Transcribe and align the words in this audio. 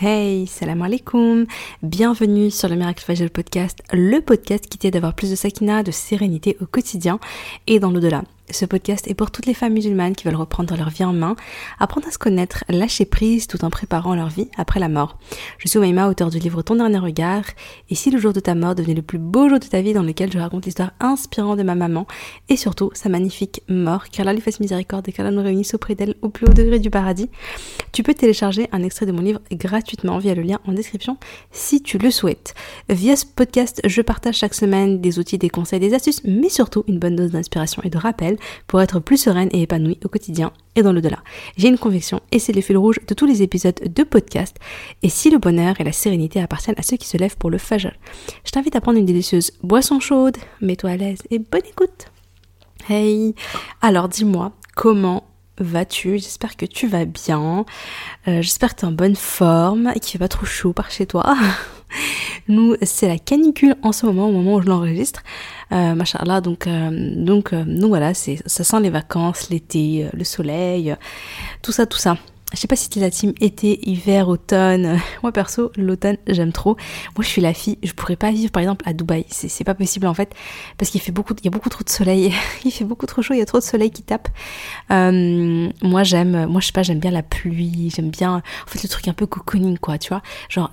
Hey, 0.00 0.48
salam 0.48 0.82
alaikum, 0.82 1.46
bienvenue 1.84 2.50
sur 2.50 2.68
le 2.68 2.74
Miracle 2.74 3.04
Fajal 3.04 3.30
Podcast, 3.30 3.78
le 3.92 4.18
podcast 4.18 4.66
qui 4.66 4.76
t'aide 4.76 4.94
d'avoir 4.94 5.14
plus 5.14 5.30
de 5.30 5.36
sakina, 5.36 5.84
de 5.84 5.92
sérénité 5.92 6.56
au 6.60 6.66
quotidien 6.66 7.20
et 7.68 7.78
dans 7.78 7.92
l'au-delà. 7.92 8.24
Ce 8.50 8.66
podcast 8.66 9.08
est 9.08 9.14
pour 9.14 9.30
toutes 9.30 9.46
les 9.46 9.54
femmes 9.54 9.72
musulmanes 9.72 10.14
qui 10.14 10.24
veulent 10.24 10.36
reprendre 10.36 10.76
leur 10.76 10.90
vie 10.90 11.04
en 11.04 11.14
main, 11.14 11.34
apprendre 11.80 12.06
à 12.06 12.10
se 12.10 12.18
connaître, 12.18 12.62
lâcher 12.68 13.06
prise 13.06 13.46
tout 13.46 13.64
en 13.64 13.70
préparant 13.70 14.14
leur 14.14 14.28
vie 14.28 14.48
après 14.58 14.78
la 14.78 14.90
mort. 14.90 15.18
Je 15.58 15.66
suis 15.66 15.78
Waima, 15.78 16.08
auteur 16.08 16.28
du 16.28 16.38
livre 16.38 16.60
Ton 16.60 16.76
dernier 16.76 16.98
regard, 16.98 17.44
et 17.88 17.94
si 17.94 18.10
le 18.10 18.18
jour 18.18 18.34
de 18.34 18.40
ta 18.40 18.54
mort 18.54 18.74
devenait 18.74 18.94
le 18.94 19.02
plus 19.02 19.18
beau 19.18 19.48
jour 19.48 19.58
de 19.58 19.64
ta 19.64 19.80
vie 19.80 19.94
dans 19.94 20.02
lequel 20.02 20.30
je 20.30 20.38
raconte 20.38 20.66
l'histoire 20.66 20.92
inspirante 21.00 21.56
de 21.56 21.62
ma 21.62 21.74
maman, 21.74 22.06
et 22.50 22.56
surtout 22.56 22.90
sa 22.92 23.08
magnifique 23.08 23.62
mort, 23.68 24.10
qu'Allah 24.10 24.34
lui 24.34 24.42
fasse 24.42 24.60
miséricorde 24.60 25.08
et 25.08 25.12
qu'Allah 25.12 25.30
nous 25.30 25.42
réunisse 25.42 25.72
auprès 25.72 25.94
d'elle 25.94 26.14
au 26.20 26.28
plus 26.28 26.46
haut 26.46 26.52
degré 26.52 26.78
du 26.78 26.90
paradis, 26.90 27.30
tu 27.92 28.02
peux 28.02 28.14
télécharger 28.14 28.68
un 28.72 28.82
extrait 28.82 29.06
de 29.06 29.12
mon 29.12 29.22
livre 29.22 29.40
gratuitement 29.52 30.18
via 30.18 30.34
le 30.34 30.42
lien 30.42 30.60
en 30.66 30.72
description 30.72 31.16
si 31.50 31.82
tu 31.82 31.96
le 31.96 32.10
souhaites. 32.10 32.54
Via 32.90 33.16
ce 33.16 33.24
podcast, 33.24 33.80
je 33.86 34.02
partage 34.02 34.36
chaque 34.36 34.54
semaine 34.54 35.00
des 35.00 35.18
outils, 35.18 35.38
des 35.38 35.48
conseils, 35.48 35.80
des 35.80 35.94
astuces, 35.94 36.20
mais 36.24 36.50
surtout 36.50 36.84
une 36.88 36.98
bonne 36.98 37.16
dose 37.16 37.30
d'inspiration 37.30 37.82
et 37.84 37.90
de 37.90 37.96
rappel 37.98 38.33
pour 38.66 38.80
être 38.80 39.00
plus 39.00 39.16
sereine 39.16 39.48
et 39.52 39.62
épanouie 39.62 39.98
au 40.04 40.08
quotidien 40.08 40.52
et 40.76 40.82
dans 40.82 40.92
le-delà. 40.92 41.18
J'ai 41.56 41.68
une 41.68 41.78
conviction 41.78 42.20
et 42.32 42.38
c'est 42.38 42.52
le 42.52 42.60
fil 42.60 42.76
rouge 42.76 42.98
de 43.06 43.14
tous 43.14 43.26
les 43.26 43.42
épisodes 43.42 43.78
de 43.84 44.02
podcast. 44.02 44.56
Et 45.02 45.08
si 45.08 45.30
le 45.30 45.38
bonheur 45.38 45.80
et 45.80 45.84
la 45.84 45.92
sérénité 45.92 46.40
appartiennent 46.40 46.78
à 46.78 46.82
ceux 46.82 46.96
qui 46.96 47.08
se 47.08 47.16
lèvent 47.16 47.36
pour 47.36 47.50
le 47.50 47.58
fajr, 47.58 47.92
je 48.44 48.50
t'invite 48.50 48.76
à 48.76 48.80
prendre 48.80 48.98
une 48.98 49.06
délicieuse 49.06 49.52
boisson 49.62 50.00
chaude, 50.00 50.36
mets-toi 50.60 50.90
à 50.90 50.96
l'aise 50.96 51.22
et 51.30 51.38
bonne 51.38 51.66
écoute. 51.68 52.06
Hey, 52.88 53.34
alors 53.80 54.08
dis-moi 54.08 54.52
comment 54.74 55.24
vas-tu? 55.58 56.18
J'espère 56.18 56.56
que 56.56 56.66
tu 56.66 56.86
vas 56.86 57.04
bien. 57.04 57.64
Euh, 58.28 58.42
j'espère 58.42 58.74
que 58.74 58.80
tu 58.80 58.86
es 58.86 58.88
en 58.88 58.92
bonne 58.92 59.16
forme 59.16 59.92
et 59.94 60.00
qu'il 60.00 60.12
fait 60.12 60.18
pas 60.18 60.28
trop 60.28 60.46
chaud 60.46 60.72
par 60.72 60.90
chez 60.90 61.06
toi. 61.06 61.36
Nous, 62.48 62.76
c'est 62.82 63.08
la 63.08 63.18
canicule 63.18 63.74
en 63.82 63.92
ce 63.92 64.06
moment, 64.06 64.28
au 64.28 64.32
moment 64.32 64.54
où 64.56 64.62
je 64.62 64.66
l'enregistre. 64.66 65.22
Euh, 65.72 65.94
machallah, 65.94 66.40
donc, 66.40 66.66
euh, 66.66 67.14
donc, 67.16 67.52
euh, 67.52 67.64
donc 67.64 67.88
voilà, 67.88 68.12
c'est, 68.14 68.42
ça 68.46 68.64
sent 68.64 68.80
les 68.80 68.90
vacances, 68.90 69.48
l'été, 69.50 70.04
euh, 70.04 70.08
le 70.12 70.24
soleil, 70.24 70.94
tout 71.62 71.72
ça, 71.72 71.86
tout 71.86 71.98
ça. 71.98 72.16
Je 72.54 72.60
sais 72.60 72.68
pas 72.68 72.76
si 72.76 72.84
c'était 72.84 73.00
la 73.00 73.10
team 73.10 73.32
été, 73.40 73.88
hiver, 73.88 74.28
automne. 74.28 75.00
Moi 75.22 75.32
perso, 75.32 75.72
l'automne, 75.76 76.16
j'aime 76.28 76.52
trop. 76.52 76.76
Moi, 77.16 77.24
je 77.24 77.28
suis 77.28 77.42
la 77.42 77.52
fille, 77.52 77.78
je 77.82 77.92
pourrais 77.92 78.16
pas 78.16 78.30
vivre 78.30 78.52
par 78.52 78.62
exemple 78.62 78.88
à 78.88 78.92
Dubaï. 78.92 79.24
C'est, 79.28 79.64
pas 79.64 79.74
possible 79.74 80.06
en 80.06 80.14
fait 80.14 80.34
parce 80.78 80.90
qu'il 80.90 81.00
fait 81.00 81.12
beaucoup, 81.12 81.34
il 81.38 81.44
y 81.44 81.48
a 81.48 81.50
beaucoup 81.50 81.68
trop 81.68 81.82
de 81.82 81.88
soleil. 81.88 82.32
il 82.64 82.70
fait 82.70 82.84
beaucoup 82.84 83.06
trop 83.06 83.22
chaud, 83.22 83.34
il 83.34 83.38
y 83.38 83.42
a 83.42 83.46
trop 83.46 83.58
de 83.58 83.64
soleil 83.64 83.90
qui 83.90 84.02
tape. 84.02 84.28
Euh, 84.90 85.68
moi, 85.82 86.02
j'aime, 86.02 86.46
moi 86.46 86.60
je 86.60 86.66
sais 86.66 86.72
pas, 86.72 86.82
j'aime 86.82 87.00
bien 87.00 87.10
la 87.10 87.22
pluie, 87.22 87.92
j'aime 87.94 88.10
bien, 88.10 88.36
en 88.36 88.70
fait 88.70 88.82
le 88.82 88.88
truc 88.88 89.08
un 89.08 89.14
peu 89.14 89.26
cocooning 89.26 89.78
quoi, 89.78 89.98
tu 89.98 90.10
vois. 90.10 90.22
Genre 90.48 90.70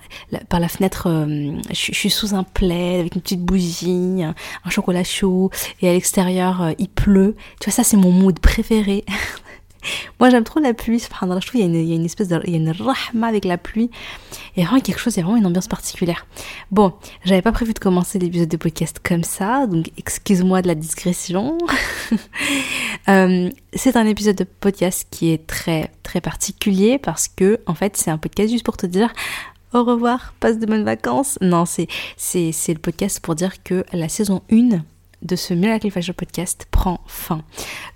par 0.48 0.60
la 0.60 0.68
fenêtre, 0.68 1.08
euh, 1.08 1.52
je, 1.70 1.92
je, 1.92 1.94
suis 1.94 2.10
sous 2.10 2.34
un 2.34 2.44
plaid 2.44 3.00
avec 3.00 3.14
une 3.14 3.22
petite 3.22 3.42
bougie, 3.42 4.22
un 4.22 4.70
chocolat 4.70 5.04
chaud 5.04 5.50
et 5.80 5.88
à 5.88 5.92
l'extérieur 5.92 6.62
euh, 6.62 6.72
il 6.78 6.88
pleut. 6.88 7.34
Tu 7.60 7.70
vois 7.70 7.72
ça, 7.72 7.84
c'est 7.84 7.96
mon 7.96 8.10
mood 8.10 8.38
préféré. 8.38 9.04
Moi, 10.20 10.30
j'aime 10.30 10.44
trop 10.44 10.60
la 10.60 10.74
pluie. 10.74 10.98
Je 10.98 11.06
trouve 11.06 11.40
qu'il 11.40 11.60
y, 11.60 11.64
il 11.64 11.88
y 11.88 11.92
a 11.92 11.94
une 11.94 12.04
espèce 12.04 12.28
de, 12.28 12.40
il 12.44 12.52
y 12.52 12.54
a 12.54 12.58
une 12.58 12.70
rahma 12.70 13.26
avec 13.26 13.44
la 13.44 13.58
pluie. 13.58 13.90
Il 14.56 14.60
y 14.60 14.62
a 14.62 14.66
vraiment 14.66 14.80
quelque 14.80 15.00
chose, 15.00 15.14
il 15.16 15.18
y 15.18 15.22
a 15.22 15.24
vraiment 15.24 15.38
une 15.38 15.46
ambiance 15.46 15.68
particulière. 15.68 16.26
Bon, 16.70 16.92
j'avais 17.24 17.42
pas 17.42 17.52
prévu 17.52 17.72
de 17.72 17.78
commencer 17.78 18.18
l'épisode 18.18 18.48
de 18.48 18.56
podcast 18.56 19.00
comme 19.02 19.24
ça, 19.24 19.66
donc 19.66 19.90
excuse-moi 19.96 20.62
de 20.62 20.68
la 20.68 20.74
digression. 20.74 21.58
euh, 23.08 23.50
c'est 23.74 23.96
un 23.96 24.06
épisode 24.06 24.36
de 24.36 24.44
podcast 24.44 25.06
qui 25.10 25.30
est 25.30 25.46
très, 25.46 25.90
très 26.02 26.20
particulier 26.20 26.98
parce 26.98 27.28
que, 27.28 27.60
en 27.66 27.74
fait, 27.74 27.96
c'est 27.96 28.10
un 28.10 28.18
podcast 28.18 28.50
juste 28.50 28.64
pour 28.64 28.76
te 28.76 28.86
dire 28.86 29.12
au 29.72 29.84
revoir, 29.84 30.34
passe 30.38 30.58
de 30.58 30.66
bonnes 30.66 30.84
vacances. 30.84 31.38
Non, 31.40 31.64
c'est, 31.64 31.88
c'est, 32.16 32.52
c'est 32.52 32.74
le 32.74 32.78
podcast 32.78 33.20
pour 33.20 33.34
dire 33.34 33.62
que 33.62 33.84
la 33.92 34.08
saison 34.08 34.42
1 34.52 34.82
de 35.22 35.36
ce 35.36 35.54
Miracle 35.54 35.90
Fashion 35.90 36.14
Podcast 36.14 36.66
prend 36.70 37.00
fin. 37.06 37.42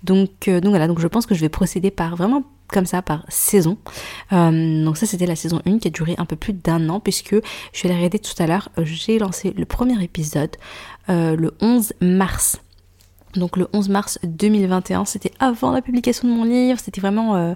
Donc, 0.03 0.47
euh, 0.47 0.59
donc 0.59 0.71
voilà, 0.71 0.87
donc 0.87 0.99
je 0.99 1.07
pense 1.07 1.25
que 1.25 1.35
je 1.35 1.41
vais 1.41 1.49
procéder 1.49 1.91
par 1.91 2.15
vraiment 2.15 2.43
comme 2.67 2.85
ça 2.85 3.01
par 3.01 3.23
saison. 3.29 3.77
Euh, 4.33 4.83
donc 4.83 4.97
ça 4.97 5.05
c'était 5.05 5.25
la 5.25 5.35
saison 5.35 5.61
1 5.65 5.79
qui 5.79 5.87
a 5.87 5.91
duré 5.91 6.15
un 6.17 6.25
peu 6.25 6.35
plus 6.35 6.53
d'un 6.53 6.89
an 6.89 6.99
puisque 6.99 7.35
je 7.73 7.83
vais 7.83 7.89
la 7.89 7.95
regarder 7.95 8.19
tout 8.19 8.33
à 8.39 8.47
l'heure. 8.47 8.69
J'ai 8.83 9.19
lancé 9.19 9.51
le 9.51 9.65
premier 9.65 10.01
épisode 10.03 10.55
euh, 11.09 11.35
le 11.35 11.53
11 11.61 11.93
mars 12.01 12.61
donc 13.37 13.57
le 13.57 13.67
11 13.73 13.89
mars 13.89 14.19
2021, 14.23 15.05
c'était 15.05 15.31
avant 15.39 15.71
la 15.71 15.81
publication 15.81 16.27
de 16.27 16.33
mon 16.33 16.43
livre, 16.43 16.79
c'était 16.79 17.01
vraiment, 17.01 17.35
euh, 17.35 17.53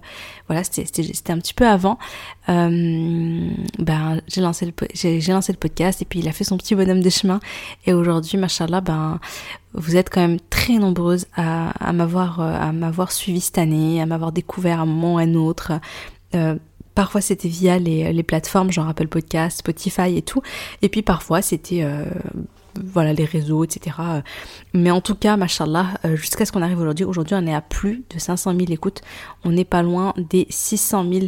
voilà, 0.47 0.64
c'était 0.64 1.31
un 1.31 1.38
petit 1.38 1.53
peu 1.53 1.68
avant. 1.68 1.97
Euh, 2.50 3.50
ben 3.80 4.22
j'ai 4.28 4.42
lancé 4.42 4.66
le 4.66 5.58
podcast 5.58 6.02
et 6.02 6.06
puis 6.06 6.19
il 6.19 6.28
a 6.28 6.31
fait 6.31 6.44
son 6.44 6.58
petit 6.58 6.75
bonhomme 6.75 7.02
de 7.02 7.09
chemin 7.09 7.40
et 7.86 7.94
aujourd'hui, 7.94 8.38
machallah, 8.38 8.81
ben 8.81 9.19
vous 9.74 9.96
êtes 9.96 10.09
quand 10.09 10.22
même 10.22 10.40
très 10.50 10.78
nombreuses 10.78 11.28
à, 11.36 11.74
euh, 11.90 12.72
m'avoir 12.72 13.12
suivi 13.12 13.42
cette 13.42 13.58
année, 13.58 14.02
à 14.02 14.06
m'avoir 14.06 14.31
découvert 14.31 14.80
à 14.80 14.84
un 14.84 14.86
moment 14.86 15.16
ou 15.16 15.18
à 15.18 15.22
un 15.22 15.36
autre. 15.36 15.74
Parfois 16.94 17.22
c'était 17.22 17.48
via 17.48 17.80
les, 17.80 18.24
plateformes 18.24 18.72
genre 18.72 18.88
Apple 18.88 19.08
Podcast, 19.08 19.59
Spotify 19.59 20.18
et 20.18 20.22
tout. 20.22 20.42
Et 20.81 20.90
puis 20.90 21.02
parfois 21.02 21.42
c'était 21.42 21.86
voilà 22.75 23.13
les 23.13 23.25
réseaux, 23.25 23.63
etc. 23.63 23.97
Mais 24.73 24.91
en 24.91 25.01
tout 25.01 25.15
cas, 25.15 25.37
machallah, 25.37 25.87
euh, 26.05 26.15
jusqu'à 26.15 26.45
ce 26.45 26.51
qu'on 26.51 26.61
arrive 26.61 26.79
aujourd'hui, 26.79 27.05
aujourd'hui 27.05 27.35
on 27.37 27.45
est 27.47 27.53
à 27.53 27.61
plus 27.61 28.03
de 28.09 28.19
500 28.19 28.53
000 28.57 28.71
écoutes, 28.71 29.01
on 29.43 29.51
n'est 29.51 29.65
pas 29.65 29.83
loin 29.83 30.13
des 30.17 30.47
600 30.49 31.05
000 31.11 31.25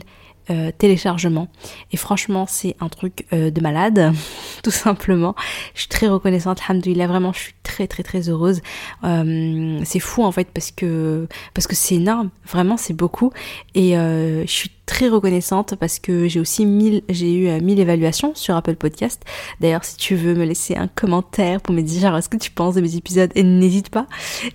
euh, 0.49 0.71
téléchargements. 0.77 1.47
Et 1.93 1.97
franchement, 1.97 2.45
c'est 2.49 2.75
un 2.81 2.89
truc 2.89 3.25
euh, 3.31 3.49
de 3.49 3.61
malade, 3.61 4.11
tout 4.63 4.71
simplement. 4.71 5.35
Je 5.73 5.81
suis 5.81 5.89
très 5.89 6.09
reconnaissante, 6.09 6.59
alhamdoulilah, 6.67 7.07
vraiment, 7.07 7.31
je 7.31 7.39
suis 7.39 7.53
très 7.63 7.87
très 7.87 8.03
très 8.03 8.27
heureuse. 8.27 8.61
Euh, 9.05 9.79
c'est 9.85 9.99
fou 9.99 10.23
en 10.23 10.33
fait 10.33 10.49
parce 10.53 10.71
que 10.71 11.29
parce 11.53 11.65
que 11.65 11.75
c'est 11.75 11.95
énorme, 11.95 12.29
vraiment, 12.45 12.75
c'est 12.75 12.93
beaucoup. 12.93 13.31
Et 13.73 13.93
je 13.93 14.43
suis 14.47 14.71
très 14.85 15.07
reconnaissante 15.07 15.75
parce 15.79 15.99
que 15.99 16.27
j'ai 16.27 16.41
aussi 16.41 16.65
mille, 16.65 17.03
j'ai 17.07 17.33
eu 17.33 17.61
1000 17.61 17.79
évaluations 17.79 18.35
sur 18.35 18.55
Apple 18.57 18.75
Podcast. 18.75 19.23
D'ailleurs, 19.61 19.85
si 19.85 19.95
tu 19.95 20.15
veux 20.15 20.33
me 20.33 20.43
laisser 20.43 20.75
un 20.75 20.89
commentaire 20.89 21.61
pour 21.61 21.73
me 21.73 21.81
dire 21.81 22.21
ce 22.21 22.27
que 22.27 22.37
tu 22.37 22.51
penses 22.51 22.75
de 22.75 22.81
mes 22.81 22.97
épisodes, 22.97 23.31
n'hésite 23.35 23.89
pas. 23.89 24.07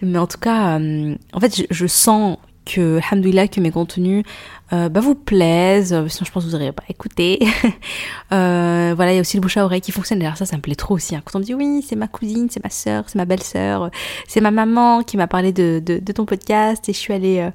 Mais 0.03 0.19
en 0.19 0.27
tout 0.27 0.39
cas, 0.39 0.79
en 0.79 1.41
fait, 1.41 1.57
je, 1.57 1.63
je 1.71 1.87
sens 1.87 2.37
que, 2.69 3.01
alhamdoulilah, 3.11 3.49
que 3.49 3.61
mes 3.61 3.71
contenus 3.71 4.25
euh, 4.73 4.89
bah, 4.89 5.01
vous 5.01 5.15
plaisent, 5.15 5.93
euh, 5.93 6.09
sinon 6.09 6.27
je 6.27 6.33
pense 6.33 6.45
que 6.45 6.51
vous 6.51 6.57
n'aurez 6.57 6.73
pas 6.73 6.85
écouté. 6.89 7.41
euh, 8.33 8.93
voilà, 8.95 9.13
il 9.13 9.15
y 9.15 9.19
a 9.19 9.21
aussi 9.21 9.37
le 9.37 9.41
bouche 9.41 9.57
à 9.57 9.65
oreille 9.65 9.81
qui 9.81 9.93
fonctionne. 9.93 10.19
D'ailleurs, 10.19 10.37
ça, 10.37 10.47
ça 10.47 10.57
me 10.57 10.63
plaît 10.63 10.75
trop 10.75 10.95
aussi. 10.95 11.17
Hein. 11.17 11.23
Quand 11.25 11.37
on 11.37 11.41
me 11.41 11.45
dit 11.45 11.55
oui, 11.55 11.85
c'est 11.87 11.97
ma 11.97 12.09
cousine, 12.09 12.49
c'est 12.51 12.63
ma 12.63 12.71
sœur, 12.71 13.05
c'est 13.07 13.17
ma 13.17 13.25
belle-sœur, 13.25 13.91
c'est 14.27 14.41
ma 14.41 14.51
maman 14.51 15.03
qui 15.03 15.17
m'a 15.17 15.27
parlé 15.27 15.53
de, 15.53 15.81
de, 15.85 16.13
ton 16.13 16.25
podcast 16.25 16.89
et 16.89 16.93
je 16.93 16.99
suis 16.99 17.13
allée 17.13 17.39
euh, 17.39 17.51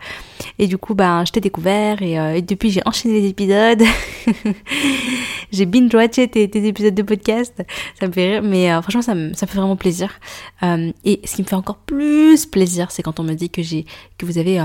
et 0.60 0.68
du 0.68 0.78
coup, 0.78 0.96
ben, 0.96 1.24
je 1.26 1.32
t'ai 1.32 1.40
découvert 1.40 2.02
et, 2.02 2.20
euh, 2.20 2.36
et 2.36 2.42
depuis 2.42 2.72
j'ai 2.72 2.82
enchaîné 2.86 3.20
les 3.20 3.28
épisodes. 3.30 3.84
j'ai 5.52 5.66
binge-watché 5.66 6.28
tes, 6.28 6.68
épisodes 6.68 6.96
de 6.96 7.04
podcast. 7.04 7.64
Ça 8.00 8.08
me 8.08 8.12
fait 8.12 8.34
rire, 8.34 8.44
mais 8.44 8.72
euh, 8.72 8.82
franchement, 8.82 9.02
ça 9.02 9.16
me, 9.16 9.34
ça 9.34 9.48
fait 9.48 9.58
vraiment 9.58 9.76
plaisir. 9.76 10.20
et 10.64 11.22
ce 11.24 11.36
qui 11.36 11.42
me 11.44 11.48
fait 11.48 11.56
encore 11.56 11.78
plus 11.78 12.46
plaisir, 12.46 12.92
c'est 12.92 13.04
quand 13.04 13.20
on 13.20 13.24
me 13.24 13.34
dit 13.34 13.50
que 13.50 13.62
j'ai 13.62 13.86
que 14.18 14.26
vous 14.26 14.38
avez 14.38 14.60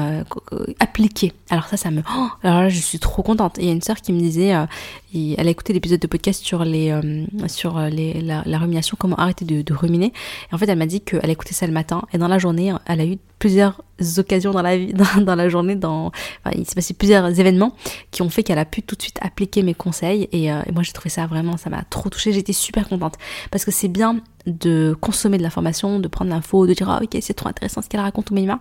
appliqué. 0.80 1.32
Alors 1.50 1.66
ça, 1.66 1.76
ça 1.76 1.91
me 1.91 2.03
oh, 2.16 2.28
alors 2.43 2.62
là, 2.62 2.69
je 2.69 2.78
suis 2.78 2.99
trop 2.99 3.22
contente. 3.22 3.56
Il 3.59 3.65
y 3.65 3.69
a 3.69 3.72
une 3.72 3.82
sœur 3.82 3.97
qui 3.97 4.12
me 4.12 4.21
disait, 4.21 4.54
euh, 4.54 4.66
elle 5.15 5.47
a 5.47 5.50
écouté 5.50 5.72
l'épisode 5.72 6.00
de 6.00 6.06
podcast 6.06 6.44
sur 6.44 6.65
les 6.65 6.91
euh, 6.91 7.25
sur 7.49 7.81
les, 7.81 8.21
la, 8.21 8.59
rumination, 8.59 8.97
comment 8.99 9.16
arrêter 9.16 9.44
de, 9.44 9.75
ruminer. 9.75 10.12
Et 10.50 10.54
en 10.54 10.59
fait, 10.59 10.69
elle 10.69 10.78
m'a 10.78 10.87
dit 10.87 11.00
qu'elle 11.00 11.28
a 11.28 11.32
écouté 11.32 11.54
ça 11.54 11.66
le 11.66 11.72
matin 11.72 12.03
et 12.12 12.19
dans 12.19 12.28
la 12.28 12.38
journée, 12.38 12.72
elle 12.87 13.00
a 13.00 13.06
eu 13.06 13.19
plusieurs 13.38 13.82
occasions 14.19 14.53
dans 14.53 14.62
la 14.62 14.77
vie, 14.77 14.93
dans, 15.22 15.34
la 15.34 15.48
journée, 15.48 15.77
dans, 15.77 16.12
il 16.54 16.66
s'est 16.66 16.75
passé 16.75 16.94
plusieurs 16.94 17.38
événements 17.38 17.75
qui 18.10 18.22
ont 18.22 18.31
fait 18.31 18.43
qu'elle 18.43 18.59
a 18.59 18.65
pu 18.65 18.82
tout 18.82 18.97
de 18.97 19.03
suite 19.03 19.19
appliquer 19.21 19.62
mes 19.62 19.75
conseils. 19.75 20.28
Et, 20.32 20.53
euh, 20.53 20.62
et 20.66 20.72
moi, 20.72 20.83
j'ai 20.83 20.92
trouvé 20.92 21.10
ça 21.10 21.27
vraiment, 21.27 21.57
ça 21.57 21.71
m'a 21.71 21.83
trop 21.84 22.09
touchée. 22.09 22.33
J'étais 22.33 22.53
super 22.53 22.89
contente 22.89 23.15
parce 23.51 23.65
que 23.65 23.71
c'est 23.71 23.89
bien 23.89 24.21
de 24.48 24.97
consommer 25.00 25.39
de 25.39 25.42
l'information, 25.42 26.00
de 26.00 26.09
prendre 26.09 26.30
l'info, 26.30 26.66
de 26.66 26.74
dire 26.74 26.89
ah 26.91 27.00
ok 27.03 27.18
c'est 27.21 27.34
trop 27.34 27.48
intéressant 27.48 27.83
ce 27.83 27.89
qu'elle 27.89 28.00
raconte 28.00 28.30
ou 28.30 28.34
Mima. 28.34 28.60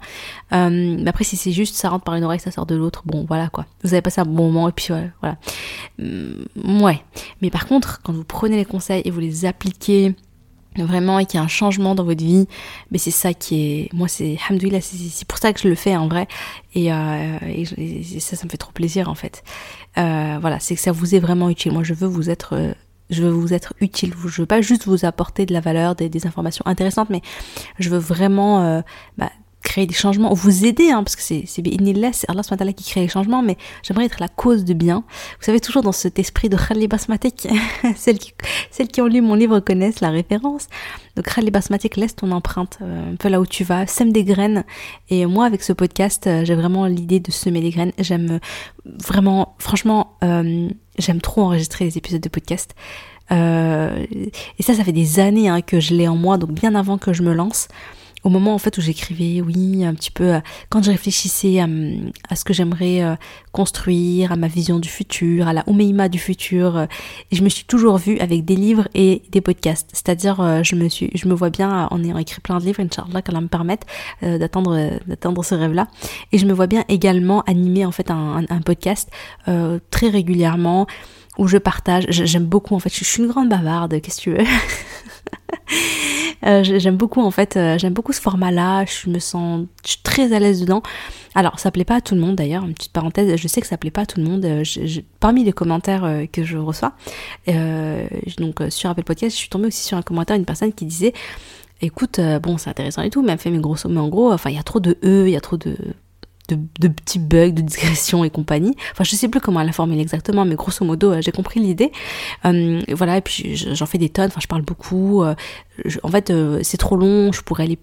Euh, 0.54 0.98
mais 1.00 1.10
après 1.10 1.24
si 1.24 1.38
c'est 1.38 1.51
juste 1.51 1.75
ça 1.75 1.89
rentre 1.89 2.04
par 2.04 2.16
une 2.16 2.24
oreille, 2.24 2.39
ça 2.39 2.51
sort 2.51 2.66
de 2.66 2.75
l'autre, 2.75 3.04
bon 3.06 3.25
voilà 3.28 3.50
quoi. 3.50 3.66
Vous 3.84 3.94
avez 3.94 4.01
passé 4.01 4.22
un 4.22 4.25
bon 4.25 4.51
moment 4.51 4.69
et 4.69 4.72
puis 4.72 4.89
voilà. 5.22 5.38
Mmh, 6.00 6.81
ouais. 6.81 7.01
Mais 7.42 7.50
par 7.50 7.68
contre 7.68 8.01
quand 8.01 8.13
vous 8.13 8.24
prenez 8.24 8.57
les 8.57 8.66
conseils 8.66 9.01
et 9.06 9.12
vous 9.12 9.19
les 9.19 9.45
appliquez 9.45 10.16
vraiment 10.84 11.19
et 11.19 11.25
qu'il 11.25 11.39
y 11.39 11.42
a 11.42 11.44
un 11.44 11.48
changement 11.48 11.95
dans 11.95 12.04
votre 12.04 12.24
vie, 12.24 12.48
mais 12.92 12.98
c'est 12.98 13.12
ça 13.12 13.34
qui 13.34 13.62
est, 13.62 13.94
moi 13.94 14.07
c'est, 14.07 14.38
hamdoulilah, 14.50 14.81
c'est 14.81 15.28
pour 15.28 15.38
ça 15.38 15.54
que 15.54 15.60
je 15.60 15.68
le 15.68 15.75
fais 15.75 15.95
en 15.95 16.07
vrai, 16.07 16.28
et, 16.74 16.92
euh, 16.92 17.38
ça, 18.19 18.36
ça 18.36 18.45
me 18.45 18.50
fait 18.50 18.57
trop 18.57 18.72
plaisir 18.72 19.10
en 19.10 19.16
fait. 19.16 19.44
Euh, 19.98 20.38
voilà, 20.39 20.60
c'est 20.60 20.75
que 20.75 20.81
ça 20.81 20.92
vous 20.92 21.16
est 21.16 21.19
vraiment 21.19 21.50
utile. 21.50 21.72
Moi 21.72 21.84
je 21.84 21.94
veux 21.94 22.07
vous 22.07 22.30
être 22.30 22.54
euh, 22.54 22.74
je 23.09 23.24
veux 23.24 23.30
vous 23.30 23.54
être 23.54 23.74
utile. 23.80 24.13
Je 24.25 24.42
veux 24.42 24.45
pas 24.45 24.62
juste 24.62 24.86
vous 24.86 25.06
apporter 25.06 25.45
de 25.45 25.54
la 25.54 25.59
valeur, 25.59 25.95
des, 25.95 26.27
informations 26.27 26.65
intéressantes, 26.65 27.09
mais 27.09 27.21
je 27.80 27.89
veux 27.89 27.98
vraiment 27.98 28.63
euh, 28.63 28.81
bah, 29.18 29.31
créer 29.68 29.86
des 29.86 29.94
changements, 29.94 30.31
ou 30.31 30.36
vous 30.36 30.66
aider, 30.66 30.92
hein, 30.92 31.04
parce 31.04 31.16
que 31.18 31.22
c'est 31.22 31.44
c'est 31.46 31.62
c'est 32.14 32.30
Allah 32.30 32.74
qui 32.74 32.90
crée 32.90 33.02
les 33.02 33.10
changements, 33.10 33.42
mais 33.42 33.58
j'aimerais 33.84 34.06
être 34.06 34.19
la 34.22 34.30
cause 34.30 34.64
de 34.64 34.74
bien. 34.74 35.04
Vous 35.40 35.46
savez, 35.46 35.60
toujours 35.60 35.84
dans 35.84 35.92
cet 35.92 36.19
esprit 36.19 36.48
de 36.48 36.56
Khalil 36.56 36.88
Basmatik, 36.88 37.48
celles 37.96 38.18
qui, 38.18 39.02
ont 39.02 39.08
lu 39.08 39.22
mon 39.22 39.36
livre 39.36 39.60
connaissent 39.60 40.00
la 40.00 40.10
référence. 40.10 40.68
Donc 41.16 41.25
Khalil 41.25 41.52
Basmatik, 41.52 41.98
laisse 41.98 42.16
ton 42.16 42.31
empreinte 42.31 42.78
euh, 42.81 43.12
un 43.12 43.16
peu 43.18 43.28
là 43.28 43.42
où 43.42 43.46
tu 43.46 43.66
vas, 43.66 43.86
sème 43.88 44.14
des 44.14 44.24
graines. 44.24 44.64
Et 45.10 45.25
moi, 45.25 45.46
avec 45.46 45.62
ce 45.64 45.74
podcast, 45.74 46.28
euh, 46.28 46.46
j'ai 46.46 46.56
vraiment 46.56 46.86
l'idée 46.86 47.20
de 47.20 47.31
semer 47.31 47.60
des 47.60 47.72
graines. 47.72 47.92
J'aime 48.00 48.40
vraiment, 48.86 49.56
franchement, 49.60 50.18
euh, 50.24 50.70
j'aime 50.98 51.20
trop 51.20 51.42
enregistrer 51.42 51.86
les 51.86 51.98
épisodes 51.98 52.22
de 52.22 52.30
podcast. 52.30 52.74
Euh, 53.31 54.06
et 54.58 54.63
ça, 54.63 54.74
ça 54.74 54.84
fait 54.84 54.94
des 54.94 55.20
années 55.20 55.50
hein, 55.50 55.62
que 55.62 55.80
je 55.80 55.94
l'ai 55.94 56.08
en 56.08 56.16
moi, 56.16 56.38
donc 56.38 56.52
bien 56.52 56.75
avant 56.75 56.98
que 56.98 57.13
je 57.13 57.24
me 57.24 57.34
lance. 57.34 57.68
Au 58.24 58.30
moment 58.30 58.54
en 58.54 58.58
fait 58.58 58.78
où 58.78 58.81
j'écrivais, 58.81 59.42
oui, 59.42 59.86
un 59.86 59.94
petit 59.94 60.12
peu, 60.12 60.36
euh, 60.36 60.40
quand 60.69 60.84
je 60.84 60.92
réfléchissais 60.92 61.60
à, 61.60 61.68
à 62.30 62.36
ce 62.36 62.44
que 62.44 62.54
j'aimerais 62.54 63.04
euh, 63.04 63.16
construire, 63.52 64.31
à 64.31 64.36
ma 64.36 64.48
vision 64.48 64.80
du 64.80 64.90
futur, 64.90 65.48
à 65.48 65.54
la 65.54 65.64
Oumeima 65.68 66.10
du 66.10 66.19
futur, 66.19 66.88
je 67.31 67.42
me 67.42 67.50
suis 67.50 67.66
toujours 67.66 67.98
vue 67.98 68.18
avec 68.19 68.46
des 68.46 68.56
livres 68.56 68.88
et 68.94 69.22
des 69.31 69.42
podcasts. 69.42 69.90
C'est-à-dire, 69.94 70.64
je 70.64 70.75
me 70.75 70.90
suis, 70.90 71.10
je 71.16 71.28
me 71.28 71.34
vois 71.34 71.50
bien 71.50 71.88
en 71.90 72.04
ayant 72.04 72.18
écrit 72.18 72.42
plein 72.42 72.60
de 72.60 72.66
livres, 72.66 72.81
Inch'Allah, 72.81 73.22
qu'elle 73.22 73.40
me 73.40 73.48
permette 73.48 73.86
d'atteindre, 74.22 75.00
d'atteindre 75.08 75.44
ce 75.44 75.56
rêve-là. 75.56 75.88
Et 76.31 76.38
je 76.38 76.46
me 76.46 76.54
vois 76.54 76.68
bien 76.68 76.84
également 76.88 77.42
animer 77.42 77.86
en 77.86 77.92
fait 77.92 78.12
un, 78.12 78.46
un, 78.48 78.62
podcast 78.62 79.10
très 79.90 80.10
régulièrement 80.10 80.86
où 81.38 81.48
je 81.48 81.58
partage. 81.58 82.06
J'aime 82.10 82.46
beaucoup 82.46 82.75
en 82.75 82.80
fait. 82.80 82.94
Je 82.94 83.04
suis 83.04 83.24
une 83.24 83.30
grande 83.30 83.50
bavarde. 83.50 84.00
Qu'est-ce 84.02 84.18
que 84.18 84.22
tu 84.22 84.31
veux? 84.31 84.46
euh, 86.46 86.64
J'aime 86.64 86.98
beaucoup 86.98 87.22
en 87.22 87.32
fait. 87.32 87.58
Euh, 87.58 87.78
j'aime 87.78 87.94
beaucoup 87.94 88.14
ce 88.14 88.22
format-là. 88.22 88.86
Je 88.86 89.10
me 89.10 89.20
sens, 89.20 89.66
je 89.84 89.92
suis 89.92 90.02
très 90.04 90.34
à 90.34 90.40
l'aise 90.40 90.62
dedans. 90.62 90.82
Alors, 91.36 91.60
ça 91.60 91.72
plaît 91.72 91.86
pas 91.86 91.96
à 91.96 92.02
tout 92.02 92.16
le 92.16 92.22
monde 92.22 92.36
d'ailleurs. 92.36 92.66
Une 92.66 92.74
petite 92.74 92.94
parenthèse. 92.94 93.36
Je 93.40 93.48
sais 93.48 93.62
que 93.62 93.68
ça 93.68 93.78
plaît 93.78 93.92
pas 93.92 94.02
à 94.02 94.06
tout 94.06 94.20
le 94.20 94.26
monde. 94.26 94.46
Euh, 94.46 94.64
parmi 95.20 95.44
les 95.44 95.54
commentaires 95.54 96.26
que 96.32 96.44
je 96.44 96.58
reçois, 96.58 96.94
donc 97.48 98.62
sur 98.70 98.90
Apple 98.90 99.04
Podcast, 99.04 99.36
je 99.36 99.40
suis 99.40 99.50
tombée 99.50 99.68
aussi 99.68 99.84
sur 99.84 99.98
un 99.98 100.02
commentaire 100.02 100.36
d'une 100.36 100.46
personne 100.46 100.74
qui 100.74 100.86
disait 100.86 101.14
écoute, 101.82 102.20
bon, 102.42 102.58
c'est 102.58 102.70
intéressant 102.70 103.02
et 103.04 103.10
tout, 103.10 103.22
mais 103.22 103.34
elle 103.34 103.38
fait 103.38 103.52
mes 103.52 103.60
gros 103.60 103.76
mais 103.90 104.00
en 104.00 104.08
gros, 104.08 104.32
enfin, 104.32 104.50
il 104.50 104.56
y 104.56 104.60
a 104.60 104.64
trop 104.64 104.80
de 104.80 104.98
E, 105.04 105.28
il 105.28 105.32
y 105.32 105.36
a 105.36 105.42
trop 105.42 105.58
de 105.58 105.76
de, 106.56 106.88
petits 106.88 107.20
bugs, 107.20 107.52
de 107.52 107.62
digressions 107.62 108.24
et 108.24 108.30
compagnie. 108.30 108.76
Enfin, 108.92 109.04
je 109.04 109.16
sais 109.16 109.28
plus 109.28 109.42
comment 109.42 109.60
elle 109.60 109.70
a 109.70 109.74
formulé 109.74 110.02
exactement, 110.02 110.46
mais 110.46 110.56
grosso 110.56 110.86
modo, 110.86 111.12
euh, 111.12 111.22
j'ai 111.22 111.32
compris 111.32 111.60
l'idée. 111.60 111.92
Euh, 112.46 112.82
voilà, 112.90 113.18
et 113.18 113.22
puis 113.22 113.56
j'en 113.56 113.86
fais 113.86 113.98
des 113.98 114.10
tonnes. 114.10 114.28
Enfin, 114.28 114.40
je 114.42 114.48
parle 114.48 114.62
beaucoup. 114.62 115.24
Euh, 115.24 115.36
en 116.04 116.10
fait, 116.10 116.32
c'est 116.64 116.78
trop 116.78 116.96
long. 116.96 117.32
Je 117.32 117.42
pourrais 117.42 117.64
aller 117.64 117.80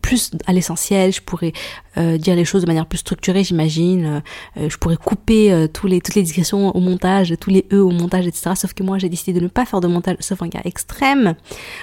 plus 0.00 0.30
à 0.46 0.54
l'essentiel, 0.54 1.12
je 1.12 1.20
pourrais 1.20 1.52
dire 1.96 2.34
les 2.34 2.46
choses 2.46 2.62
de 2.62 2.66
manière 2.66 2.86
plus 2.86 2.98
structurée, 2.98 3.44
j'imagine. 3.44 4.22
je 4.56 4.76
pourrais 4.78 4.96
couper 4.96 5.68
tous 5.74 5.86
les, 5.86 6.00
toutes 6.00 6.14
les 6.14 6.22
digressions 6.22 6.74
au 6.74 6.80
montage, 6.80 7.34
tous 7.38 7.50
les 7.50 7.66
E 7.70 7.84
au 7.84 7.90
montage, 7.90 8.26
etc. 8.26 8.52
Sauf 8.56 8.72
que 8.72 8.82
moi, 8.82 8.96
j'ai 8.96 9.10
décidé 9.10 9.38
de 9.38 9.44
ne 9.44 9.48
pas 9.48 9.66
faire 9.66 9.82
de 9.82 9.86
montage, 9.86 10.16
sauf 10.20 10.40
en 10.40 10.48
cas 10.48 10.62
extrême. 10.64 11.34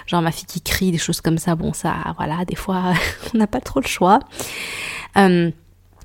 Genre 0.08 0.24
ma 0.24 0.32
fille 0.32 0.48
qui 0.48 0.62
crie, 0.62 0.92
des 0.92 0.98
choses 0.98 1.22
comme 1.22 1.38
ça. 1.38 1.54
Bon, 1.56 1.74
ça, 1.74 1.94
voilà, 2.18 2.44
des 2.44 2.56
fois, 2.56 2.94
on 3.36 3.38
n'a 3.38 3.46
pas 3.46 3.62
trop 3.62 3.80
le 3.80 3.88
choix. 3.88 4.18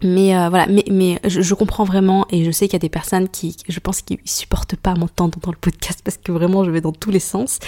Mais 0.03 0.37
euh, 0.37 0.49
voilà, 0.49 0.67
mais, 0.67 0.85
mais 0.91 1.19
je, 1.25 1.55
comprends 1.55 1.85
vraiment 1.85 2.27
et 2.31 2.45
je 2.45 2.51
sais 2.51 2.67
qu'il 2.67 2.75
y 2.75 2.77
a 2.77 2.81
des 2.81 2.89
personnes 2.89 3.29
qui, 3.29 3.57
je 3.69 3.81
pense, 3.81 4.03
qui 4.03 4.19
supportent 4.25 4.77
pas 4.77 4.95
m'entendre 4.95 5.39
dans 5.41 5.51
le 5.51 5.57
podcast 5.57 6.01
parce 6.05 6.17
que 6.19 6.33
vraiment 6.33 6.65
je 6.65 6.71
vais 6.71 6.81
dans 6.81 6.93
tous 6.93 7.11
les 7.11 7.21
sens. 7.21 7.59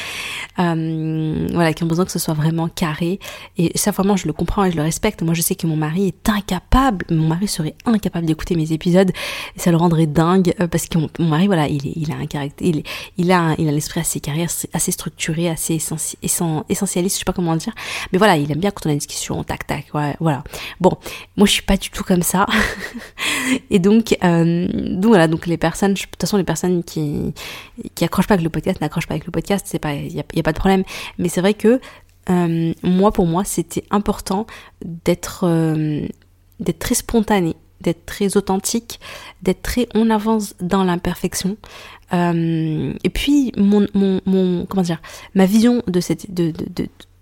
Euh, 0.58 1.48
voilà, 1.52 1.72
qui 1.72 1.84
ont 1.84 1.86
besoin 1.86 2.04
que 2.04 2.12
ce 2.12 2.18
soit 2.18 2.34
vraiment 2.34 2.68
carré. 2.68 3.18
Et 3.56 3.76
ça, 3.76 3.90
vraiment, 3.90 4.16
je 4.16 4.26
le 4.26 4.32
comprends 4.32 4.64
et 4.64 4.70
je 4.70 4.76
le 4.76 4.82
respecte. 4.82 5.22
Moi, 5.22 5.34
je 5.34 5.42
sais 5.42 5.54
que 5.54 5.66
mon 5.66 5.76
mari 5.76 6.08
est 6.08 6.28
incapable, 6.28 7.06
mon 7.10 7.28
mari 7.28 7.48
serait 7.48 7.74
incapable 7.86 8.26
d'écouter 8.26 8.54
mes 8.56 8.72
épisodes 8.72 9.10
et 9.56 9.58
ça 9.58 9.70
le 9.70 9.76
rendrait 9.76 10.06
dingue 10.06 10.54
euh, 10.60 10.66
parce 10.66 10.86
que 10.86 10.98
mon, 10.98 11.08
mari, 11.18 11.46
voilà, 11.46 11.68
il, 11.68 11.86
est, 11.86 11.92
il 11.96 12.12
a 12.12 12.16
un 12.16 12.26
caractère, 12.26 12.66
il, 12.66 12.82
il 13.16 13.32
a, 13.32 13.54
il 13.58 13.68
a 13.68 13.72
l'esprit 13.72 14.00
assez 14.00 14.20
carré, 14.20 14.46
assez 14.72 14.92
structuré, 14.92 15.48
assez 15.48 15.74
essentialiste, 16.22 17.16
je 17.16 17.18
sais 17.20 17.24
pas 17.24 17.32
comment 17.32 17.56
dire. 17.56 17.72
Mais 18.12 18.18
voilà, 18.18 18.36
il 18.36 18.50
aime 18.50 18.58
bien 18.58 18.70
quand 18.70 18.86
on 18.86 18.90
a 18.90 18.92
une 18.92 18.98
discussion, 18.98 19.42
tac, 19.44 19.66
tac, 19.66 19.86
voilà. 19.92 20.44
Bon, 20.80 20.92
moi, 21.36 21.46
je 21.46 21.52
suis 21.52 21.62
pas 21.62 21.76
du 21.76 21.90
tout 21.90 22.04
comme 22.04 22.17
ça. 22.22 22.46
et 23.70 23.78
donc, 23.78 24.16
euh, 24.22 24.68
donc 24.72 25.06
voilà, 25.06 25.28
donc 25.28 25.46
les 25.46 25.56
personnes, 25.56 25.94
de 25.94 25.98
toute 26.00 26.20
façon, 26.20 26.36
les 26.36 26.44
personnes 26.44 26.82
qui 26.84 27.34
qui 27.94 28.04
accrochent 28.04 28.26
pas 28.26 28.34
avec 28.34 28.44
le 28.44 28.50
podcast 28.50 28.80
n'accrochent 28.80 29.06
pas 29.06 29.14
avec 29.14 29.26
le 29.26 29.32
podcast, 29.32 29.66
c'est 29.68 29.78
pas, 29.78 29.94
il 29.94 30.14
y, 30.14 30.20
a, 30.20 30.42
pas 30.42 30.52
de 30.52 30.58
problème. 30.58 30.84
Mais 31.18 31.28
c'est 31.28 31.40
vrai 31.40 31.54
que 31.54 31.80
euh, 32.30 32.72
moi, 32.82 33.12
pour 33.12 33.26
moi, 33.26 33.44
c'était 33.44 33.84
important 33.90 34.46
d'être 34.84 35.44
euh, 35.44 36.06
d'être 36.60 36.78
très 36.78 36.94
spontané, 36.94 37.56
d'être 37.80 38.04
très 38.06 38.36
authentique, 38.36 39.00
d'être 39.42 39.62
très 39.62 39.88
on 39.94 40.10
avance 40.10 40.54
dans 40.60 40.84
l'imperfection. 40.84 41.56
et 42.12 43.10
puis 43.12 43.52
mon, 43.56 43.86
mon, 43.94 44.66
comment 44.66 44.82
dire 44.82 45.00
ma 45.34 45.44
vision 45.44 45.82
de 45.86 46.00
cette 46.00 46.32
de, 46.32 46.52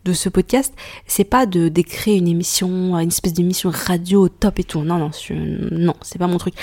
de 0.06 0.12
ce 0.12 0.28
podcast, 0.28 0.72
c'est 1.06 1.24
pas 1.24 1.46
de 1.46 1.68
d'écrire 1.68 2.16
une 2.16 2.28
émission, 2.28 2.96
une 2.96 3.08
espèce 3.08 3.32
d'émission 3.32 3.70
radio 3.72 4.28
top 4.28 4.60
et 4.60 4.64
tout. 4.64 4.82
Non, 4.82 4.98
non, 4.98 5.10
non, 5.72 5.94
c'est 6.02 6.18
pas 6.18 6.28
mon 6.28 6.38
truc. 6.38 6.54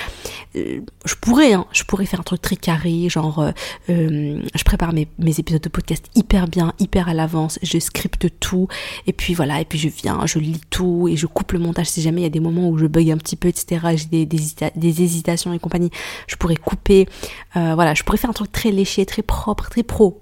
Euh, 0.56 0.80
je 1.06 1.16
pourrais, 1.16 1.54
hein, 1.54 1.66
je 1.74 1.84
pourrais 1.84 2.06
faire 2.06 2.22
un 2.22 2.24
truc 2.24 2.42
très 2.42 2.56
carré, 2.56 3.10
genre, 3.10 3.40
euh, 3.40 3.52
euh, 3.90 4.42
je 4.56 4.64
prépare 4.64 4.94
mes, 4.94 5.08
épisodes 5.38 5.62
de 5.62 5.70
podcast 5.70 6.06
hyper 6.16 6.48
bien, 6.48 6.74
hyper 6.80 7.10
à 7.10 7.14
l'avance, 7.14 7.60
je 7.62 7.80
scripte 7.80 8.28
tout, 8.40 8.68
et 9.08 9.14
puis 9.14 9.34
voilà, 9.34 9.60
et 9.60 9.66
puis 9.66 9.78
je 9.78 9.90
viens, 9.90 10.26
je 10.26 10.40
lis 10.40 10.62
tout, 10.70 11.10
et 11.10 11.18
je 11.18 11.26
coupe 11.26 11.52
le 11.52 11.60
montage 11.60 11.88
si 11.88 12.02
jamais 12.02 12.22
il 12.22 12.24
y 12.24 12.28
a 12.28 12.30
des 12.30 12.40
moments 12.40 12.70
où 12.70 12.78
je 12.78 12.86
bug 12.86 13.10
un 13.12 13.18
petit 13.18 13.36
peu, 13.36 13.50
etc. 13.50 13.88
J'ai 13.96 14.26
des, 14.26 14.26
des, 14.26 15.04
hésitations 15.04 15.54
et 15.54 15.60
compagnie, 15.60 15.90
je 16.28 16.38
pourrais 16.38 16.56
couper, 16.56 17.10
voilà, 17.56 17.94
je 17.94 18.04
pourrais 18.04 18.18
faire 18.18 18.30
un 18.30 18.34
truc 18.34 18.52
très 18.52 18.72
léché, 18.72 19.06
très 19.06 19.22
propre, 19.22 19.70
très 19.70 19.84
pro. 19.84 20.22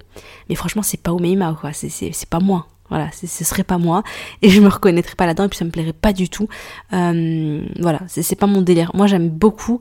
Mais 0.50 0.56
franchement, 0.56 0.82
c'est 0.82 1.02
pas 1.02 1.14
Omeima, 1.14 1.56
quoi, 1.60 1.72
c'est 1.74 2.30
pas 2.30 2.40
moi. 2.40 2.68
Voilà, 2.92 3.10
ce 3.14 3.46
serait 3.46 3.64
pas 3.64 3.78
moi 3.78 4.04
et 4.42 4.50
je 4.50 4.60
me 4.60 4.68
reconnaîtrais 4.68 5.16
pas 5.16 5.26
là-dedans 5.26 5.46
et 5.46 5.48
puis 5.48 5.58
ça 5.58 5.64
me 5.64 5.72
plairait 5.72 5.94
pas 5.94 6.12
du 6.12 6.28
tout. 6.28 6.50
Euh, 6.92 7.64
voilà, 7.80 8.02
c'est 8.08 8.36
pas 8.36 8.48
mon 8.48 8.62
délire. 8.62 8.92
Moi, 8.94 9.08
j'aime 9.08 9.30
beaucoup, 9.30 9.80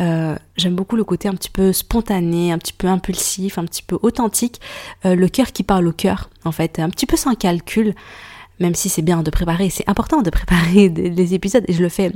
euh, 0.00 0.34
j'aime 0.56 0.74
beaucoup 0.74 0.96
le 0.96 1.04
côté 1.04 1.28
un 1.28 1.34
petit 1.34 1.50
peu 1.50 1.72
spontané, 1.72 2.50
un 2.50 2.58
petit 2.58 2.72
peu 2.72 2.88
impulsif, 2.88 3.58
un 3.58 3.64
petit 3.64 3.84
peu 3.84 3.96
authentique, 4.02 4.60
euh, 5.06 5.14
le 5.14 5.28
cœur 5.28 5.52
qui 5.52 5.62
parle 5.62 5.86
au 5.86 5.92
cœur, 5.92 6.30
en 6.44 6.50
fait, 6.50 6.80
un 6.80 6.90
petit 6.90 7.06
peu 7.06 7.16
sans 7.16 7.36
calcul. 7.36 7.94
Même 8.58 8.74
si 8.74 8.88
c'est 8.88 9.02
bien 9.02 9.22
de 9.22 9.30
préparer, 9.30 9.70
c'est 9.70 9.88
important 9.88 10.20
de 10.20 10.30
préparer 10.30 10.88
des, 10.88 11.34
épisodes 11.34 11.64
et 11.68 11.72
je 11.72 11.80
le 11.80 11.88
fais 11.88 12.10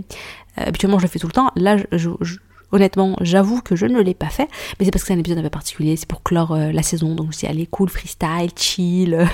habituellement, 0.56 0.98
je 0.98 1.04
le 1.04 1.08
fais 1.08 1.20
tout 1.20 1.28
le 1.28 1.32
temps. 1.32 1.52
Là, 1.54 1.76
je, 1.92 2.10
Honnêtement, 2.72 3.16
j'avoue 3.20 3.60
que 3.60 3.76
je 3.76 3.84
ne 3.84 4.00
l'ai 4.00 4.14
pas 4.14 4.30
fait, 4.30 4.48
mais 4.78 4.86
c'est 4.86 4.90
parce 4.90 5.02
que 5.02 5.08
c'est 5.08 5.14
un 5.14 5.18
épisode 5.18 5.38
un 5.38 5.42
peu 5.42 5.50
particulier, 5.50 5.96
c'est 5.96 6.08
pour 6.08 6.22
clore 6.22 6.52
euh, 6.52 6.72
la 6.72 6.82
saison, 6.82 7.14
donc 7.14 7.34
c'est 7.34 7.46
allez 7.46 7.66
cool, 7.66 7.90
freestyle, 7.90 8.50
chill, 8.56 9.28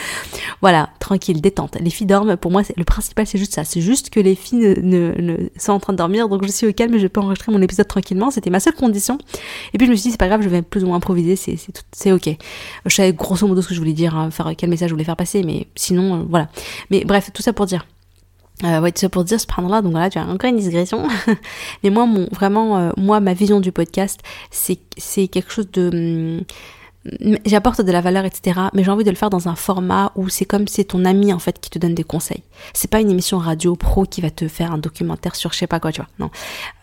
voilà, 0.60 0.90
tranquille, 1.00 1.40
détente. 1.40 1.76
Les 1.80 1.90
filles 1.90 2.06
dorment, 2.06 2.36
pour 2.36 2.52
moi, 2.52 2.62
le 2.76 2.84
principal 2.84 3.26
c'est 3.26 3.38
juste 3.38 3.54
ça, 3.54 3.64
c'est 3.64 3.80
juste 3.80 4.10
que 4.10 4.20
les 4.20 4.36
filles 4.36 4.76
ne, 4.82 5.48
sont 5.58 5.72
en 5.72 5.80
train 5.80 5.92
de 5.92 5.98
dormir, 5.98 6.28
donc 6.28 6.44
je 6.44 6.52
suis 6.52 6.66
au 6.68 6.72
calme 6.72 6.94
et 6.94 7.00
je 7.00 7.08
peux 7.08 7.20
enregistrer 7.20 7.50
mon 7.50 7.60
épisode 7.60 7.88
tranquillement, 7.88 8.30
c'était 8.30 8.50
ma 8.50 8.60
seule 8.60 8.74
condition. 8.74 9.18
Et 9.74 9.78
puis 9.78 9.86
je 9.86 9.90
me 9.90 9.96
suis 9.96 10.04
dit 10.04 10.10
c'est 10.12 10.20
pas 10.20 10.28
grave, 10.28 10.42
je 10.42 10.48
vais 10.48 10.62
plus 10.62 10.84
ou 10.84 10.86
moins 10.86 10.96
improviser, 10.96 11.34
c'est 11.34 11.56
c'est 11.92 12.12
ok. 12.12 12.28
Je 12.84 12.94
savais 12.94 13.12
grosso 13.12 13.46
modo 13.48 13.62
ce 13.62 13.68
que 13.68 13.74
je 13.74 13.80
voulais 13.80 13.94
dire, 13.94 14.16
hein, 14.16 14.30
faire 14.30 14.52
quel 14.56 14.70
message 14.70 14.90
je 14.90 14.94
voulais 14.94 15.04
faire 15.04 15.16
passer, 15.16 15.42
mais 15.42 15.66
sinon 15.74 16.20
euh, 16.20 16.24
voilà. 16.28 16.48
Mais 16.90 17.04
bref, 17.04 17.30
tout 17.32 17.42
ça 17.42 17.52
pour 17.52 17.66
dire 17.66 17.84
euh, 18.64 18.80
ouais, 18.80 18.92
ça 18.94 19.08
pour 19.10 19.24
dire 19.24 19.38
ce 19.38 19.46
là 19.68 19.82
donc 19.82 19.92
voilà, 19.92 20.08
tu 20.08 20.18
as 20.18 20.26
encore 20.26 20.48
une 20.48 20.56
digression. 20.56 21.06
Mais 21.82 21.90
moi, 21.90 22.06
mon, 22.06 22.26
vraiment, 22.32 22.78
euh, 22.78 22.90
moi, 22.96 23.20
ma 23.20 23.34
vision 23.34 23.60
du 23.60 23.70
podcast, 23.70 24.20
c'est, 24.50 24.78
c'est 24.96 25.28
quelque 25.28 25.52
chose 25.52 25.70
de, 25.72 25.90
hum, 26.38 26.44
j'apporte 27.44 27.80
de 27.80 27.92
la 27.92 28.00
valeur, 28.00 28.24
etc. 28.24 28.60
Mais 28.74 28.84
j'ai 28.84 28.90
envie 28.90 29.04
de 29.04 29.10
le 29.10 29.16
faire 29.16 29.30
dans 29.30 29.48
un 29.48 29.54
format 29.54 30.12
où 30.16 30.28
c'est 30.28 30.44
comme 30.44 30.66
c'est 30.68 30.84
ton 30.84 31.04
ami 31.04 31.32
en 31.32 31.38
fait 31.38 31.60
qui 31.60 31.70
te 31.70 31.78
donne 31.78 31.94
des 31.94 32.04
conseils. 32.04 32.42
C'est 32.72 32.90
pas 32.90 33.00
une 33.00 33.10
émission 33.10 33.38
radio 33.38 33.76
pro 33.76 34.04
qui 34.04 34.20
va 34.20 34.30
te 34.30 34.48
faire 34.48 34.72
un 34.72 34.78
documentaire 34.78 35.36
sur 35.36 35.52
je 35.52 35.58
sais 35.58 35.66
pas 35.66 35.80
quoi, 35.80 35.92
tu 35.92 36.00
vois. 36.00 36.08
Non. 36.18 36.30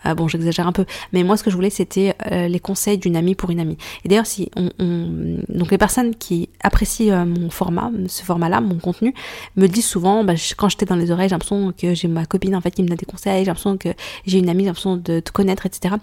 Euh, 0.06 0.15
bon, 0.15 0.27
j'exagère 0.27 0.68
un 0.68 0.72
peu. 0.72 0.86
Mais 1.12 1.24
moi, 1.24 1.38
ce 1.38 1.44
que 1.44 1.50
je 1.50 1.56
voulais, 1.56 1.70
c'était 1.70 2.15
euh, 2.32 2.48
les 2.48 2.60
conseils 2.60 2.98
d'une 2.98 3.15
amie 3.15 3.36
pour 3.36 3.50
une 3.50 3.60
amie. 3.60 3.77
Et 4.03 4.10
d'ailleurs, 4.10 4.25
si 4.25 4.50
on, 4.56 4.70
on, 4.80 5.39
donc 5.50 5.72
les 5.72 5.77
personnes 5.77 6.15
qui 6.15 6.50
apprécient 6.62 7.13
euh, 7.13 7.25
mon 7.25 7.50
format, 7.50 7.92
ce 8.08 8.24
format-là, 8.24 8.62
mon 8.62 8.80
contenu, 8.80 9.13
me 9.56 9.68
disent 9.68 9.88
souvent, 9.88 10.24
bah, 10.24 10.34
quand 10.58 10.70
j'étais 10.70 10.86
dans 10.86 10.96
les 10.96 11.12
oreilles, 11.12 11.30
j'ai 11.30 11.36
l'impression 11.36 11.74
que 11.77 11.94
j'ai 11.94 12.08
ma 12.08 12.25
copine 12.25 12.56
en 12.56 12.62
fait 12.62 12.72
qui 12.72 12.84
me 12.84 12.88
donne 12.88 12.98
des 12.98 13.06
conseils, 13.06 13.39
j'ai 13.39 13.46
l'impression 13.46 13.77
que 13.77 13.89
j'ai 14.25 14.39
une 14.39 14.50
amie, 14.50 14.63
j'ai 14.63 14.68
l'impression 14.68 14.98
de 14.98 15.20
te 15.20 15.32
connaître, 15.32 15.65
etc. 15.65 15.96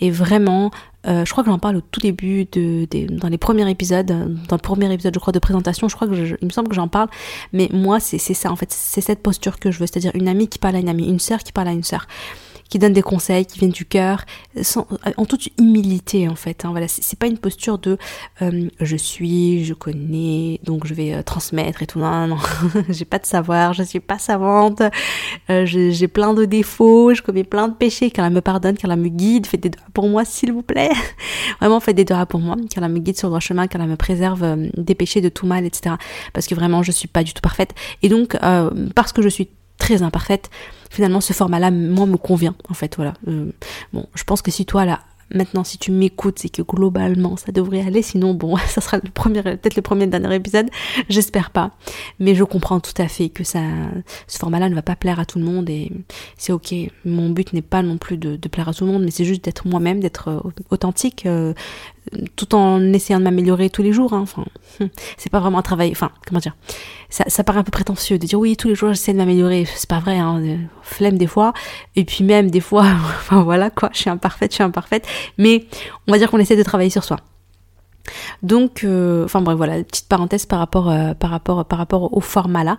Et 0.00 0.10
vraiment, 0.10 0.70
euh, 1.06 1.24
je 1.24 1.30
crois 1.30 1.44
que 1.44 1.50
j'en 1.50 1.58
parle 1.58 1.76
au 1.76 1.80
tout 1.80 2.00
début 2.00 2.44
de, 2.46 2.86
dans 3.16 3.28
les 3.28 3.38
premiers 3.38 3.70
épisodes, 3.70 4.06
dans 4.06 4.56
le 4.56 4.62
premier 4.62 4.92
épisode 4.92 5.14
je 5.14 5.20
crois 5.20 5.32
de 5.32 5.38
présentation, 5.38 5.88
je 5.88 5.94
crois 5.94 6.08
que 6.08 6.14
il 6.14 6.46
me 6.46 6.50
semble 6.50 6.68
que 6.68 6.74
j'en 6.74 6.88
parle, 6.88 7.08
mais 7.52 7.68
moi 7.72 8.00
c'est 8.00 8.18
ça 8.18 8.50
en 8.50 8.56
fait, 8.56 8.72
c'est 8.72 9.00
cette 9.00 9.22
posture 9.22 9.58
que 9.60 9.70
je 9.70 9.78
veux, 9.78 9.86
c'est-à-dire 9.86 10.10
une 10.14 10.28
amie 10.28 10.48
qui 10.48 10.58
parle 10.58 10.76
à 10.76 10.80
une 10.80 10.88
amie, 10.88 11.08
une 11.08 11.20
sœur 11.20 11.38
qui 11.40 11.52
parle 11.52 11.68
à 11.68 11.72
une 11.72 11.84
sœur 11.84 12.06
qui 12.68 12.78
donne 12.78 12.92
des 12.92 13.02
conseils, 13.02 13.46
qui 13.46 13.58
viennent 13.58 13.70
du 13.70 13.84
cœur, 13.84 14.24
en 15.16 15.24
toute 15.24 15.48
humilité 15.58 16.28
en 16.28 16.34
fait. 16.34 16.64
Hein, 16.64 16.70
voilà, 16.70 16.86
c'est 16.88 17.18
pas 17.18 17.26
une 17.26 17.38
posture 17.38 17.78
de 17.78 17.98
euh, 18.42 18.68
je 18.80 18.96
suis, 18.96 19.64
je 19.64 19.74
connais, 19.74 20.60
donc 20.64 20.86
je 20.86 20.94
vais 20.94 21.14
euh, 21.14 21.22
transmettre 21.22 21.82
et 21.82 21.86
tout. 21.86 21.98
Non, 21.98 22.26
non, 22.26 22.36
non. 22.36 22.36
j'ai 22.88 23.04
pas 23.04 23.18
de 23.18 23.26
savoir, 23.26 23.72
je 23.72 23.82
suis 23.82 24.00
pas 24.00 24.18
savante, 24.18 24.82
euh, 25.50 25.64
j'ai 25.66 26.08
plein 26.08 26.34
de 26.34 26.44
défauts, 26.44 27.14
je 27.14 27.22
commets 27.22 27.44
plein 27.44 27.68
de 27.68 27.74
péchés. 27.74 28.10
Qu'elle 28.10 28.30
me 28.30 28.40
pardonne, 28.40 28.76
qu'elle 28.76 28.94
me 28.96 29.08
guide, 29.08 29.46
faites 29.46 29.60
des 29.60 29.70
doigts 29.70 29.82
pour 29.94 30.08
moi 30.08 30.24
s'il 30.24 30.52
vous 30.52 30.62
plaît. 30.62 30.90
vraiment, 31.60 31.80
faites 31.80 31.96
des 31.96 32.04
doigts 32.04 32.26
pour 32.26 32.40
moi, 32.40 32.56
qu'elle 32.70 32.88
me 32.88 32.98
guide 32.98 33.16
sur 33.16 33.28
le 33.28 33.30
droit 33.30 33.40
chemin, 33.40 33.66
qu'elle 33.66 33.86
me 33.86 33.96
préserve 33.96 34.56
des 34.76 34.94
péchés, 34.94 35.20
de 35.20 35.28
tout 35.28 35.46
mal, 35.46 35.64
etc. 35.64 35.96
Parce 36.32 36.46
que 36.46 36.54
vraiment, 36.54 36.82
je 36.82 36.92
suis 36.92 37.08
pas 37.08 37.22
du 37.22 37.32
tout 37.32 37.42
parfaite. 37.42 37.74
Et 38.02 38.08
donc, 38.08 38.36
parce 38.94 39.12
que 39.12 39.22
je 39.22 39.28
suis 39.28 39.48
très 39.88 40.02
imparfaite, 40.02 40.50
finalement 40.90 41.20
ce 41.20 41.32
format-là, 41.32 41.70
moi, 41.70 42.06
me 42.06 42.16
convient, 42.16 42.54
en 42.68 42.74
fait, 42.74 42.96
voilà. 42.96 43.14
Euh, 43.26 43.50
bon, 43.92 44.06
je 44.14 44.24
pense 44.24 44.42
que 44.42 44.50
si 44.50 44.66
toi, 44.66 44.84
là, 44.84 45.00
maintenant, 45.34 45.64
si 45.64 45.78
tu 45.78 45.90
m'écoutes, 45.92 46.38
c'est 46.38 46.50
que 46.50 46.60
globalement, 46.60 47.36
ça 47.36 47.52
devrait 47.52 47.80
aller, 47.80 48.02
sinon, 48.02 48.34
bon, 48.34 48.56
ça 48.68 48.82
sera 48.82 48.98
le 48.98 49.10
premier, 49.10 49.42
peut-être 49.42 49.76
le 49.76 49.82
premier 49.82 50.06
dernier 50.06 50.34
épisode, 50.34 50.68
j'espère 51.08 51.50
pas. 51.50 51.72
Mais 52.18 52.34
je 52.34 52.44
comprends 52.44 52.80
tout 52.80 53.00
à 53.00 53.08
fait 53.08 53.30
que 53.30 53.44
ça, 53.44 53.60
ce 54.26 54.38
format-là 54.38 54.68
ne 54.68 54.74
va 54.74 54.82
pas 54.82 54.96
plaire 54.96 55.20
à 55.20 55.24
tout 55.24 55.38
le 55.38 55.44
monde 55.46 55.70
et 55.70 55.90
c'est 56.36 56.52
ok. 56.52 56.74
Mon 57.06 57.30
but 57.30 57.54
n'est 57.54 57.62
pas 57.62 57.82
non 57.82 57.96
plus 57.96 58.18
de, 58.18 58.36
plaire 58.48 58.68
à 58.68 58.74
tout 58.74 58.84
le 58.84 58.92
monde, 58.92 59.04
mais 59.04 59.10
c'est 59.10 59.24
juste 59.24 59.44
d'être 59.44 59.66
moi-même, 59.66 60.00
d'être 60.00 60.28
euh, 60.28 60.40
authentique, 60.70 61.24
euh, 61.24 61.54
tout 62.36 62.54
en 62.54 62.92
essayant 62.92 63.18
de 63.18 63.24
m'améliorer 63.24 63.70
tous 63.70 63.82
les 63.82 63.92
jours. 63.92 64.12
Hein. 64.12 64.20
Enfin, 64.22 64.44
c'est 65.16 65.30
pas 65.30 65.40
vraiment 65.40 65.58
un 65.58 65.62
travail. 65.62 65.90
Enfin, 65.90 66.10
comment 66.26 66.40
dire 66.40 66.56
ça, 67.10 67.24
ça 67.28 67.42
paraît 67.42 67.60
un 67.60 67.64
peu 67.64 67.70
prétentieux 67.70 68.18
de 68.18 68.26
dire 68.26 68.38
oui 68.38 68.56
tous 68.56 68.68
les 68.68 68.74
jours 68.74 68.90
j'essaie 68.90 69.12
de 69.12 69.18
m'améliorer. 69.18 69.66
C'est 69.74 69.88
pas 69.88 70.00
vrai. 70.00 70.18
Hein. 70.18 70.42
Flemme 70.82 71.18
des 71.18 71.26
fois. 71.26 71.52
Et 71.96 72.04
puis 72.04 72.24
même 72.24 72.50
des 72.50 72.60
fois, 72.60 72.82
enfin 73.20 73.42
voilà 73.42 73.70
quoi. 73.70 73.90
Je 73.92 73.98
suis 73.98 74.10
imparfaite, 74.10 74.52
je 74.52 74.56
suis 74.56 74.64
imparfaite. 74.64 75.06
Mais 75.38 75.66
on 76.06 76.12
va 76.12 76.18
dire 76.18 76.30
qu'on 76.30 76.38
essaie 76.38 76.56
de 76.56 76.62
travailler 76.62 76.90
sur 76.90 77.04
soi. 77.04 77.18
Donc, 78.42 78.84
euh, 78.84 79.24
enfin 79.24 79.40
bref, 79.40 79.56
voilà, 79.56 79.82
petite 79.82 80.08
parenthèse 80.08 80.46
par 80.46 80.58
rapport, 80.58 80.90
euh, 80.90 81.14
par 81.14 81.30
rapport, 81.30 81.64
par 81.64 81.78
rapport 81.78 82.16
au 82.16 82.20
format 82.20 82.64
là. 82.64 82.78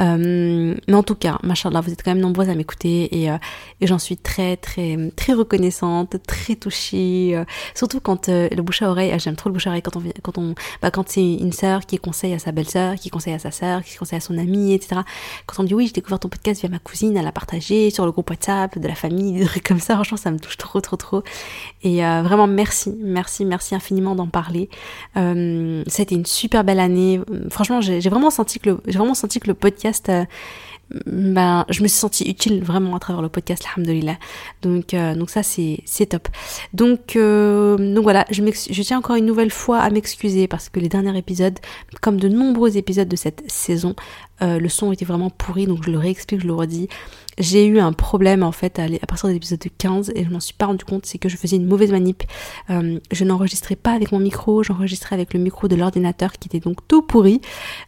Euh, 0.00 0.74
mais 0.88 0.94
en 0.94 1.02
tout 1.02 1.14
cas, 1.14 1.38
machallah, 1.42 1.80
vous 1.80 1.92
êtes 1.92 2.02
quand 2.02 2.12
même 2.12 2.20
nombreuses 2.20 2.48
à 2.48 2.54
m'écouter 2.54 3.22
et, 3.22 3.28
et 3.80 3.86
j'en 3.86 3.98
suis 3.98 4.16
très, 4.16 4.56
très, 4.56 4.96
très 5.16 5.32
reconnaissante, 5.32 6.16
très 6.26 6.56
touchée. 6.56 7.42
surtout 7.74 8.00
quand 8.00 8.28
le 8.28 8.60
bouche 8.62 8.82
à 8.82 8.90
oreille, 8.90 9.10
ah, 9.12 9.18
j'aime 9.18 9.36
trop 9.36 9.48
le 9.50 9.54
bouche 9.54 9.66
à 9.66 9.70
oreille 9.70 9.82
quand 9.82 9.96
on, 9.96 10.02
quand 10.22 10.38
on, 10.38 10.54
bah, 10.82 10.90
quand 10.90 11.08
c'est 11.08 11.34
une 11.34 11.52
sœur 11.52 11.86
qui 11.86 11.98
conseille 11.98 12.34
à 12.34 12.38
sa 12.38 12.52
belle-sœur, 12.52 12.94
qui 12.96 13.10
conseille 13.10 13.34
à 13.34 13.38
sa 13.38 13.50
sœur, 13.50 13.82
qui 13.82 13.96
conseille 13.96 14.18
à 14.18 14.20
son 14.20 14.38
amie, 14.38 14.72
etc. 14.72 15.02
Quand 15.46 15.60
on 15.60 15.62
me 15.64 15.68
dit 15.68 15.74
oui, 15.74 15.86
j'ai 15.86 15.92
découvert 15.92 16.18
ton 16.18 16.28
podcast 16.28 16.60
via 16.60 16.70
ma 16.70 16.78
cousine, 16.78 17.16
elle 17.16 17.24
l'a 17.24 17.32
partagé 17.32 17.90
sur 17.90 18.06
le 18.06 18.12
groupe 18.12 18.30
WhatsApp 18.30 18.78
de 18.78 18.88
la 18.88 18.94
famille, 18.94 19.32
des 19.38 19.44
trucs 19.44 19.66
comme 19.66 19.80
ça. 19.80 19.94
Franchement, 19.94 20.16
ça 20.16 20.30
me 20.30 20.38
touche 20.38 20.56
trop, 20.56 20.80
trop, 20.80 20.96
trop. 20.96 21.22
Et 21.82 22.00
vraiment, 22.00 22.46
merci, 22.46 22.96
merci, 23.02 23.44
merci 23.44 23.74
infiniment 23.74 24.14
d'en 24.14 24.26
parler. 24.26 24.69
Euh, 25.16 25.82
c'était 25.86 26.14
une 26.14 26.26
super 26.26 26.64
belle 26.64 26.80
année. 26.80 27.20
Franchement, 27.50 27.80
j'ai 27.80 28.00
vraiment 28.00 28.30
senti 28.30 28.58
que 28.58 28.70
le, 28.70 29.54
podcast, 29.54 30.08
euh, 30.08 30.24
ben, 31.06 31.64
je 31.68 31.82
me 31.82 31.88
suis 31.88 31.98
sentie 31.98 32.28
utile 32.28 32.62
vraiment 32.64 32.96
à 32.96 32.98
travers 32.98 33.22
le 33.22 33.28
podcast, 33.28 33.64
alhamdoulilah. 33.74 34.16
Donc, 34.62 34.94
euh, 34.94 35.14
donc 35.14 35.30
ça, 35.30 35.42
c'est, 35.42 36.06
top. 36.08 36.28
Donc, 36.72 37.16
donc 37.16 38.02
voilà, 38.02 38.24
je 38.30 38.82
tiens 38.82 38.98
encore 38.98 39.16
une 39.16 39.26
nouvelle 39.26 39.50
fois 39.50 39.78
à 39.78 39.90
m'excuser 39.90 40.48
parce 40.48 40.68
que 40.68 40.80
les 40.80 40.88
derniers 40.88 41.16
épisodes, 41.16 41.58
comme 42.00 42.18
de 42.18 42.28
nombreux 42.28 42.76
épisodes 42.76 43.08
de 43.08 43.16
cette 43.16 43.42
saison, 43.50 43.94
le 44.40 44.68
son 44.68 44.92
était 44.92 45.04
vraiment 45.04 45.30
pourri, 45.30 45.66
donc 45.66 45.84
je 45.84 45.90
le 45.90 45.98
réexplique, 45.98 46.40
je 46.40 46.46
le 46.46 46.54
redis 46.54 46.88
j'ai 47.40 47.66
eu 47.66 47.80
un 47.80 47.92
problème 47.92 48.42
en 48.42 48.52
fait 48.52 48.78
à, 48.78 48.86
partir 49.06 49.28
de 49.28 49.34
l'épisode 49.34 49.62
15 49.78 50.12
et 50.14 50.24
je 50.24 50.30
m'en 50.30 50.40
suis 50.40 50.54
pas 50.54 50.66
rendu 50.66 50.84
compte, 50.84 51.06
c'est 51.06 51.18
que 51.18 51.28
je 51.28 51.36
faisais 51.36 51.56
une 51.56 51.66
mauvaise 51.66 51.90
manip. 51.90 52.22
Euh, 52.68 52.98
je 53.10 53.24
n'enregistrais 53.24 53.76
pas 53.76 53.92
avec 53.92 54.12
mon 54.12 54.18
micro, 54.18 54.62
j'enregistrais 54.62 55.14
avec 55.14 55.32
le 55.32 55.40
micro 55.40 55.66
de 55.66 55.74
l'ordinateur 55.74 56.32
qui 56.32 56.48
était 56.48 56.60
donc 56.60 56.86
tout 56.86 57.02
pourri. 57.02 57.40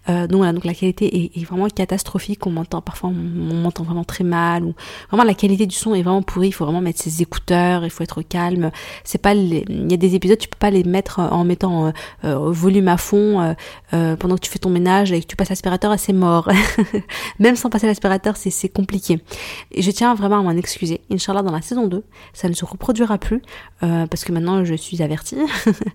Euh, 0.08 0.26
donc 0.26 0.38
voilà, 0.38 0.52
donc 0.52 0.64
la 0.64 0.74
qualité 0.74 1.30
est, 1.36 1.44
vraiment 1.44 1.68
catastrophique, 1.68 2.46
on 2.46 2.50
m'entend 2.50 2.80
parfois 2.80 3.10
on, 3.10 3.54
m'entend 3.54 3.82
vraiment 3.82 4.04
très 4.04 4.24
mal 4.24 4.72
vraiment 5.10 5.24
la 5.24 5.34
qualité 5.34 5.66
du 5.66 5.74
son 5.74 5.94
est 5.94 6.02
vraiment 6.02 6.22
pourrie, 6.22 6.48
il 6.48 6.52
faut 6.52 6.64
vraiment 6.64 6.80
mettre 6.80 7.00
ses 7.00 7.20
écouteurs, 7.20 7.84
il 7.84 7.90
faut 7.90 8.02
être 8.02 8.22
calme. 8.22 8.70
C'est 9.04 9.18
pas 9.18 9.34
il 9.34 9.90
y 9.90 9.94
a 9.94 9.96
des 9.96 10.14
épisodes 10.14 10.38
tu 10.38 10.48
peux 10.48 10.58
pas 10.58 10.70
les 10.70 10.84
mettre 10.84 11.18
en 11.18 11.44
mettant 11.44 11.92
euh, 12.24 12.50
volume 12.50 12.88
à 12.88 12.96
fond 12.96 13.54
pendant 13.90 14.36
que 14.36 14.40
tu 14.40 14.50
fais 14.50 14.58
ton 14.58 14.70
ménage 14.70 15.12
et 15.12 15.20
que 15.20 15.26
tu 15.26 15.36
passes 15.36 15.50
l'aspirateur, 15.50 15.94
c'est 15.98 16.12
mort. 16.12 16.41
Même 17.38 17.56
sans 17.56 17.70
passer 17.70 17.86
l'aspirateur, 17.86 18.36
c'est 18.36 18.68
compliqué. 18.68 19.20
Je 19.76 19.90
tiens 19.90 20.14
vraiment 20.14 20.40
à 20.40 20.42
m'en 20.42 20.50
excuser. 20.50 21.00
Inch'Allah, 21.10 21.42
dans 21.42 21.52
la 21.52 21.62
saison 21.62 21.86
2, 21.86 22.02
ça 22.32 22.48
ne 22.48 22.54
se 22.54 22.64
reproduira 22.64 23.18
plus, 23.18 23.42
euh, 23.82 24.06
parce 24.06 24.24
que 24.24 24.32
maintenant 24.32 24.64
je 24.64 24.74
suis 24.74 25.02
avertie. 25.02 25.36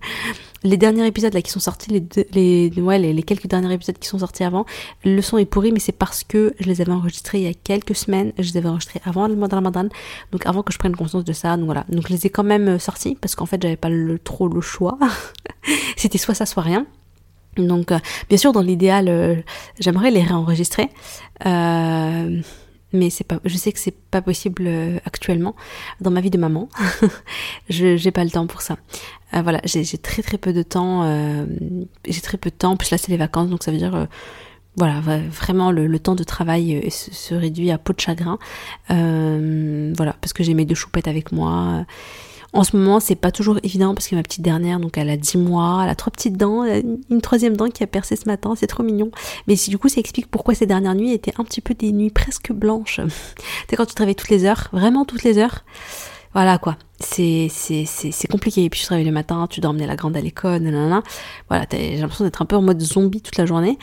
les 0.64 0.76
derniers 0.76 1.06
épisodes 1.06 1.34
qui 1.40 1.50
sont 1.50 1.60
sortis, 1.60 1.90
les, 2.32 3.22
quelques 3.26 3.46
derniers 3.46 3.72
épisodes 3.72 3.98
qui 3.98 4.08
sont 4.08 4.18
sortis 4.18 4.44
avant, 4.44 4.64
le 5.04 5.20
son 5.22 5.38
est 5.38 5.46
pourri, 5.46 5.72
mais 5.72 5.80
c'est 5.80 5.92
parce 5.92 6.24
que 6.24 6.54
je 6.58 6.66
les 6.66 6.80
avais 6.80 6.92
enregistrés 6.92 7.38
il 7.38 7.44
y 7.44 7.50
a 7.50 7.54
quelques 7.54 7.94
semaines, 7.94 8.32
je 8.38 8.52
les 8.52 8.56
avais 8.58 8.68
enregistrés 8.68 9.00
avant 9.04 9.28
le 9.28 9.36
mois 9.36 9.48
de 9.48 9.54
Ramadan, 9.54 9.88
donc 10.32 10.46
avant 10.46 10.62
que 10.62 10.72
je 10.72 10.78
prenne 10.78 10.96
conscience 10.96 11.24
de 11.24 11.32
ça, 11.32 11.56
donc 11.56 11.66
voilà. 11.66 11.84
Donc 11.88 12.06
je 12.08 12.12
les 12.12 12.26
ai 12.26 12.30
quand 12.30 12.44
même 12.44 12.68
euh, 12.68 12.78
sortis, 12.78 13.16
parce 13.20 13.34
qu'en 13.34 13.46
fait 13.46 13.60
j'avais 13.62 13.76
pas 13.76 13.90
trop 14.24 14.48
le 14.48 14.60
choix. 14.60 14.98
C'était 15.96 16.18
soit 16.18 16.34
ça, 16.34 16.46
soit 16.46 16.62
rien. 16.62 16.86
Donc, 17.58 17.92
euh, 17.92 17.98
bien 18.28 18.38
sûr, 18.38 18.52
dans 18.52 18.62
l'idéal, 18.62 19.44
j'aimerais 19.78 20.10
les 20.10 20.22
réenregistrer. 20.22 20.88
Euh, 21.46 22.40
mais 22.92 23.10
c'est 23.10 23.24
pas 23.24 23.40
je 23.44 23.56
sais 23.56 23.72
que 23.72 23.78
c'est 23.78 23.94
pas 23.94 24.22
possible 24.22 24.64
euh, 24.66 24.98
actuellement 25.04 25.54
dans 26.00 26.10
ma 26.10 26.20
vie 26.20 26.30
de 26.30 26.38
maman. 26.38 26.68
Je 27.68 27.96
j'ai 27.96 28.10
pas 28.10 28.24
le 28.24 28.30
temps 28.30 28.46
pour 28.46 28.62
ça. 28.62 28.76
Euh, 29.34 29.42
voilà 29.42 29.60
j'ai 29.64 29.84
très 29.98 30.22
très 30.22 30.38
peu 30.38 30.52
de 30.52 30.62
temps 30.62 31.02
euh, 31.04 31.44
j'ai 32.06 32.20
très 32.20 32.38
peu 32.38 32.50
de 32.50 32.54
temps. 32.54 32.76
Puis 32.76 32.88
là 32.90 32.98
c'est 32.98 33.10
les 33.10 33.18
vacances 33.18 33.50
donc 33.50 33.62
ça 33.62 33.70
veut 33.70 33.78
dire 33.78 34.06
voilà 34.76 35.00
vraiment 35.00 35.72
le, 35.72 35.98
temps 35.98 36.14
de 36.14 36.22
travail 36.22 36.88
se, 36.90 37.34
réduit 37.34 37.70
à 37.70 37.78
peau 37.78 37.92
de 37.92 38.00
chagrin. 38.00 38.38
Voilà 38.88 40.14
parce 40.20 40.32
que 40.32 40.42
j'ai 40.42 40.54
mes 40.54 40.64
deux 40.64 40.76
choupettes 40.76 41.08
avec 41.08 41.32
moi 41.32 41.84
en 42.54 42.64
ce 42.64 42.76
moment, 42.76 42.98
c'est 42.98 43.14
pas 43.14 43.30
toujours 43.30 43.58
évident 43.62 43.94
parce 43.94 44.08
que 44.08 44.14
ma 44.14 44.22
petite 44.22 44.42
dernière, 44.42 44.80
donc 44.80 44.96
elle 44.96 45.10
a 45.10 45.16
10 45.16 45.36
mois, 45.36 45.80
elle 45.82 45.90
a 45.90 45.94
trois 45.94 46.10
petites 46.10 46.36
dents, 46.36 46.64
une 46.64 47.20
troisième 47.20 47.56
dent 47.56 47.68
qui 47.68 47.82
a 47.82 47.86
percé 47.86 48.16
ce 48.16 48.24
matin, 48.26 48.54
c'est 48.56 48.66
trop 48.66 48.82
mignon. 48.82 49.10
Mais 49.46 49.54
du 49.54 49.76
coup, 49.76 49.88
ça 49.88 50.00
explique 50.00 50.30
pourquoi 50.30 50.54
ces 50.54 50.64
dernières 50.64 50.94
nuits 50.94 51.12
étaient 51.12 51.34
un 51.38 51.44
petit 51.44 51.60
peu 51.60 51.74
des 51.74 51.92
nuits 51.92 52.10
presque 52.10 52.52
blanches. 52.52 53.00
c'est 53.68 53.76
quand 53.76 53.84
tu 53.84 53.94
te 53.94 53.98
réveilles 53.98 54.14
toutes 54.14 54.30
les 54.30 54.44
heures, 54.44 54.68
vraiment 54.72 55.04
toutes 55.04 55.24
les 55.24 55.36
heures. 55.36 55.64
Voilà 56.32 56.58
quoi, 56.58 56.76
c'est 57.00 57.48
compliqué. 58.30 58.64
Et 58.64 58.70
puis 58.70 58.80
tu 58.80 58.86
te 58.86 58.90
réveilles 58.90 59.06
le 59.06 59.12
matin, 59.12 59.46
tu 59.48 59.60
dois 59.60 59.70
emmener 59.70 59.86
la 59.86 59.96
grande 59.96 60.16
à 60.16 60.20
l'école, 60.20 60.62
nanana. 60.62 61.02
Voilà, 61.48 61.66
j'ai 61.70 61.96
l'impression 61.96 62.24
d'être 62.24 62.40
un 62.40 62.46
peu 62.46 62.56
en 62.56 62.62
mode 62.62 62.80
zombie 62.80 63.20
toute 63.20 63.36
la 63.36 63.46
journée. 63.46 63.78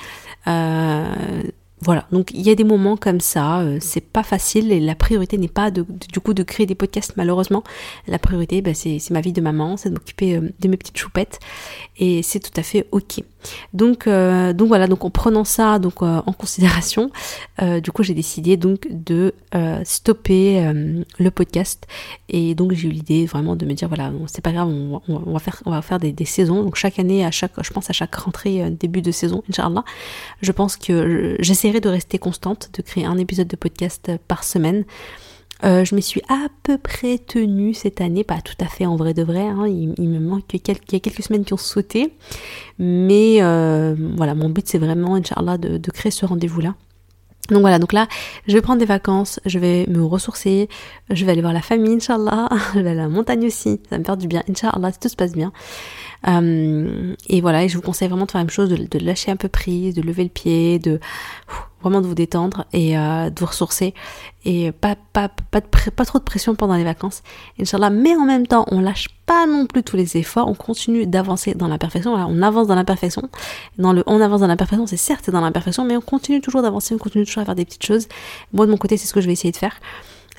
Euh, 0.47 1.43
voilà, 1.85 2.07
donc 2.11 2.31
il 2.33 2.41
y 2.41 2.49
a 2.49 2.55
des 2.55 2.63
moments 2.63 2.97
comme 2.97 3.19
ça, 3.19 3.59
euh, 3.59 3.77
c'est 3.79 4.01
pas 4.01 4.23
facile 4.23 4.71
et 4.71 4.79
la 4.79 4.95
priorité 4.95 5.37
n'est 5.37 5.47
pas 5.47 5.69
de, 5.69 5.85
du 6.11 6.19
coup 6.19 6.33
de 6.33 6.41
créer 6.41 6.65
des 6.65 6.73
podcasts 6.73 7.15
malheureusement. 7.15 7.63
La 8.07 8.17
priorité, 8.17 8.63
bah, 8.63 8.73
c'est 8.73 8.99
ma 9.11 9.21
vie 9.21 9.33
de 9.33 9.41
maman, 9.41 9.77
c'est 9.77 9.89
de 9.89 9.93
m'occuper 9.93 10.35
euh, 10.35 10.49
de 10.59 10.67
mes 10.67 10.77
petites 10.77 10.97
choupettes 10.97 11.39
et 11.97 12.23
c'est 12.23 12.39
tout 12.39 12.59
à 12.59 12.63
fait 12.63 12.87
ok. 12.91 13.21
Donc, 13.73 14.07
euh, 14.07 14.53
donc 14.53 14.67
voilà, 14.67 14.87
donc 14.87 15.05
en 15.05 15.09
prenant 15.09 15.43
ça 15.43 15.79
donc 15.79 16.01
en 16.01 16.21
considération, 16.33 17.11
du 17.61 17.91
coup 17.91 18.03
j'ai 18.03 18.13
décidé 18.13 18.57
donc 18.57 18.87
de 18.89 19.33
stopper 19.83 20.71
le 21.19 21.31
podcast 21.31 21.87
et 22.29 22.55
donc 22.55 22.73
j'ai 22.73 22.87
eu 22.87 22.91
l'idée 22.91 23.25
vraiment 23.25 23.55
de 23.55 23.65
me 23.65 23.73
dire 23.73 23.87
voilà 23.87 24.11
c'est 24.27 24.43
pas 24.43 24.51
grave, 24.51 24.67
on, 24.67 25.01
on, 25.07 25.33
va 25.33 25.39
faire 25.39 25.61
on 25.65 25.71
va 25.71 25.81
faire 25.81 25.99
des, 25.99 26.11
des, 26.11 26.25
saisons 26.25 26.63
donc 26.63 26.75
chaque 26.75 26.99
année 26.99 27.25
à 27.25 27.31
chaque 27.31 27.51
je 27.61 27.71
pense 27.71 27.89
à 27.89 27.93
chaque 27.93 28.15
rentrée 28.15 28.69
début 28.71 29.01
de 29.01 29.11
saison, 29.11 29.43
inchallah, 29.49 29.83
je 30.41 30.51
pense 30.51 30.77
que 30.77 31.35
j'essaierai 31.39 31.81
de 31.81 31.89
rester 31.89 32.17
constante, 32.17 32.69
de 32.73 32.81
créer 32.81 33.05
un 33.05 33.17
épisode 33.17 33.47
de 33.47 33.55
podcast 33.55 34.11
par 34.27 34.43
semaine. 34.43 34.85
Euh, 35.63 35.85
je 35.85 35.95
me 35.95 36.01
suis 36.01 36.21
à 36.27 36.47
peu 36.63 36.77
près 36.77 37.17
tenue 37.17 37.73
cette 37.73 38.01
année, 38.01 38.23
pas 38.23 38.41
tout 38.41 38.55
à 38.59 38.65
fait 38.65 38.85
en 38.85 38.97
vrai 38.97 39.13
de 39.13 39.23
vrai, 39.23 39.47
hein. 39.47 39.67
il, 39.67 40.09
me 40.09 40.19
manque 40.19 40.47
quelques, 40.47 40.91
y 40.91 40.95
a 40.97 40.99
quelques 40.99 41.23
semaines 41.23 41.45
qui 41.45 41.53
ont 41.53 41.57
sauté, 41.57 42.13
mais 42.77 43.41
euh, 43.41 43.95
voilà, 44.17 44.35
mon 44.35 44.49
but 44.49 44.67
c'est 44.67 44.77
vraiment, 44.77 45.15
Inch'Allah, 45.15 45.57
de, 45.57 45.77
de 45.77 45.91
créer 45.91 46.11
ce 46.11 46.25
rendez-vous-là. 46.25 46.75
Donc 47.51 47.61
voilà, 47.61 47.77
donc 47.77 47.93
là, 47.93 48.07
je 48.47 48.53
vais 48.53 48.61
prendre 48.61 48.79
des 48.79 48.85
vacances, 48.85 49.39
je 49.45 49.59
vais 49.59 49.85
me 49.87 50.03
ressourcer, 50.03 50.67
je 51.11 51.25
vais 51.25 51.31
aller 51.31 51.41
voir 51.41 51.53
la 51.53 51.61
famille, 51.61 51.93
Inch'Allah, 51.93 52.49
je 52.73 52.79
vais 52.79 52.89
aller 52.89 52.99
à 52.99 53.03
la 53.03 53.09
montagne 53.09 53.45
aussi, 53.45 53.79
ça 53.87 53.95
va 53.95 53.99
me 53.99 54.03
faire 54.03 54.17
du 54.17 54.27
bien, 54.27 54.41
Inch'Allah, 54.49 54.91
si 54.91 54.99
tout 54.99 55.09
se 55.09 55.15
passe 55.15 55.33
bien. 55.33 55.53
Euh, 56.27 57.13
et 57.29 57.41
voilà, 57.41 57.63
et 57.63 57.69
je 57.69 57.75
vous 57.75 57.83
conseille 57.83 58.07
vraiment 58.07 58.25
de 58.25 58.31
faire 58.31 58.39
la 58.39 58.45
même 58.45 58.51
chose, 58.51 58.69
de, 58.69 58.99
lâcher 58.99 59.31
un 59.31 59.35
peu 59.35 59.47
prise, 59.47 59.93
de 59.93 60.01
lever 60.01 60.23
le 60.23 60.29
pied, 60.29 60.79
de 60.79 60.99
vraiment 61.89 62.01
de 62.01 62.07
vous 62.07 62.15
détendre 62.15 62.65
et 62.73 62.97
euh, 62.97 63.29
de 63.29 63.39
vous 63.39 63.45
ressourcer 63.45 63.93
et 64.43 64.71
pas 64.71 64.95
pas 65.13 65.29
pas, 65.29 65.61
de, 65.61 65.67
pas 65.67 66.05
trop 66.05 66.19
de 66.19 66.23
pression 66.23 66.55
pendant 66.55 66.75
les 66.75 66.83
vacances, 66.83 67.23
Inch'Allah. 67.59 67.89
Mais 67.89 68.15
en 68.15 68.25
même 68.25 68.47
temps, 68.47 68.65
on 68.71 68.79
lâche 68.79 69.07
pas 69.25 69.47
non 69.47 69.65
plus 69.65 69.83
tous 69.83 69.95
les 69.95 70.17
efforts, 70.17 70.47
on 70.47 70.53
continue 70.53 71.05
d'avancer 71.05 71.53
dans 71.53 71.67
l'imperfection. 71.67 72.13
On 72.13 72.41
avance 72.41 72.67
dans 72.67 72.75
l'imperfection. 72.75 73.29
Dans 73.77 73.93
le 73.93 74.03
on 74.07 74.21
avance 74.21 74.41
dans 74.41 74.47
l'imperfection, 74.47 74.87
c'est 74.87 74.97
certes 74.97 75.29
dans 75.29 75.41
l'imperfection, 75.41 75.85
mais 75.85 75.95
on 75.95 76.01
continue 76.01 76.41
toujours 76.41 76.61
d'avancer, 76.61 76.95
on 76.95 76.97
continue 76.97 77.25
toujours 77.25 77.41
à 77.41 77.45
faire 77.45 77.55
des 77.55 77.65
petites 77.65 77.85
choses. 77.85 78.07
Moi 78.53 78.65
de 78.65 78.71
mon 78.71 78.77
côté, 78.77 78.97
c'est 78.97 79.07
ce 79.07 79.13
que 79.13 79.21
je 79.21 79.27
vais 79.27 79.33
essayer 79.33 79.51
de 79.51 79.57
faire 79.57 79.79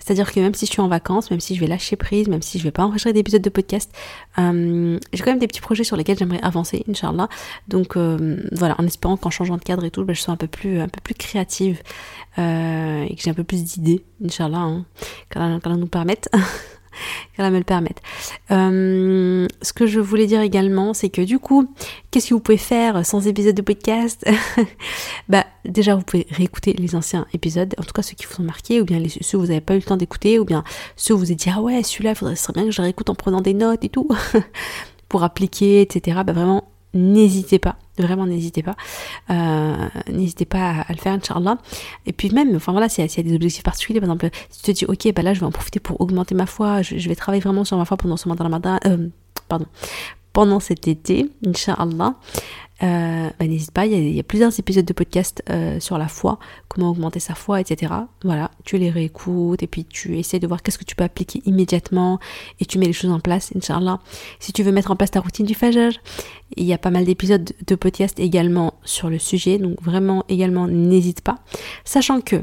C'est-à-dire 0.06 0.32
que 0.32 0.38
même 0.38 0.54
si 0.54 0.66
je 0.66 0.70
suis 0.70 0.80
en 0.80 0.86
vacances, 0.86 1.32
même 1.32 1.40
si 1.40 1.56
je 1.56 1.60
vais 1.60 1.66
lâcher 1.66 1.96
prise, 1.96 2.28
même 2.28 2.40
si 2.40 2.60
je 2.60 2.64
vais 2.64 2.70
pas 2.70 2.84
enregistrer 2.84 3.12
d'épisodes 3.12 3.42
de 3.42 3.50
podcast, 3.50 3.90
euh, 4.38 5.00
j'ai 5.12 5.22
quand 5.24 5.32
même 5.32 5.40
des 5.40 5.48
petits 5.48 5.60
projets 5.60 5.82
sur 5.82 5.96
lesquels 5.96 6.16
j'aimerais 6.16 6.40
avancer, 6.42 6.84
Inch'Allah. 6.88 7.28
Donc 7.66 7.96
euh, 7.96 8.40
voilà, 8.52 8.76
en 8.78 8.86
espérant 8.86 9.16
qu'en 9.16 9.30
changeant 9.30 9.56
de 9.56 9.64
cadre 9.64 9.84
et 9.84 9.90
tout, 9.90 10.04
ben, 10.04 10.14
je 10.14 10.20
sois 10.20 10.32
un 10.32 10.36
peu 10.36 10.46
plus, 10.46 10.78
un 10.78 10.88
peu 10.88 11.00
plus 11.02 11.14
créative 11.14 11.82
et 12.38 13.14
que 13.16 13.22
j'ai 13.22 13.30
un 13.30 13.34
peu 13.34 13.44
plus 13.44 13.64
d'idées, 13.64 14.04
Inch'Allah, 14.24 14.58
hein, 14.58 14.86
qu'Allah 15.28 15.58
nous 15.76 15.88
permette. 15.88 16.30
qu'elle 17.36 17.50
me 17.50 17.58
le 17.58 17.64
permette. 17.64 18.00
Euh, 18.50 19.46
ce 19.62 19.72
que 19.72 19.86
je 19.86 20.00
voulais 20.00 20.26
dire 20.26 20.40
également, 20.40 20.94
c'est 20.94 21.08
que 21.08 21.22
du 21.22 21.38
coup, 21.38 21.68
qu'est-ce 22.10 22.28
que 22.28 22.34
vous 22.34 22.40
pouvez 22.40 22.58
faire 22.58 23.04
sans 23.04 23.26
épisode 23.26 23.54
de 23.54 23.62
podcast 23.62 24.24
Bah 25.28 25.44
déjà, 25.64 25.94
vous 25.94 26.02
pouvez 26.02 26.26
réécouter 26.30 26.72
les 26.72 26.94
anciens 26.94 27.26
épisodes, 27.32 27.74
en 27.78 27.82
tout 27.82 27.92
cas 27.92 28.02
ceux 28.02 28.14
qui 28.14 28.26
vous 28.26 28.42
ont 28.42 28.46
marqué, 28.46 28.80
ou 28.80 28.84
bien 28.84 29.02
ceux 29.20 29.38
que 29.38 29.42
vous 29.42 29.48
n'avez 29.48 29.60
pas 29.60 29.74
eu 29.74 29.78
le 29.78 29.82
temps 29.82 29.96
d'écouter, 29.96 30.38
ou 30.38 30.44
bien 30.44 30.64
ceux 30.96 31.14
où 31.14 31.18
vous 31.18 31.32
êtes 31.32 31.38
dit 31.38 31.50
ah 31.54 31.60
ouais 31.60 31.82
celui-là, 31.82 32.10
il 32.10 32.16
faudrait 32.16 32.36
serait 32.36 32.52
bien 32.52 32.64
que 32.64 32.70
je 32.70 32.82
réécoute 32.82 33.10
en 33.10 33.14
prenant 33.14 33.40
des 33.40 33.54
notes 33.54 33.84
et 33.84 33.88
tout 33.88 34.08
pour 35.08 35.22
appliquer, 35.22 35.82
etc. 35.82 36.20
Bah 36.24 36.32
vraiment, 36.32 36.64
n'hésitez 36.96 37.58
pas, 37.58 37.76
vraiment 37.98 38.26
n'hésitez 38.26 38.62
pas, 38.62 38.76
euh, 39.30 39.88
n'hésitez 40.10 40.44
pas 40.44 40.84
à, 40.88 40.92
le 40.92 40.98
faire, 40.98 41.12
Inch'Allah. 41.12 41.58
Et 42.06 42.12
puis 42.12 42.30
même, 42.30 42.54
enfin 42.56 42.72
voilà, 42.72 42.88
s'il 42.88 43.04
y, 43.04 43.20
a 43.20 43.22
des 43.22 43.34
objectifs 43.34 43.62
particuliers, 43.62 44.00
par 44.00 44.08
exemple, 44.08 44.30
si 44.50 44.62
tu 44.62 44.72
te 44.72 44.78
dis, 44.78 44.84
ok, 44.86 45.14
bah 45.14 45.22
là 45.22 45.34
je 45.34 45.40
vais 45.40 45.46
en 45.46 45.52
profiter 45.52 45.80
pour 45.80 46.00
augmenter 46.00 46.34
ma 46.34 46.46
foi, 46.46 46.82
je, 46.82 47.08
vais 47.08 47.14
travailler 47.14 47.42
vraiment 47.42 47.64
sur 47.64 47.76
ma 47.76 47.84
foi 47.84 47.96
pendant 47.96 48.16
ce 48.16 48.28
mois 48.28 48.48
matin, 48.48 48.78
euh, 48.86 49.08
pendant 50.32 50.60
cet 50.60 50.88
été, 50.88 51.30
Inch'Allah. 51.46 52.14
Euh, 52.82 53.30
bah, 53.38 53.46
n'hésite 53.46 53.70
pas, 53.70 53.86
il 53.86 54.14
y, 54.14 54.20
a, 54.20 54.22
plusieurs 54.22 54.58
épisodes 54.58 54.84
de 54.84 54.92
podcast 54.92 55.42
euh, 55.48 55.80
sur 55.80 55.96
la 55.96 56.08
foi, 56.08 56.38
comment 56.68 56.90
augmenter 56.90 57.20
sa 57.20 57.34
foi, 57.34 57.60
etc. 57.60 57.92
Voilà, 58.22 58.50
tu 58.64 58.76
les 58.76 58.90
réécoutes 58.90 59.62
et 59.62 59.66
puis 59.66 59.86
tu 59.86 60.18
essaies 60.18 60.40
de 60.40 60.46
voir 60.46 60.62
qu'est-ce 60.62 60.76
que 60.76 60.84
tu 60.84 60.94
peux 60.94 61.04
appliquer 61.04 61.40
immédiatement 61.46 62.18
et 62.60 62.66
tu 62.66 62.78
mets 62.78 62.86
les 62.86 62.92
choses 62.92 63.10
en 63.10 63.20
place, 63.20 63.50
Inch'Allah. 63.56 63.98
Si 64.40 64.52
tu 64.52 64.62
veux 64.62 64.72
mettre 64.72 64.90
en 64.90 64.96
place 64.96 65.10
ta 65.10 65.20
routine 65.20 65.46
du 65.46 65.54
fajr, 65.54 65.90
il 66.56 66.64
y 66.64 66.72
a 66.72 66.78
pas 66.78 66.90
mal 66.90 67.04
d'épisodes 67.04 67.52
de 67.66 67.74
podcast 67.74 68.20
également 68.20 68.74
sur 68.84 69.10
le 69.10 69.18
sujet, 69.18 69.58
donc 69.58 69.80
vraiment 69.82 70.24
également 70.28 70.68
n'hésite 70.68 71.20
pas. 71.20 71.36
Sachant 71.84 72.20
que 72.20 72.36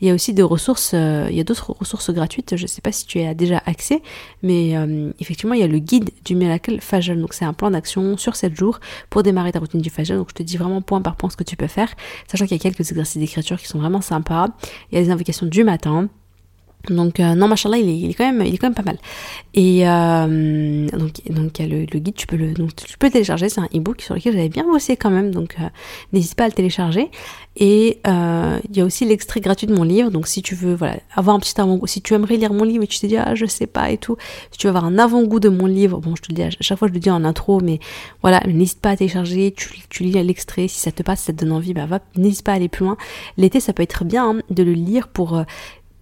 il 0.00 0.08
y 0.08 0.10
a 0.10 0.14
aussi 0.14 0.32
des 0.32 0.42
ressources, 0.42 0.92
euh, 0.94 1.26
il 1.30 1.36
y 1.36 1.40
a 1.40 1.44
d'autres 1.44 1.72
ressources 1.78 2.10
gratuites, 2.10 2.56
je 2.56 2.62
ne 2.62 2.66
sais 2.66 2.80
pas 2.80 2.92
si 2.92 3.06
tu 3.06 3.20
as 3.20 3.34
déjà 3.34 3.62
accès, 3.66 4.00
mais 4.42 4.76
euh, 4.76 5.12
effectivement 5.20 5.54
il 5.54 5.60
y 5.60 5.64
a 5.64 5.68
le 5.68 5.78
guide 5.78 6.10
du 6.24 6.34
miracle 6.34 6.80
Fajr, 6.80 7.16
donc 7.16 7.34
c'est 7.34 7.44
un 7.44 7.52
plan 7.52 7.70
d'action 7.70 8.16
sur 8.16 8.36
7 8.36 8.56
jours 8.56 8.80
pour 9.10 9.22
démarrer 9.22 9.52
ta 9.52 9.58
routine 9.58 9.80
du 9.80 9.90
Fajr, 9.90 10.16
donc 10.16 10.30
je 10.30 10.34
te 10.34 10.42
dis 10.42 10.56
vraiment 10.56 10.80
point 10.80 11.02
par 11.02 11.16
point 11.16 11.28
ce 11.30 11.36
que 11.36 11.44
tu 11.44 11.56
peux 11.56 11.66
faire, 11.66 11.92
sachant 12.30 12.46
qu'il 12.46 12.56
y 12.56 12.60
a 12.60 12.62
quelques 12.62 12.90
exercices 12.90 13.18
d'écriture 13.18 13.58
qui 13.58 13.68
sont 13.68 13.78
vraiment 13.78 14.00
sympas, 14.00 14.48
il 14.90 14.98
y 14.98 15.00
a 15.00 15.04
des 15.04 15.10
invocations 15.10 15.46
du 15.46 15.64
matin, 15.64 16.08
donc 16.88 17.20
euh, 17.20 17.34
non, 17.34 17.46
machallah, 17.46 17.78
il 17.78 17.88
il 17.88 18.10
est 18.10 18.14
quand 18.14 18.24
même, 18.24 18.46
il 18.46 18.54
est 18.54 18.58
quand 18.58 18.68
même 18.68 18.74
pas 18.74 18.82
mal. 18.82 18.98
Et 19.52 19.86
euh, 19.86 20.88
donc, 20.88 21.20
donc 21.28 21.58
il 21.58 21.62
y 21.62 21.72
a 21.72 21.78
le, 21.78 21.84
guide, 21.84 22.14
tu 22.14 22.26
peux 22.26 22.36
le, 22.36 22.54
tu 22.54 22.98
peux 22.98 23.10
télécharger. 23.10 23.48
C'est 23.48 23.60
un 23.60 23.68
e-book 23.74 24.00
sur 24.00 24.14
lequel 24.14 24.32
j'avais 24.32 24.48
bien 24.48 24.64
bossé 24.64 24.96
quand 24.96 25.10
même, 25.10 25.30
donc 25.30 25.56
euh, 25.60 25.64
n'hésite 26.12 26.36
pas 26.36 26.44
à 26.44 26.48
le 26.48 26.54
télécharger. 26.54 27.10
Et 27.56 27.98
il 28.06 28.76
y 28.76 28.80
a 28.80 28.84
aussi 28.84 29.04
l'extrait 29.04 29.40
gratuit 29.40 29.66
de 29.66 29.74
mon 29.74 29.82
livre. 29.82 30.10
Donc 30.10 30.26
si 30.26 30.40
tu 30.40 30.54
veux, 30.54 30.74
voilà, 30.74 30.96
avoir 31.14 31.36
un 31.36 31.40
petit 31.40 31.60
avant-goût, 31.60 31.86
si 31.86 32.00
tu 32.00 32.14
aimerais 32.14 32.36
lire 32.36 32.54
mon 32.54 32.64
livre 32.64 32.84
et 32.84 32.86
tu 32.86 32.98
te 32.98 33.06
dis 33.06 33.18
ah 33.18 33.34
je 33.34 33.44
sais 33.44 33.66
pas 33.66 33.90
et 33.90 33.98
tout, 33.98 34.16
si 34.50 34.58
tu 34.58 34.66
veux 34.66 34.70
avoir 34.70 34.84
un 34.84 34.98
avant-goût 34.98 35.40
de 35.40 35.50
mon 35.50 35.66
livre, 35.66 35.98
bon 35.98 36.16
je 36.16 36.22
te 36.22 36.28
le 36.30 36.36
dis 36.36 36.42
à 36.42 36.50
chaque 36.50 36.78
fois 36.78 36.88
je 36.88 36.94
le 36.94 37.00
dis 37.00 37.10
en 37.10 37.24
intro, 37.24 37.60
mais 37.60 37.78
voilà, 38.22 38.40
n'hésite 38.46 38.80
pas 38.80 38.90
à 38.90 38.96
télécharger. 38.96 39.52
Tu, 39.54 39.68
tu 39.90 40.04
lis 40.04 40.12
l'extrait, 40.12 40.68
si 40.68 40.78
ça 40.78 40.92
te 40.92 41.02
passe, 41.02 41.20
si 41.20 41.26
ça 41.26 41.32
te 41.32 41.44
donne 41.44 41.52
envie, 41.52 41.74
bah 41.74 41.86
va, 41.86 41.98
n'hésite 42.16 42.44
pas 42.44 42.52
à 42.52 42.54
aller 42.54 42.68
plus 42.68 42.84
loin. 42.84 42.96
L'été, 43.36 43.60
ça 43.60 43.72
peut 43.72 43.82
être 43.82 44.04
bien 44.04 44.30
hein, 44.30 44.40
de 44.48 44.62
le 44.62 44.72
lire 44.72 45.08
pour 45.08 45.44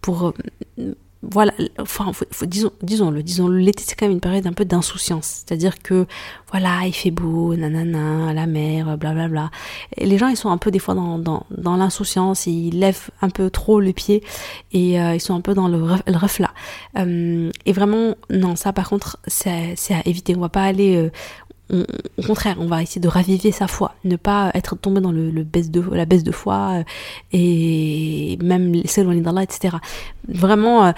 pour 0.01 0.29
euh, 0.29 0.95
voilà, 1.23 1.53
enfin, 1.81 2.13
disons, 2.47 2.71
disons-le, 2.81 3.25
disons-le, 3.25 3.59
l'été 3.59 3.83
c'est 3.85 3.97
quand 3.97 4.07
même 4.07 4.13
une 4.13 4.21
période 4.21 4.47
un 4.47 4.53
peu 4.53 4.65
d'insouciance, 4.65 5.43
c'est-à-dire 5.45 5.81
que 5.83 6.07
voilà, 6.53 6.87
il 6.87 6.93
fait 6.93 7.11
beau, 7.11 7.57
nanana, 7.57 8.33
la 8.33 8.47
mer, 8.47 8.97
blablabla. 8.97 9.51
Et 9.97 10.07
les 10.07 10.17
gens 10.17 10.29
ils 10.29 10.37
sont 10.37 10.51
un 10.51 10.59
peu 10.59 10.71
des 10.71 10.79
fois 10.79 10.95
dans, 10.95 11.19
dans, 11.19 11.45
dans 11.51 11.77
l'insouciance, 11.77 12.47
ils 12.47 12.71
lèvent 12.79 13.11
un 13.21 13.31
peu 13.31 13.51
trop 13.51 13.81
le 13.81 13.93
pied 13.93 14.23
et 14.71 15.01
euh, 15.01 15.17
ils 15.17 15.21
sont 15.21 15.35
un 15.35 15.41
peu 15.41 15.55
dans 15.55 15.67
le, 15.67 15.79
le 15.79 16.17
reflat. 16.17 16.53
Euh, 16.97 17.51
et 17.67 17.73
vraiment, 17.73 18.15
non, 18.31 18.55
ça 18.55 18.73
par 18.73 18.89
contre 18.89 19.19
c'est 19.27 19.51
à 19.91 20.07
éviter. 20.07 20.37
On 20.37 20.41
va 20.41 20.49
pas 20.49 20.63
aller, 20.63 21.11
au 21.71 22.23
contraire, 22.23 22.57
on 22.59 22.67
va 22.67 22.83
essayer 22.83 23.01
de 23.01 23.09
raviver 23.09 23.53
sa 23.53 23.69
foi, 23.69 23.95
ne 24.05 24.17
pas 24.17 24.51
être 24.55 24.77
tombé 24.77 25.01
dans 25.01 25.13
le, 25.13 25.31
baisse 25.45 25.71
de, 25.71 25.83
la 25.93 26.07
baisse 26.07 26.25
de 26.25 26.33
foi 26.33 26.79
euh, 26.79 26.85
et 27.33 28.39
même 28.43 28.87
s'éloigner 28.87 29.21
d'Allah, 29.21 29.43
etc. 29.43 29.77
Vraiment, 30.29 30.87
euh, 30.87 30.93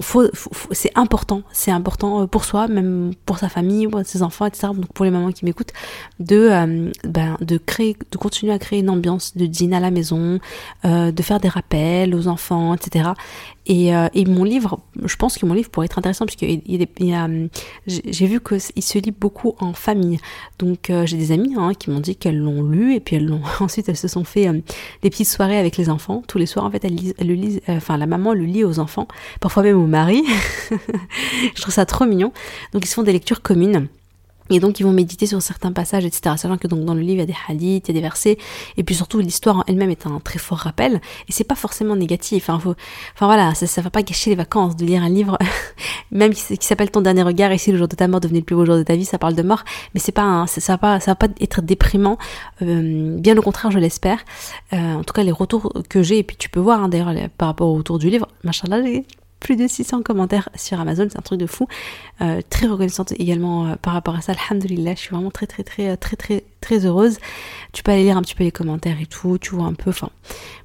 faut, 0.00 0.24
c'est 0.70 0.92
important, 0.94 1.42
c'est 1.52 1.70
important 1.70 2.22
euh, 2.22 2.26
pour 2.26 2.44
soi, 2.44 2.68
même 2.68 3.12
pour 3.26 3.38
sa 3.38 3.50
famille, 3.50 3.86
pour 3.86 4.00
ses 4.04 4.22
enfants, 4.22 4.46
etc. 4.46 4.68
Donc 4.74 4.92
pour 4.94 5.04
les 5.04 5.10
mamans 5.10 5.30
qui 5.30 5.44
m'écoutent, 5.44 5.72
de, 6.20 6.90
ben, 7.04 7.36
de 7.40 7.58
créer, 7.58 7.96
de 8.10 8.16
continuer 8.16 8.52
à 8.52 8.58
créer 8.58 8.80
une 8.80 8.90
ambiance 8.90 9.36
de 9.36 9.44
dîner 9.44 9.76
à 9.76 9.80
la 9.80 9.90
maison, 9.90 10.38
de 10.84 11.22
faire 11.22 11.40
des 11.40 11.48
rappels 11.48 12.14
aux 12.14 12.28
enfants, 12.28 12.74
etc. 12.74 13.10
Et, 13.66 13.94
euh, 13.94 14.08
et, 14.12 14.26
mon 14.26 14.44
livre, 14.44 14.80
je 15.02 15.16
pense 15.16 15.38
que 15.38 15.46
mon 15.46 15.54
livre 15.54 15.70
pourrait 15.70 15.86
être 15.86 15.98
intéressant 15.98 16.26
il, 16.42 16.62
il, 16.66 17.14
a, 17.14 17.28
j'ai 17.86 18.26
vu 18.26 18.38
qu'il 18.40 18.60
se 18.60 18.98
lit 18.98 19.10
beaucoup 19.10 19.54
en 19.58 19.72
famille. 19.72 20.18
Donc 20.58 20.90
euh, 20.90 21.06
j'ai 21.06 21.16
des 21.16 21.32
amis 21.32 21.54
hein, 21.56 21.72
qui 21.72 21.90
m'ont 21.90 22.00
dit 22.00 22.14
qu'elles 22.14 22.38
l'ont 22.38 22.62
lu 22.62 22.94
et 22.94 23.00
puis 23.00 23.16
elles 23.16 23.26
l'ont 23.26 23.40
ensuite 23.60 23.88
elles 23.88 23.96
se 23.96 24.08
sont 24.08 24.24
fait 24.24 24.48
euh, 24.48 24.60
des 25.02 25.08
petites 25.08 25.28
soirées 25.28 25.58
avec 25.58 25.78
les 25.78 25.88
enfants. 25.88 26.22
Tous 26.28 26.36
les 26.36 26.46
soirs 26.46 26.66
en 26.66 26.70
fait 26.70 26.84
elles, 26.84 26.94
lisent, 26.94 27.14
elles 27.18 27.28
le 27.28 27.34
lisent, 27.34 27.60
enfin 27.68 27.96
la 27.96 28.06
maman 28.06 28.34
le 28.34 28.44
lit 28.44 28.64
aux 28.64 28.80
enfants, 28.80 29.08
parfois 29.40 29.62
même 29.62 29.80
au 29.80 29.86
mari. 29.86 30.22
je 31.54 31.60
trouve 31.60 31.72
ça 31.72 31.86
trop 31.86 32.04
mignon. 32.04 32.32
Donc 32.72 32.84
ils 32.84 32.88
se 32.88 32.94
font 32.94 33.02
des 33.02 33.12
lectures 33.12 33.40
communes. 33.40 33.88
Et 34.50 34.60
donc 34.60 34.78
ils 34.78 34.82
vont 34.82 34.92
méditer 34.92 35.26
sur 35.26 35.40
certains 35.40 35.72
passages, 35.72 36.04
etc. 36.04 36.34
Sachant 36.36 36.58
que 36.58 36.66
donc 36.66 36.84
dans 36.84 36.94
le 36.94 37.00
livre 37.00 37.14
il 37.14 37.18
y 37.18 37.22
a 37.22 37.26
des 37.26 37.36
hadiths, 37.48 37.88
il 37.88 37.92
y 37.92 37.96
a 37.96 38.00
des 38.00 38.02
versets, 38.02 38.36
et 38.76 38.84
puis 38.84 38.94
surtout 38.94 39.18
l'histoire 39.20 39.58
en 39.58 39.64
elle-même 39.66 39.90
est 39.90 40.06
un 40.06 40.20
très 40.20 40.38
fort 40.38 40.58
rappel. 40.58 41.00
Et 41.28 41.32
c'est 41.32 41.44
pas 41.44 41.54
forcément 41.54 41.96
négatif. 41.96 42.50
Hein. 42.50 42.60
Enfin 42.62 43.26
voilà, 43.26 43.54
ça, 43.54 43.66
ça 43.66 43.80
va 43.80 43.90
pas 43.90 44.02
gâcher 44.02 44.30
les 44.30 44.36
vacances 44.36 44.76
de 44.76 44.84
lire 44.84 45.02
un 45.02 45.08
livre, 45.08 45.38
même 46.10 46.34
qui, 46.34 46.66
s'appelle 46.66 46.90
Ton 46.90 47.00
dernier 47.00 47.22
regard. 47.22 47.52
Ici 47.52 47.72
le 47.72 47.78
jour 47.78 47.88
de 47.88 47.96
ta 47.96 48.06
mort 48.06 48.20
devenait 48.20 48.40
le 48.40 48.44
plus 48.44 48.56
beau 48.56 48.66
jour 48.66 48.76
de 48.76 48.82
ta 48.82 48.96
vie, 48.96 49.04
ça 49.04 49.18
parle 49.18 49.34
de 49.34 49.42
mort, 49.42 49.64
mais 49.94 50.00
c'est 50.00 50.12
pas, 50.12 50.44
ça, 50.46 50.72
va 50.74 50.78
pas, 50.78 51.00
ça 51.00 51.12
va 51.12 51.16
pas 51.16 51.28
être 51.40 51.62
déprimant. 51.62 52.18
Euh, 52.62 53.18
bien 53.18 53.36
au 53.36 53.42
contraire, 53.42 53.70
je 53.70 53.78
l'espère. 53.78 54.24
Euh, 54.72 54.94
en 54.94 55.04
tout 55.04 55.14
cas 55.14 55.22
les 55.22 55.32
retours 55.32 55.72
que 55.88 56.02
j'ai, 56.02 56.18
et 56.18 56.22
puis 56.22 56.36
tu 56.36 56.48
peux 56.48 56.60
voir 56.60 56.82
hein, 56.82 56.88
d'ailleurs 56.88 57.14
par 57.38 57.48
rapport 57.48 57.68
au 57.68 57.74
retour 57.74 57.98
du 57.98 58.10
livre, 58.10 58.28
machallah, 58.42 58.82
plus 59.44 59.56
de 59.56 59.68
600 59.68 60.02
commentaires 60.02 60.48
sur 60.56 60.80
Amazon, 60.80 61.06
c'est 61.10 61.18
un 61.18 61.22
truc 61.22 61.38
de 61.38 61.46
fou. 61.46 61.68
Euh, 62.22 62.40
très 62.48 62.66
reconnaissante 62.66 63.12
également 63.12 63.66
euh, 63.66 63.74
par 63.76 63.92
rapport 63.92 64.16
à 64.16 64.22
ça, 64.22 64.32
alhamdoulilah, 64.32 64.94
je 64.94 65.00
suis 65.00 65.10
vraiment 65.10 65.30
très 65.30 65.46
très 65.46 65.62
très 65.62 65.90
euh, 65.90 65.96
très 65.96 66.16
très 66.16 66.44
très 66.62 66.86
heureuse. 66.86 67.18
Tu 67.74 67.82
peux 67.82 67.92
aller 67.92 68.04
lire 68.04 68.16
un 68.16 68.22
petit 68.22 68.34
peu 68.34 68.42
les 68.42 68.50
commentaires 68.50 68.96
et 69.02 69.06
tout, 69.06 69.36
tu 69.36 69.54
vois 69.54 69.66
un 69.66 69.74
peu, 69.74 69.92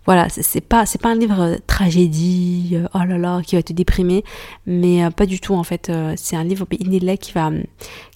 voilà, 0.05 0.29
c'est 0.29 0.61
pas 0.61 0.85
pas 1.01 1.09
un 1.09 1.15
livre 1.15 1.57
tragédie, 1.67 2.77
oh 2.93 2.99
là 2.99 3.17
là, 3.17 3.41
qui 3.45 3.57
va 3.57 3.63
te 3.63 3.73
déprimer, 3.73 4.23
mais 4.65 5.09
pas 5.11 5.25
du 5.25 5.41
tout 5.41 5.55
en 5.55 5.63
fait, 5.63 5.91
c'est 6.15 6.37
un 6.37 6.45
livre 6.45 6.65
qui 6.65 7.31
va 7.33 7.51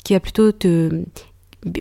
qui 0.06 0.14
va 0.14 0.20
plutôt 0.22 0.54
te 0.54 1.04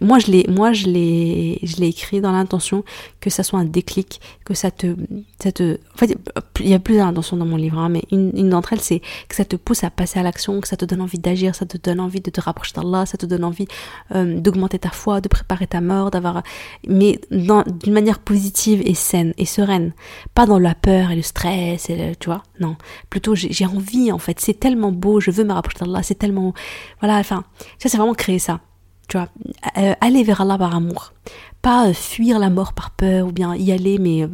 moi 0.00 0.18
je 0.18 0.30
l'ai 0.30 0.46
moi 0.48 0.72
je 0.72 0.86
l'ai 0.86 1.58
je 1.62 1.76
l'ai 1.76 1.88
écrit 1.88 2.20
dans 2.20 2.32
l'intention 2.32 2.84
que 3.20 3.30
ça 3.30 3.42
soit 3.42 3.58
un 3.58 3.64
déclic 3.64 4.20
que 4.44 4.54
ça 4.54 4.70
te 4.70 4.96
ça 5.42 5.52
te 5.52 5.78
en 5.94 5.98
fait 5.98 6.16
il 6.60 6.68
y 6.68 6.74
a 6.74 6.78
plusieurs 6.78 7.06
intentions 7.06 7.36
dans 7.36 7.46
mon 7.46 7.56
livre 7.56 7.78
hein, 7.78 7.88
mais 7.88 8.02
une, 8.10 8.32
une 8.36 8.50
d'entre 8.50 8.72
elles 8.72 8.80
c'est 8.80 9.00
que 9.28 9.34
ça 9.34 9.44
te 9.44 9.56
pousse 9.56 9.84
à 9.84 9.90
passer 9.90 10.18
à 10.18 10.22
l'action 10.22 10.60
que 10.60 10.68
ça 10.68 10.76
te 10.76 10.84
donne 10.84 11.00
envie 11.00 11.18
d'agir 11.18 11.54
ça 11.54 11.66
te 11.66 11.76
donne 11.76 12.00
envie 12.00 12.20
de 12.20 12.30
te 12.30 12.40
rapprocher 12.40 12.72
d'Allah 12.74 13.06
ça 13.06 13.18
te 13.18 13.26
donne 13.26 13.44
envie 13.44 13.66
euh, 14.14 14.38
d'augmenter 14.38 14.78
ta 14.78 14.90
foi 14.90 15.20
de 15.20 15.28
préparer 15.28 15.66
ta 15.66 15.80
mort 15.80 16.10
d'avoir 16.10 16.42
mais 16.86 17.20
d'une 17.30 17.92
manière 17.92 18.18
positive 18.18 18.82
et 18.84 18.94
saine 18.94 19.34
et 19.38 19.46
sereine. 19.46 19.92
Pas 20.34 20.46
dans 20.46 20.58
la 20.58 20.74
peur 20.74 21.10
et 21.10 21.16
le 21.16 21.22
stress 21.22 21.90
et 21.90 22.14
tu 22.18 22.26
vois 22.26 22.42
non. 22.60 22.76
Plutôt 23.10 23.34
j'ai 23.34 23.66
envie 23.66 24.12
en 24.12 24.18
fait. 24.18 24.40
C'est 24.40 24.58
tellement 24.58 24.92
beau 24.92 25.20
je 25.20 25.30
veux 25.30 25.44
me 25.44 25.52
rapprocher 25.52 25.78
d'Allah 25.80 26.02
c'est 26.02 26.14
tellement 26.14 26.52
voilà 27.00 27.16
enfin 27.18 27.44
ça 27.78 27.88
c'est 27.88 27.96
vraiment 27.96 28.14
créer 28.14 28.38
ça 28.38 28.60
tu 29.08 29.18
vois, 29.18 29.28
euh, 29.76 29.94
aller 30.00 30.22
vers 30.22 30.40
Allah 30.40 30.58
par 30.58 30.74
amour. 30.74 31.12
Pas 31.60 31.88
euh, 31.88 31.92
fuir 31.92 32.38
la 32.38 32.50
mort 32.50 32.72
par 32.72 32.90
peur 32.90 33.26
ou 33.26 33.32
bien 33.32 33.54
y 33.54 33.72
aller, 33.72 33.98
mais 33.98 34.22
euh, 34.22 34.28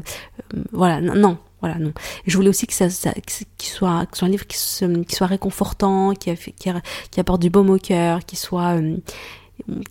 voilà, 0.72 1.00
non, 1.00 1.38
voilà, 1.60 1.78
non. 1.78 1.92
je 2.26 2.36
voulais 2.36 2.48
aussi 2.48 2.66
que 2.66 2.72
ça, 2.72 2.88
ça 2.88 3.12
soit, 3.58 4.06
que 4.06 4.16
soit 4.16 4.26
un 4.26 4.30
livre 4.30 4.46
qui, 4.46 4.56
soit 4.58 5.26
réconfortant, 5.26 6.14
qui, 6.14 6.30
apporte 7.18 7.42
du 7.42 7.50
baume 7.50 7.70
au 7.70 7.78
cœur, 7.78 8.24
qui 8.24 8.36
soit, 8.36 8.76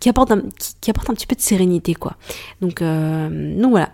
qui 0.00 0.08
apporte 0.08 0.30
un, 0.30 0.42
qui, 0.80 0.90
apporte 0.90 1.10
un 1.10 1.14
petit 1.14 1.26
peu 1.26 1.36
de 1.36 1.40
sérénité, 1.42 1.94
quoi. 1.94 2.16
Donc, 2.62 2.82
donc 2.82 3.70
voilà. 3.70 3.90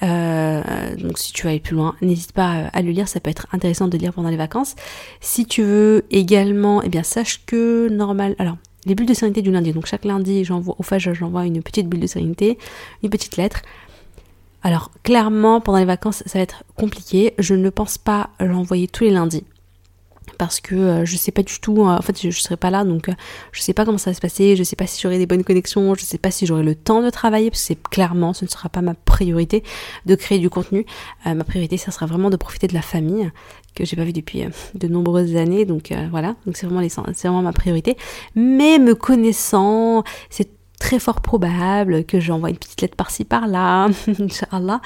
donc 0.00 1.18
si 1.18 1.32
tu 1.32 1.42
veux 1.42 1.50
aller 1.50 1.60
plus 1.60 1.74
loin, 1.74 1.96
n'hésite 2.00 2.32
pas 2.32 2.70
à 2.72 2.82
le 2.82 2.92
lire, 2.92 3.08
ça 3.08 3.18
peut 3.18 3.30
être 3.30 3.48
intéressant 3.52 3.88
de 3.88 3.98
lire 3.98 4.12
pendant 4.12 4.30
les 4.30 4.36
vacances. 4.36 4.76
Si 5.20 5.44
tu 5.44 5.62
veux 5.62 6.06
également, 6.10 6.80
eh 6.82 6.88
bien 6.88 7.02
sache 7.02 7.44
que 7.44 7.88
normal, 7.88 8.36
alors 8.38 8.56
les 8.86 8.94
bulles 8.94 9.06
de 9.06 9.14
sérénité 9.14 9.42
du 9.42 9.50
lundi. 9.50 9.72
Donc 9.72 9.86
chaque 9.86 10.04
lundi, 10.04 10.44
j'envoie 10.44 10.76
au 10.78 10.82
fage, 10.82 11.10
j'envoie 11.12 11.44
une 11.44 11.62
petite 11.62 11.88
bulle 11.88 12.00
de 12.00 12.06
sérénité, 12.06 12.56
une 13.02 13.10
petite 13.10 13.36
lettre. 13.36 13.60
Alors 14.62 14.90
clairement, 15.02 15.60
pendant 15.60 15.78
les 15.78 15.84
vacances, 15.84 16.22
ça 16.26 16.38
va 16.38 16.42
être 16.42 16.64
compliqué. 16.76 17.34
Je 17.38 17.54
ne 17.54 17.68
pense 17.68 17.98
pas 17.98 18.30
l'envoyer 18.40 18.88
tous 18.88 19.04
les 19.04 19.10
lundis. 19.10 19.44
parce 20.38 20.60
que 20.60 20.74
euh, 20.74 21.04
je 21.04 21.16
sais 21.16 21.32
pas 21.32 21.42
du 21.42 21.60
tout, 21.60 21.80
euh, 21.80 21.96
en 21.96 22.02
fait 22.02 22.20
je, 22.20 22.30
serai 22.30 22.56
pas 22.56 22.68
là 22.68 22.84
donc 22.84 23.08
euh, 23.08 23.14
je 23.52 23.62
sais 23.62 23.72
pas 23.72 23.84
comment 23.86 23.96
ça 23.96 24.10
va 24.10 24.14
se 24.14 24.20
passer, 24.20 24.56
je 24.56 24.64
sais 24.64 24.76
pas 24.76 24.86
si 24.86 25.00
j'aurai 25.00 25.18
des 25.18 25.24
bonnes 25.24 25.44
connexions, 25.44 25.94
je 25.94 26.04
sais 26.04 26.18
pas 26.18 26.30
si 26.30 26.44
j'aurai 26.46 26.62
le 26.62 26.74
temps 26.74 27.00
de 27.00 27.08
travailler 27.10 27.48
parce 27.50 27.66
que 27.68 27.74
clairement 27.90 28.34
ce 28.34 28.44
ne 28.44 28.50
sera 28.50 28.68
pas 28.68 28.82
ma 28.82 28.94
priorité 28.94 29.62
de 30.04 30.14
créer 30.14 30.38
du 30.38 30.50
contenu. 30.50 30.84
ma 31.24 31.44
priorité 31.44 31.76
ça 31.78 31.90
sera 31.90 32.06
vraiment 32.06 32.28
de 32.28 32.36
profiter 32.36 32.66
de 32.66 32.74
la 32.74 32.82
famille 32.82 33.30
que 33.76 33.84
j'ai 33.84 33.96
pas 33.96 34.04
vu 34.04 34.12
depuis 34.12 34.44
de 34.74 34.88
nombreuses 34.88 35.36
années 35.36 35.64
donc 35.64 35.92
voilà, 36.10 36.34
donc 36.46 36.56
c'est 36.56 36.66
vraiment, 36.66 36.86
vraiment 36.86 37.42
ma 37.42 37.52
priorité. 37.52 37.96
Mais 38.34 38.78
me 38.78 38.94
connaissant, 38.94 40.02
c'est 40.30 40.48
très 40.78 40.98
fort 40.98 41.20
probable 41.20 42.04
que 42.04 42.20
j'envoie 42.20 42.50
une 42.50 42.56
petite 42.56 42.80
lettre 42.82 42.96
par-ci 42.96 43.24
par-là, 43.24 43.88
Inch'Allah. 44.20 44.80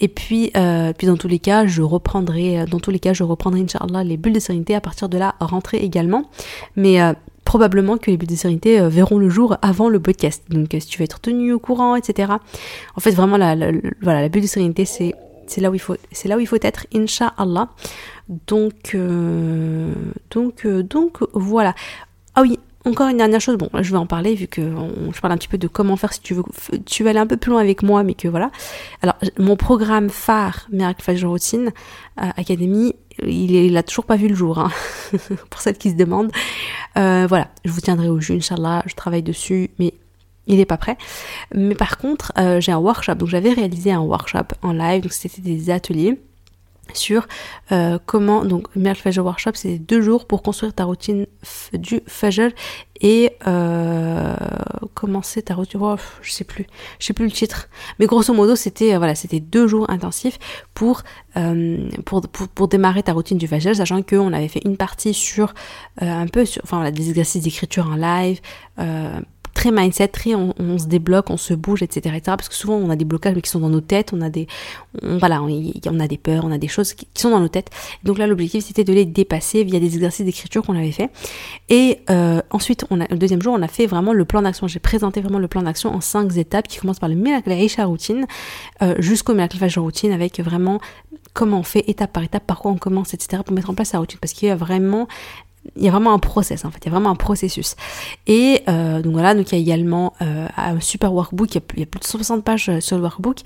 Et 0.00 0.08
puis, 0.08 0.50
euh, 0.56 0.92
puis 0.96 1.06
dans 1.06 1.16
tous 1.16 1.28
les 1.28 1.38
cas, 1.38 1.66
je 1.66 1.82
reprendrai, 1.82 2.60
euh, 2.60 2.66
dans 2.66 2.80
tous 2.80 2.90
les 2.90 2.98
cas, 2.98 3.12
je 3.12 3.22
reprendrai, 3.22 3.60
Inch'Allah, 3.60 4.04
les 4.04 4.16
bulles 4.16 4.32
de 4.32 4.40
sérénité 4.40 4.74
à 4.74 4.80
partir 4.80 5.08
de 5.08 5.18
la 5.18 5.34
rentrée 5.40 5.78
également. 5.78 6.30
Mais 6.76 7.00
euh, 7.00 7.12
probablement 7.44 7.96
que 7.96 8.10
les 8.10 8.16
bulles 8.16 8.28
de 8.28 8.36
sérénité 8.36 8.80
verront 8.88 9.18
le 9.18 9.30
jour 9.30 9.56
avant 9.62 9.88
le 9.88 10.00
podcast. 10.00 10.42
Donc, 10.50 10.68
si 10.72 10.86
tu 10.86 10.98
veux 10.98 11.04
être 11.04 11.20
tenu 11.20 11.52
au 11.52 11.58
courant, 11.58 11.96
etc. 11.96 12.32
En 12.96 13.00
fait, 13.00 13.12
vraiment, 13.12 13.38
voilà, 13.38 14.22
la 14.22 14.28
bulle 14.28 14.42
de 14.42 14.46
sérénité, 14.46 14.84
c'est 14.84 15.14
c'est 15.48 15.60
là 15.60 15.70
où 15.70 15.74
il 15.74 15.80
faut 15.80 15.94
là 16.24 16.38
être 16.62 16.86
Inch'Allah. 16.94 17.68
Donc 18.46 18.96
donc 20.30 20.66
donc 20.66 21.18
voilà. 21.32 21.74
Ah 22.34 22.42
oui, 22.42 22.58
encore 22.84 23.08
une 23.08 23.16
dernière 23.16 23.40
chose, 23.40 23.56
bon, 23.56 23.68
je 23.80 23.90
vais 23.90 23.98
en 23.98 24.06
parler 24.06 24.34
vu 24.34 24.46
que 24.46 24.62
je 24.62 25.20
parle 25.20 25.32
un 25.32 25.36
petit 25.36 25.48
peu 25.48 25.58
de 25.58 25.68
comment 25.68 25.96
faire 25.96 26.12
si 26.12 26.20
tu 26.20 26.34
veux, 26.34 26.44
tu 26.86 27.02
veux 27.02 27.10
aller 27.10 27.18
un 27.18 27.26
peu 27.26 27.36
plus 27.36 27.50
loin 27.50 27.60
avec 27.60 27.82
moi, 27.82 28.02
mais 28.02 28.14
que 28.14 28.28
voilà. 28.28 28.50
Alors, 29.02 29.16
mon 29.38 29.56
programme 29.56 30.08
phare 30.08 30.66
Miracle 30.72 31.02
Fajr 31.02 31.28
Routine 31.28 31.72
euh, 32.20 32.30
Academy, 32.36 32.94
il, 33.22 33.50
il 33.50 33.76
a 33.76 33.82
toujours 33.82 34.04
pas 34.04 34.16
vu 34.16 34.28
le 34.28 34.34
jour, 34.34 34.58
hein, 34.58 34.70
pour 35.50 35.60
celles 35.60 35.76
qui 35.76 35.90
se 35.90 35.96
demandent. 35.96 36.30
Euh, 36.96 37.26
voilà, 37.28 37.48
je 37.64 37.70
vous 37.70 37.80
tiendrai 37.80 38.08
au 38.08 38.20
jus, 38.20 38.34
Inch'Allah, 38.34 38.82
je 38.86 38.94
travaille 38.94 39.22
dessus, 39.22 39.70
mais 39.78 39.92
il 40.48 40.56
n'est 40.56 40.64
pas 40.64 40.78
prêt. 40.78 40.96
Mais 41.54 41.74
par 41.74 41.98
contre, 41.98 42.32
euh, 42.38 42.60
j'ai 42.60 42.72
un 42.72 42.78
workshop, 42.78 43.14
donc 43.14 43.28
j'avais 43.28 43.52
réalisé 43.52 43.92
un 43.92 44.00
workshop 44.00 44.54
en 44.62 44.72
live, 44.72 45.02
donc 45.02 45.12
c'était 45.12 45.42
des 45.42 45.70
ateliers 45.70 46.18
sur 46.94 47.28
euh, 47.70 47.98
comment 48.06 48.46
donc 48.46 48.74
Miracle 48.74 49.02
Fajr 49.02 49.22
Workshop 49.22 49.50
c'est 49.52 49.78
deux 49.78 50.00
jours 50.00 50.26
pour 50.26 50.42
construire 50.42 50.72
ta 50.72 50.84
routine 50.84 51.26
du 51.74 52.00
Fajr 52.06 52.48
et 53.02 53.32
euh, 53.46 54.34
commencer 54.94 55.42
ta 55.42 55.54
routine? 55.54 55.80
Oh, 55.82 55.96
je 56.22 56.32
sais 56.32 56.44
plus. 56.44 56.66
Je 56.98 57.04
sais 57.04 57.12
plus 57.12 57.26
le 57.26 57.30
titre. 57.30 57.68
Mais 57.98 58.06
grosso 58.06 58.32
modo 58.32 58.56
c'était 58.56 58.96
voilà 58.96 59.14
c'était 59.14 59.38
deux 59.38 59.66
jours 59.66 59.90
intensifs 59.90 60.38
pour, 60.72 61.02
démarrer 62.70 63.02
ta 63.02 63.12
routine 63.12 63.36
du 63.36 63.46
Fajr 63.46 63.76
sachant 63.76 64.00
qu'on 64.00 64.32
avait 64.32 64.48
fait 64.48 64.62
une 64.64 64.78
partie 64.78 65.12
sur 65.12 65.52
un 66.00 66.26
peu 66.26 66.46
sur 66.46 66.62
enfin 66.64 66.78
voilà 66.78 66.90
des 66.90 67.10
exercices 67.10 67.42
d'écriture 67.42 67.86
en 67.86 67.96
live 67.96 68.40
très 69.58 69.72
mindset, 69.72 70.06
très 70.06 70.36
on, 70.36 70.78
se 70.78 70.86
débloque, 70.86 71.30
on 71.30 71.36
se 71.36 71.52
bouge, 71.52 71.82
etc., 71.82 72.14
etc. 72.16 72.20
Parce 72.26 72.48
que 72.48 72.54
souvent 72.54 72.76
on 72.76 72.90
a 72.90 72.96
des 72.96 73.04
blocages 73.04 73.34
qui 73.40 73.50
sont 73.50 73.58
dans 73.58 73.68
nos 73.68 73.80
têtes, 73.80 74.12
on 74.12 74.20
a 74.20 74.30
des, 74.30 74.46
voilà, 75.02 75.42
on, 75.42 76.00
a 76.00 76.06
des 76.06 76.16
peurs, 76.16 76.44
on 76.44 76.52
a 76.52 76.58
des 76.58 76.68
choses 76.68 76.94
qui, 76.94 77.08
sont 77.14 77.30
dans 77.30 77.40
nos 77.40 77.48
têtes. 77.48 77.68
Donc 78.04 78.18
là 78.18 78.28
l'objectif 78.28 78.64
c'était 78.64 78.84
de 78.84 78.92
les 78.92 79.04
dépasser 79.04 79.64
via 79.64 79.80
des 79.80 79.96
exercices 79.96 80.24
d'écriture 80.24 80.62
qu'on 80.62 80.76
avait 80.76 80.92
fait. 80.92 81.10
Et 81.68 81.98
euh, 82.08 82.40
ensuite, 82.50 82.84
on 82.90 83.00
a, 83.00 83.08
le 83.10 83.18
deuxième 83.18 83.42
jour, 83.42 83.52
on 83.58 83.62
a 83.62 83.66
fait 83.66 83.86
vraiment 83.86 84.12
le 84.12 84.24
plan 84.24 84.42
d'action. 84.42 84.68
J'ai 84.68 84.78
présenté 84.78 85.20
vraiment 85.20 85.40
le 85.40 85.48
plan 85.48 85.62
d'action 85.62 85.92
en 85.92 86.00
cinq 86.00 86.36
étapes 86.36 86.68
qui 86.68 86.78
commencent 86.78 87.00
par 87.00 87.08
le 87.08 87.16
Miracle 87.16 87.50
Aisha 87.50 87.84
Routine 87.84 88.26
euh, 88.82 88.94
jusqu'au 88.98 89.34
Miracle 89.34 89.56
Fajr 89.56 89.82
Routine 89.82 90.12
avec 90.12 90.38
vraiment 90.38 90.78
comment 91.34 91.58
on 91.58 91.62
fait 91.64 91.84
étape 91.88 92.12
par 92.12 92.22
étape, 92.22 92.46
par 92.46 92.60
quoi 92.60 92.70
on 92.70 92.78
commence, 92.78 93.12
etc. 93.12 93.42
pour 93.44 93.54
mettre 93.54 93.70
en 93.70 93.74
place 93.74 93.88
sa 93.88 93.98
routine. 93.98 94.18
Parce 94.20 94.32
qu'il 94.32 94.48
y 94.48 94.50
a 94.50 94.56
vraiment 94.56 95.08
il 95.76 95.84
y 95.84 95.88
a 95.88 95.90
vraiment 95.90 96.12
un 96.12 96.18
process 96.18 96.64
en 96.64 96.70
fait, 96.70 96.78
il 96.82 96.86
y 96.86 96.88
a 96.88 96.92
vraiment 96.92 97.10
un 97.10 97.16
processus. 97.16 97.76
Et 98.26 98.62
euh, 98.68 99.02
donc 99.02 99.12
voilà, 99.12 99.34
donc 99.34 99.50
il 99.52 99.56
y 99.56 99.58
a 99.58 99.60
également 99.60 100.14
euh, 100.22 100.46
un 100.56 100.80
super 100.80 101.12
workbook, 101.12 101.54
il 101.54 101.80
y, 101.80 101.82
a, 101.82 101.86
plus 101.86 102.00
de 102.00 102.04
160 102.04 102.44
pages 102.44 102.68
euh, 102.68 102.80
sur 102.80 102.96
le 102.96 103.02
workbook, 103.02 103.38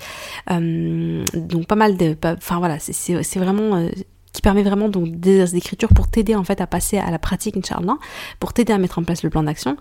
donc 0.48 1.66
pas 1.66 1.76
mal 1.76 1.96
de, 1.96 2.16
enfin 2.36 2.58
voilà, 2.58 2.78
c'est 2.78 3.38
vraiment 3.38 3.86
qui 4.32 4.40
permet 4.40 4.62
vraiment 4.62 4.88
donc 4.88 5.10
d'écriture 5.16 5.90
pour 5.90 6.08
t'aider 6.08 6.34
en 6.34 6.44
fait 6.44 6.60
à 6.60 6.66
passer 6.66 6.98
à 6.98 7.10
la 7.10 7.18
pratique 7.18 7.56
Inch'Allah, 7.56 7.96
pour 8.40 8.52
t'aider 8.52 8.72
à 8.72 8.78
mettre 8.78 8.98
en 8.98 9.04
place 9.04 9.22
le 9.22 9.30
plan 9.30 9.42
d'action. 9.42 9.76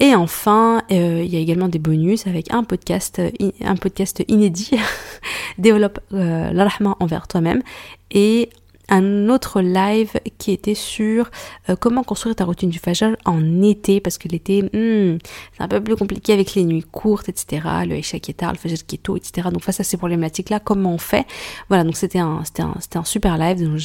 Et 0.00 0.14
enfin, 0.14 0.82
il 0.90 1.26
y 1.26 1.36
a 1.36 1.40
également 1.40 1.66
des 1.66 1.80
bonus 1.80 2.28
avec 2.28 2.52
un 2.52 2.62
podcast, 2.62 3.20
un 3.64 3.76
podcast 3.76 4.22
inédit, 4.28 4.70
développe 5.58 5.98
euh, 6.12 6.68
envers 7.00 7.26
toi-même, 7.26 7.62
et 8.10 8.48
un 8.88 9.28
autre 9.28 9.60
live 9.60 10.12
qui 10.38 10.52
était 10.52 10.74
sur 10.74 11.30
euh, 11.68 11.76
comment 11.76 12.02
construire 12.02 12.36
ta 12.36 12.44
routine 12.44 12.70
du 12.70 12.78
Fajr 12.78 13.16
en 13.24 13.62
été, 13.62 14.00
parce 14.00 14.18
que 14.18 14.28
l'été, 14.28 14.62
hmm, 14.62 15.18
c'est 15.56 15.62
un 15.62 15.68
peu 15.68 15.82
plus 15.82 15.96
compliqué 15.96 16.32
avec 16.32 16.54
les 16.54 16.64
nuits 16.64 16.84
courtes, 16.90 17.28
etc., 17.28 17.66
le 17.86 17.96
Aisha 17.96 18.18
qui 18.18 18.30
est 18.30 18.34
tard, 18.34 18.52
le 18.52 18.58
Fajr 18.58 18.86
qui 18.86 18.96
est 18.96 19.08
etc. 19.16 19.48
Donc 19.52 19.62
face 19.62 19.80
à 19.80 19.84
ces 19.84 19.96
problématiques-là, 19.96 20.60
comment 20.60 20.94
on 20.94 20.98
fait? 20.98 21.26
Voilà, 21.68 21.84
donc 21.84 21.96
c'était 21.96 22.18
un, 22.18 22.42
c'était 22.44 22.62
un, 22.62 22.74
un 22.94 23.04
super 23.04 23.38
live 23.38 23.78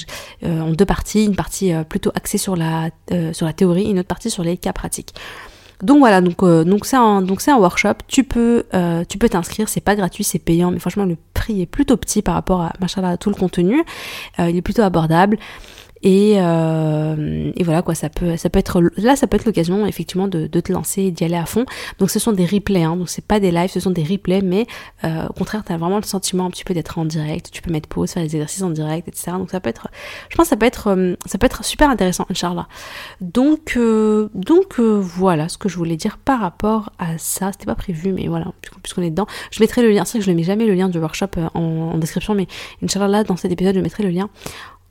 euh, 0.44 0.62
en 0.62 0.72
deux 0.72 0.86
parties, 0.86 1.26
une 1.26 1.36
partie 1.36 1.74
euh, 1.74 1.84
plutôt 1.84 2.12
axée 2.16 2.38
sur 2.38 2.56
la, 2.56 2.90
sur 3.34 3.46
la 3.46 3.54
théorie, 3.54 3.84
et 3.84 3.90
une 3.90 4.00
autre 4.00 4.08
partie 4.08 4.30
sur 4.30 4.44
les 4.44 4.58
cas 4.58 4.74
pratiques. 4.74 5.14
Donc 5.84 6.00
voilà, 6.00 6.22
donc 6.22 6.42
euh, 6.44 6.64
donc 6.64 6.86
c'est 6.86 6.96
un 6.96 7.58
workshop. 7.58 7.96
Tu 8.08 8.24
peux 8.24 8.64
euh, 8.74 9.04
tu 9.08 9.18
peux 9.18 9.30
t'inscrire, 9.30 9.68
c'est 9.68 9.82
pas 9.82 9.96
gratuit, 9.96 10.24
c'est 10.24 10.40
payant, 10.40 10.72
mais 10.72 10.80
franchement 10.80 11.06
le 11.06 11.18
prix 11.34 11.62
est 11.62 11.66
plutôt 11.66 11.98
petit 11.98 12.22
par 12.22 12.36
rapport 12.36 12.62
à 12.62 12.74
machin 12.80 13.04
à 13.04 13.18
tout 13.18 13.30
le 13.30 13.36
contenu. 13.36 13.84
Euh, 14.40 14.50
il 14.50 14.56
est 14.56 14.62
plutôt 14.62 14.82
abordable. 14.82 15.38
Et, 16.04 16.36
euh, 16.38 17.52
et, 17.56 17.64
voilà 17.64 17.82
quoi, 17.82 17.96
ça 17.96 18.10
peut, 18.10 18.36
ça 18.36 18.50
peut 18.50 18.60
être 18.60 18.82
là, 18.98 19.16
ça 19.16 19.26
peut 19.26 19.38
être 19.38 19.46
l'occasion 19.46 19.86
effectivement 19.86 20.28
de, 20.28 20.48
de, 20.48 20.60
te 20.60 20.72
lancer 20.72 21.04
et 21.04 21.12
d'y 21.12 21.24
aller 21.24 21.38
à 21.38 21.46
fond. 21.46 21.66
Donc 21.98 22.12
ce 22.12 22.20
sont 22.20 22.34
des 22.34 22.46
replays, 22.46 22.84
hein, 22.84 22.98
donc 22.98 23.08
c'est 23.08 23.26
pas 23.26 23.40
des 23.40 23.52
lives, 23.52 23.70
ce 23.70 23.80
sont 23.80 23.90
des 23.90 24.04
replays, 24.04 24.42
mais 24.42 24.68
euh, 25.06 25.28
au 25.30 25.34
contraire, 25.34 25.64
t'as 25.66 25.78
vraiment 25.78 25.96
le 25.96 26.04
sentiment 26.04 26.46
un 26.46 26.50
petit 26.50 26.66
peu 26.66 26.74
d'être 26.74 26.98
en 26.98 27.06
direct. 27.06 27.52
Tu 27.52 27.62
peux 27.62 27.72
mettre 27.72 27.88
pause, 27.88 28.12
faire 28.12 28.22
des 28.22 28.36
exercices 28.36 28.64
en 28.64 28.70
direct, 28.70 29.08
etc. 29.08 29.32
Donc 29.38 29.50
ça 29.50 29.62
peut 29.62 29.70
être, 29.70 29.88
je 30.30 30.36
pense, 30.36 30.48
que 30.48 30.50
ça 30.50 30.58
peut 30.58 30.66
être, 30.66 30.88
euh, 30.88 31.16
ça 31.26 31.38
peut 31.38 31.46
être 31.46 31.64
super 31.64 31.90
intéressant, 31.90 32.26
Inch'Allah. 32.30 32.68
Donc, 33.22 33.76
euh, 33.78 34.28
donc 34.36 34.82
voilà 34.82 35.48
ce 35.48 35.58
que 35.58 35.70
je 35.70 35.78
voulais 35.78 35.96
dire 35.96 36.18
par 36.18 36.42
rapport 36.42 36.92
à 37.00 37.18
ça. 37.18 37.54
C'était 37.54 37.66
pas 37.66 37.76
prévu, 37.76 38.12
mais 38.12 38.28
voilà, 38.28 38.48
puisqu'on 38.82 39.04
est 39.04 39.10
dedans, 39.10 39.28
je 39.52 39.62
mettrai 39.62 39.82
le 39.82 39.90
lien. 39.90 40.04
C'est 40.04 40.18
vrai 40.18 40.20
que 40.20 40.26
je 40.26 40.32
ne 40.32 40.36
mets 40.36 40.44
jamais 40.44 40.66
le 40.66 40.74
lien 40.74 40.90
du 40.90 41.00
workshop 41.00 41.28
en, 41.54 41.62
en 41.62 41.98
description, 41.98 42.36
mais 42.36 42.48
Inch'Allah, 42.84 43.24
dans 43.24 43.38
cet 43.38 43.54
épisode, 43.54 43.76
je 43.76 43.80
mettrai 43.80 44.04
le 44.04 44.10
lien 44.10 44.30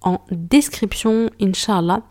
en 0.02 0.20
description, 0.30 1.30
Inch'Allah. 1.40 2.02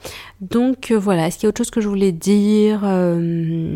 Donc 0.41 0.91
euh, 0.91 0.99
voilà, 0.99 1.27
est-ce 1.27 1.37
qu'il 1.37 1.43
y 1.43 1.47
a 1.47 1.49
autre 1.49 1.59
chose 1.59 1.71
que 1.71 1.81
je 1.81 1.87
voulais 1.87 2.11
dire 2.11 2.81
euh, 2.83 3.75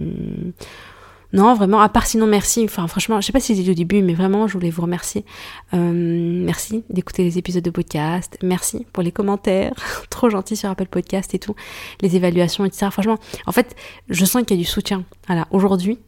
Non, 1.33 1.53
vraiment, 1.53 1.79
à 1.79 1.89
part 1.89 2.05
sinon 2.05 2.27
merci. 2.27 2.63
Enfin 2.63 2.87
franchement, 2.87 3.21
je 3.21 3.25
sais 3.25 3.33
pas 3.33 3.39
si 3.39 3.55
j'ai 3.55 3.63
dit 3.63 3.71
au 3.71 3.75
début, 3.75 4.01
mais 4.01 4.13
vraiment, 4.13 4.47
je 4.47 4.53
voulais 4.53 4.69
vous 4.69 4.81
remercier. 4.81 5.25
Euh, 5.73 5.91
merci 5.93 6.83
d'écouter 6.89 7.23
les 7.23 7.37
épisodes 7.37 7.63
de 7.63 7.69
podcast. 7.69 8.37
Merci 8.43 8.85
pour 8.93 9.03
les 9.03 9.11
commentaires. 9.11 9.73
Trop 10.09 10.29
gentil 10.29 10.55
sur 10.55 10.69
Apple 10.69 10.87
Podcast 10.87 11.33
et 11.33 11.39
tout. 11.39 11.55
Les 12.01 12.15
évaluations, 12.15 12.65
etc. 12.65 12.87
Franchement, 12.91 13.17
en 13.45 13.51
fait, 13.51 13.75
je 14.09 14.25
sens 14.25 14.43
qu'il 14.43 14.57
y 14.57 14.59
a 14.59 14.63
du 14.63 14.69
soutien. 14.69 15.03
Voilà, 15.27 15.47
aujourd'hui, 15.51 15.99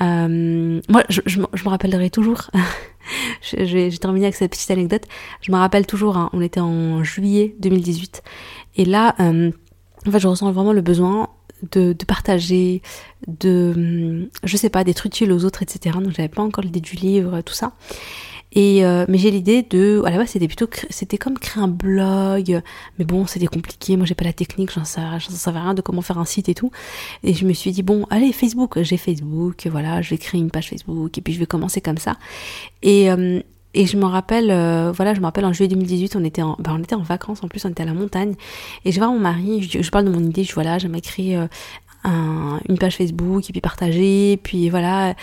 moi, 0.00 1.02
je, 1.08 1.40
me 1.40 1.68
rappellerai 1.68 2.10
toujours 2.10 2.50
J'ai 3.42 3.90
terminé 3.98 4.26
avec 4.26 4.34
cette 4.34 4.50
petite 4.50 4.70
anecdote. 4.70 5.04
Je 5.40 5.52
me 5.52 5.56
rappelle 5.56 5.86
toujours, 5.86 6.16
hein, 6.16 6.30
on 6.32 6.40
était 6.40 6.60
en 6.60 7.04
juillet 7.04 7.54
2018. 7.60 8.22
Et 8.76 8.84
là, 8.84 9.14
euh, 9.20 9.50
je 10.06 10.28
ressens 10.28 10.50
vraiment 10.52 10.72
le 10.72 10.82
besoin 10.82 11.28
de, 11.72 11.92
de, 11.92 12.04
partager, 12.04 12.82
de, 13.26 14.28
je 14.42 14.56
sais 14.56 14.70
pas, 14.70 14.84
d'être 14.84 15.06
utile 15.06 15.32
aux 15.32 15.44
autres, 15.44 15.62
etc. 15.62 15.98
Donc, 15.98 16.12
j'avais 16.12 16.28
pas 16.28 16.42
encore 16.42 16.64
l'idée 16.64 16.80
du 16.80 16.96
livre, 16.96 17.40
tout 17.42 17.54
ça. 17.54 17.72
Euh, 18.56 19.04
mais 19.08 19.18
j'ai 19.18 19.30
l'idée 19.30 19.62
de, 19.62 20.02
à 20.04 20.10
la 20.10 20.18
base 20.18 20.28
c'était 20.28 20.46
plutôt, 20.46 20.68
c'était 20.90 21.18
comme 21.18 21.38
créer 21.38 21.62
un 21.62 21.68
blog, 21.68 22.60
mais 22.98 23.04
bon 23.04 23.26
c'était 23.26 23.46
compliqué, 23.46 23.96
moi 23.96 24.06
j'ai 24.06 24.14
pas 24.14 24.24
la 24.24 24.32
technique, 24.32 24.70
j'en 24.72 24.84
savais, 24.84 25.58
rien 25.58 25.74
de 25.74 25.82
comment 25.82 26.02
faire 26.02 26.18
un 26.18 26.24
site 26.24 26.48
et 26.48 26.54
tout. 26.54 26.70
Et 27.22 27.34
je 27.34 27.46
me 27.46 27.52
suis 27.52 27.72
dit 27.72 27.82
bon 27.82 28.06
allez 28.10 28.32
Facebook, 28.32 28.80
j'ai 28.82 28.96
Facebook, 28.96 29.66
voilà, 29.70 30.02
je 30.02 30.10
vais 30.10 30.18
créer 30.18 30.40
une 30.40 30.50
page 30.50 30.68
Facebook. 30.68 31.16
Et 31.18 31.20
puis 31.20 31.32
je 31.32 31.40
vais 31.40 31.46
commencer 31.46 31.80
comme 31.80 31.98
ça. 31.98 32.16
Et 32.82 33.10
euh, 33.10 33.40
et 33.76 33.86
je 33.86 33.96
me 33.96 34.04
rappelle, 34.04 34.52
euh, 34.52 34.92
voilà, 34.92 35.14
je 35.14 35.20
me 35.20 35.24
rappelle 35.24 35.44
en 35.44 35.52
juillet 35.52 35.66
2018, 35.66 36.14
on 36.14 36.22
était 36.22 36.42
en, 36.42 36.56
bah, 36.60 36.70
on 36.74 36.78
était 36.80 36.94
en 36.94 37.02
vacances. 37.02 37.42
En 37.42 37.48
plus, 37.48 37.64
on 37.64 37.70
était 37.70 37.82
à 37.82 37.86
la 37.86 37.92
montagne. 37.92 38.34
Et 38.84 38.92
je 38.92 38.98
voir 38.98 39.10
mon 39.10 39.18
mari, 39.18 39.62
je, 39.62 39.90
parle 39.90 40.04
de 40.04 40.10
mon 40.10 40.22
idée, 40.22 40.44
je 40.44 40.54
voilà, 40.54 40.78
j'aimerais 40.78 41.00
créer 41.00 41.36
une 42.04 42.78
page 42.78 42.96
Facebook 42.96 43.48
et 43.48 43.52
puis 43.52 43.60
partager, 43.60 44.38
puis 44.42 44.70
voilà. 44.70 45.14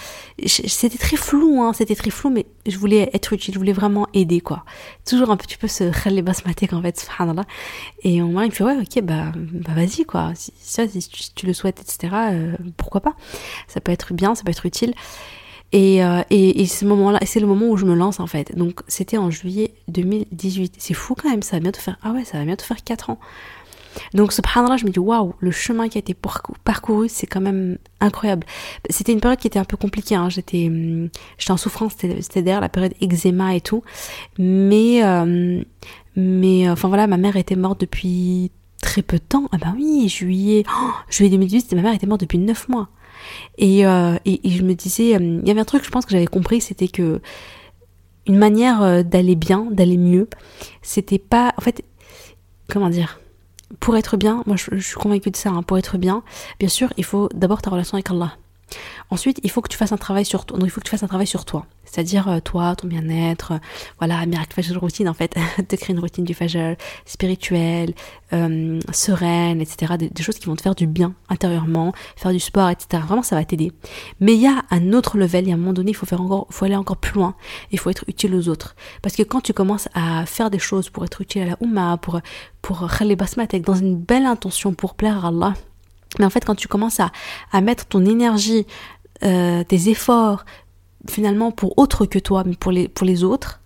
C'était 0.46 0.98
très 0.98 1.18
flou, 1.18 1.62
hein, 1.62 1.74
c'était 1.74 1.96
très 1.96 2.10
flou, 2.10 2.30
mais 2.30 2.46
je 2.66 2.78
voulais 2.78 3.10
être 3.14 3.34
utile, 3.34 3.54
je 3.54 3.60
voulais 3.60 3.74
vraiment 3.74 4.08
aider, 4.14 4.42
quoi. 4.42 4.66
Toujours 5.06 5.30
un 5.30 5.38
petit 5.38 5.58
peu 5.58 5.68
ce 5.68 5.92
les 6.10 6.22
basmatique 6.22 6.74
en 6.74 6.82
fait, 6.82 7.00
subhanallah. 7.00 7.46
Et 8.04 8.22
on 8.22 8.30
m'a 8.30 8.48
dit, 8.48 8.64
ouais, 8.64 8.78
ok, 8.78 9.04
bah, 9.04 9.32
bah 9.36 9.74
vas-y, 9.76 10.06
quoi. 10.06 10.34
Si, 10.36 10.52
tu, 11.36 11.46
le 11.46 11.54
souhaites, 11.54 11.80
etc., 11.80 12.16
euh, 12.32 12.56
pourquoi 12.78 13.02
pas. 13.02 13.16
Ça 13.68 13.80
peut 13.82 13.92
être 13.92 14.14
bien, 14.14 14.36
ça 14.36 14.44
peut 14.44 14.52
être 14.52 14.66
utile. 14.66 14.94
Et, 15.74 16.04
euh, 16.04 16.22
et 16.30 16.66
ce 16.66 16.84
moment-là, 16.86 17.20
c'est 17.26 17.40
le 17.40 17.48
moment 17.48 17.68
où 17.68 17.78
je 17.78 17.86
me 17.86 17.96
lance 17.96 18.20
en 18.20 18.28
fait. 18.28 18.56
Donc 18.58 18.82
c'était 18.90 19.18
en 19.18 19.32
juillet 19.32 19.74
2018. 19.88 20.76
C'est 20.78 20.94
fou 20.94 21.16
quand 21.16 21.30
même, 21.30 21.42
ça 21.44 21.56
va 21.56 21.60
bientôt 21.62 21.80
faire, 21.80 21.98
ah 22.04 22.12
ouais, 22.12 22.26
ça 22.26 22.38
va 22.38 22.46
bientôt 22.46 22.66
faire 22.66 22.84
4 22.84 23.10
ans. 23.10 23.20
Donc, 24.14 24.34
subhanallah, 24.34 24.78
je 24.78 24.86
me 24.86 24.92
dis, 24.92 25.00
waouh, 25.00 25.34
le 25.40 25.52
chemin 25.52 25.90
qui 25.90 25.98
a 25.98 26.00
été 26.00 26.16
parcouru, 26.64 27.10
c'est 27.10 27.28
quand 27.28 27.42
même 27.42 27.78
incroyable. 28.00 28.46
C'était 28.90 29.12
une 29.14 29.20
période 29.20 29.40
qui 29.40 29.48
était 29.48 29.60
un 29.60 29.66
peu 29.66 29.78
compliquée, 29.78 30.16
hein. 30.16 30.30
j'étais, 30.30 30.68
hum, 30.68 31.10
j'étais 31.38 31.52
en 31.52 31.58
souffrance, 31.58 31.94
c'était 31.98 32.42
d'ailleurs 32.42 32.62
la 32.62 32.70
période 32.70 32.94
eczéma 33.02 33.56
et 33.56 33.62
tout. 33.62 33.84
Mais, 34.38 35.04
euh, 35.04 35.64
mais, 36.16 36.70
enfin 36.70 36.88
voilà, 36.88 37.08
ma 37.08 37.18
mère 37.18 37.36
était 37.36 37.56
morte 37.56 37.82
depuis 37.82 38.52
très 38.82 39.02
peu 39.02 39.18
de 39.18 39.24
temps. 39.24 39.48
Ah 39.52 39.58
bah 39.58 39.74
oui, 39.76 40.10
juillet, 40.10 40.64
oh, 40.68 40.92
juillet 41.10 41.30
2018, 41.32 41.74
ma 41.74 41.82
mère 41.82 41.94
était 41.94 42.08
morte 42.08 42.22
depuis 42.22 42.40
9 42.40 42.70
mois. 42.70 42.90
Et, 43.58 43.86
euh, 43.86 44.18
et, 44.26 44.40
je 44.50 44.64
me 44.64 44.74
disais, 44.74 45.16
hum, 45.16 45.42
il 45.42 45.48
y 45.48 45.52
avait 45.52 45.62
un 45.62 45.66
truc, 45.66 45.86
je 45.86 45.90
pense 45.90 46.06
que 46.06 46.12
j'avais 46.12 46.28
compris, 46.28 46.62
c'était 46.62 46.88
que 46.88 47.22
une 48.28 48.38
manière 48.38 48.82
euh, 48.82 49.04
d'aller 49.04 49.36
bien, 49.36 49.68
d'aller 49.72 49.98
mieux, 49.98 50.28
c'était 50.82 51.20
pas, 51.20 51.54
en 51.58 51.62
fait, 51.62 51.84
comment 52.70 52.90
dire, 52.90 53.21
pour 53.80 53.96
être 53.98 54.18
bien, 54.18 54.44
moi 54.46 54.56
je, 54.56 54.76
suis 54.80 54.96
convaincue 54.96 55.32
de 55.32 55.36
ça, 55.36 55.50
hein, 55.50 55.64
pour 55.64 55.78
être 55.78 55.98
bien, 55.98 56.24
bien 56.60 56.70
sûr, 56.70 56.92
il 56.98 57.06
faut 57.06 57.30
d'abord 57.34 57.62
ta 57.62 57.70
relation 57.70 57.96
avec 57.96 58.10
Allah. 58.10 58.38
Ensuite, 59.12 59.42
il 59.44 59.52
faut 59.52 59.62
que 59.62 59.68
tu 59.68 59.78
fasses 59.78 59.92
un 59.92 59.98
travail 59.98 60.24
sur 60.24 60.46
toi. 60.46 60.58
il 60.64 60.70
faut 60.70 60.80
que 60.80 60.86
tu 60.86 60.92
fasses 60.92 61.04
un 61.04 61.08
travail 61.08 61.28
sur 61.28 61.44
toi. 61.44 61.66
C'est-à-dire 61.84 62.30
euh, 62.30 62.40
toi, 62.40 62.78
ton 62.78 62.88
bien-être, 62.88 63.52
euh, 63.52 63.58
voilà, 64.00 64.26
miracle 64.26 64.54
fajr 64.54 64.80
routine 64.80 65.10
en 65.10 65.14
fait, 65.14 65.36
te 65.68 65.76
créer 65.76 65.94
une 65.94 66.00
routine 66.00 66.24
du 66.24 66.34
fajr 66.34 66.78
spirituelle, 67.06 67.94
euh, 68.32 68.80
sereine, 68.94 69.60
etc. 69.60 69.96
Des, 70.00 70.24
choses 70.24 70.40
qui 70.40 70.46
vont 70.46 70.56
te 70.56 70.62
faire 70.62 70.76
du 70.76 70.88
bien 70.88 71.14
intérieurement, 71.28 71.92
faire 72.16 72.32
du 72.32 72.40
sport, 72.40 72.70
etc. 72.70 73.04
Vraiment, 73.06 73.22
ça 73.22 73.36
va 73.36 73.44
t'aider. 73.44 73.74
Mais 74.22 74.34
il 74.34 74.40
y 74.40 74.48
a 74.48 74.64
un 74.72 74.94
autre 74.94 75.18
level, 75.18 75.44
il 75.44 75.50
y 75.50 75.52
a 75.52 75.56
un 75.56 75.58
moment 75.58 75.74
donné, 75.74 75.92
il 75.92 75.96
faut 75.96 76.06
faire 76.06 76.22
encore, 76.22 76.48
faut 76.50 76.64
aller 76.64 76.78
encore 76.78 76.98
plus 76.98 77.14
loin. 77.14 77.36
Il 77.72 77.80
faut 77.80 77.90
être 77.90 78.06
utile 78.08 78.34
aux 78.34 78.48
autres. 78.48 78.78
Parce 79.02 79.18
que 79.18 79.24
quand 79.24 79.42
tu 79.42 79.52
commences 79.52 79.90
à 79.94 80.26
faire 80.26 80.50
des 80.50 80.60
choses 80.60 80.90
pour 80.90 81.04
être 81.04 81.20
utile 81.20 81.42
à 81.42 81.46
la 81.46 81.58
Ummah, 81.60 81.98
pour 81.98 82.22
pour 82.62 82.88
Basmatek, 83.18 83.66
dans 83.66 83.76
une 83.76 83.98
belle 83.98 84.26
intention 84.26 84.74
pour 84.74 84.94
plaire 84.94 85.26
à 85.26 85.28
Allah, 85.28 85.54
mais 86.20 86.26
en 86.26 86.30
fait, 86.30 86.44
quand 86.46 86.56
tu 86.56 86.68
commences 86.68 87.00
à, 87.00 87.12
à 87.52 87.62
mettre 87.62 87.86
ton 87.86 88.06
énergie, 88.06 88.66
euh, 89.24 89.64
tes 89.64 89.90
efforts, 89.90 90.46
finalement 91.10 91.52
pour 91.52 91.78
autre 91.78 92.06
que 92.06 92.20
toi, 92.20 92.44
mais 92.46 92.56
pour 92.56 92.72
les, 92.72 92.88
pour 92.88 93.06
les 93.06 93.24
autres, 93.24 93.62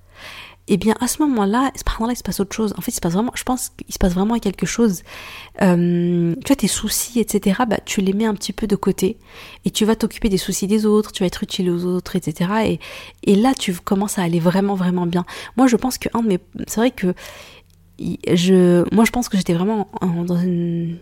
eh 0.68 0.78
bien 0.78 0.96
à 1.00 1.08
ce 1.08 1.22
moment-là, 1.24 1.72
là 1.74 2.12
il 2.12 2.18
se 2.18 2.24
passe 2.24 2.40
autre 2.40 2.56
chose. 2.56 2.74
En 2.78 2.82
fait, 2.82 2.92
il 2.92 2.96
se 2.96 3.02
passe 3.02 3.14
vraiment, 3.14 3.32
je 3.36 3.44
pense 3.44 3.70
qu'il 3.70 3.94
se 3.94 4.00
passe 4.00 4.14
vraiment 4.14 4.38
quelque 4.40 4.66
chose. 4.66 5.04
Euh, 5.62 6.34
tu 6.34 6.48
vois, 6.48 6.56
tes 6.56 6.68
soucis, 6.68 7.20
etc., 7.20 7.62
bah, 7.68 7.78
tu 7.86 8.02
les 8.02 8.14
mets 8.14 8.26
un 8.26 8.34
petit 8.34 8.54
peu 8.54 8.68
de 8.68 8.76
côté 8.76 9.18
et 9.64 9.72
tu 9.72 9.86
vas 9.86 9.96
t'occuper 9.96 10.30
des 10.30 10.38
soucis 10.38 10.68
des 10.68 10.86
autres, 10.86 11.12
tu 11.12 11.24
vas 11.24 11.28
être 11.28 11.44
utile 11.44 11.70
aux 11.70 11.86
autres, 11.86 12.16
etc. 12.16 12.50
Et, 12.66 13.32
et 13.32 13.36
là, 13.36 13.54
tu 13.54 13.74
commences 13.74 14.18
à 14.18 14.24
aller 14.24 14.40
vraiment, 14.40 14.76
vraiment 14.76 15.06
bien. 15.06 15.26
Moi, 15.58 15.68
je 15.68 15.76
pense 15.76 15.98
que 15.98 16.10
un 16.14 16.24
de 16.24 16.28
mes, 16.28 16.40
c'est 16.68 16.78
vrai 16.78 16.92
que 16.92 17.14
je, 18.00 18.84
moi, 18.94 19.06
je 19.06 19.12
pense 19.12 19.30
que 19.30 19.38
j'étais 19.38 19.54
vraiment 19.54 19.88
dans 20.02 20.38
une 20.38 20.98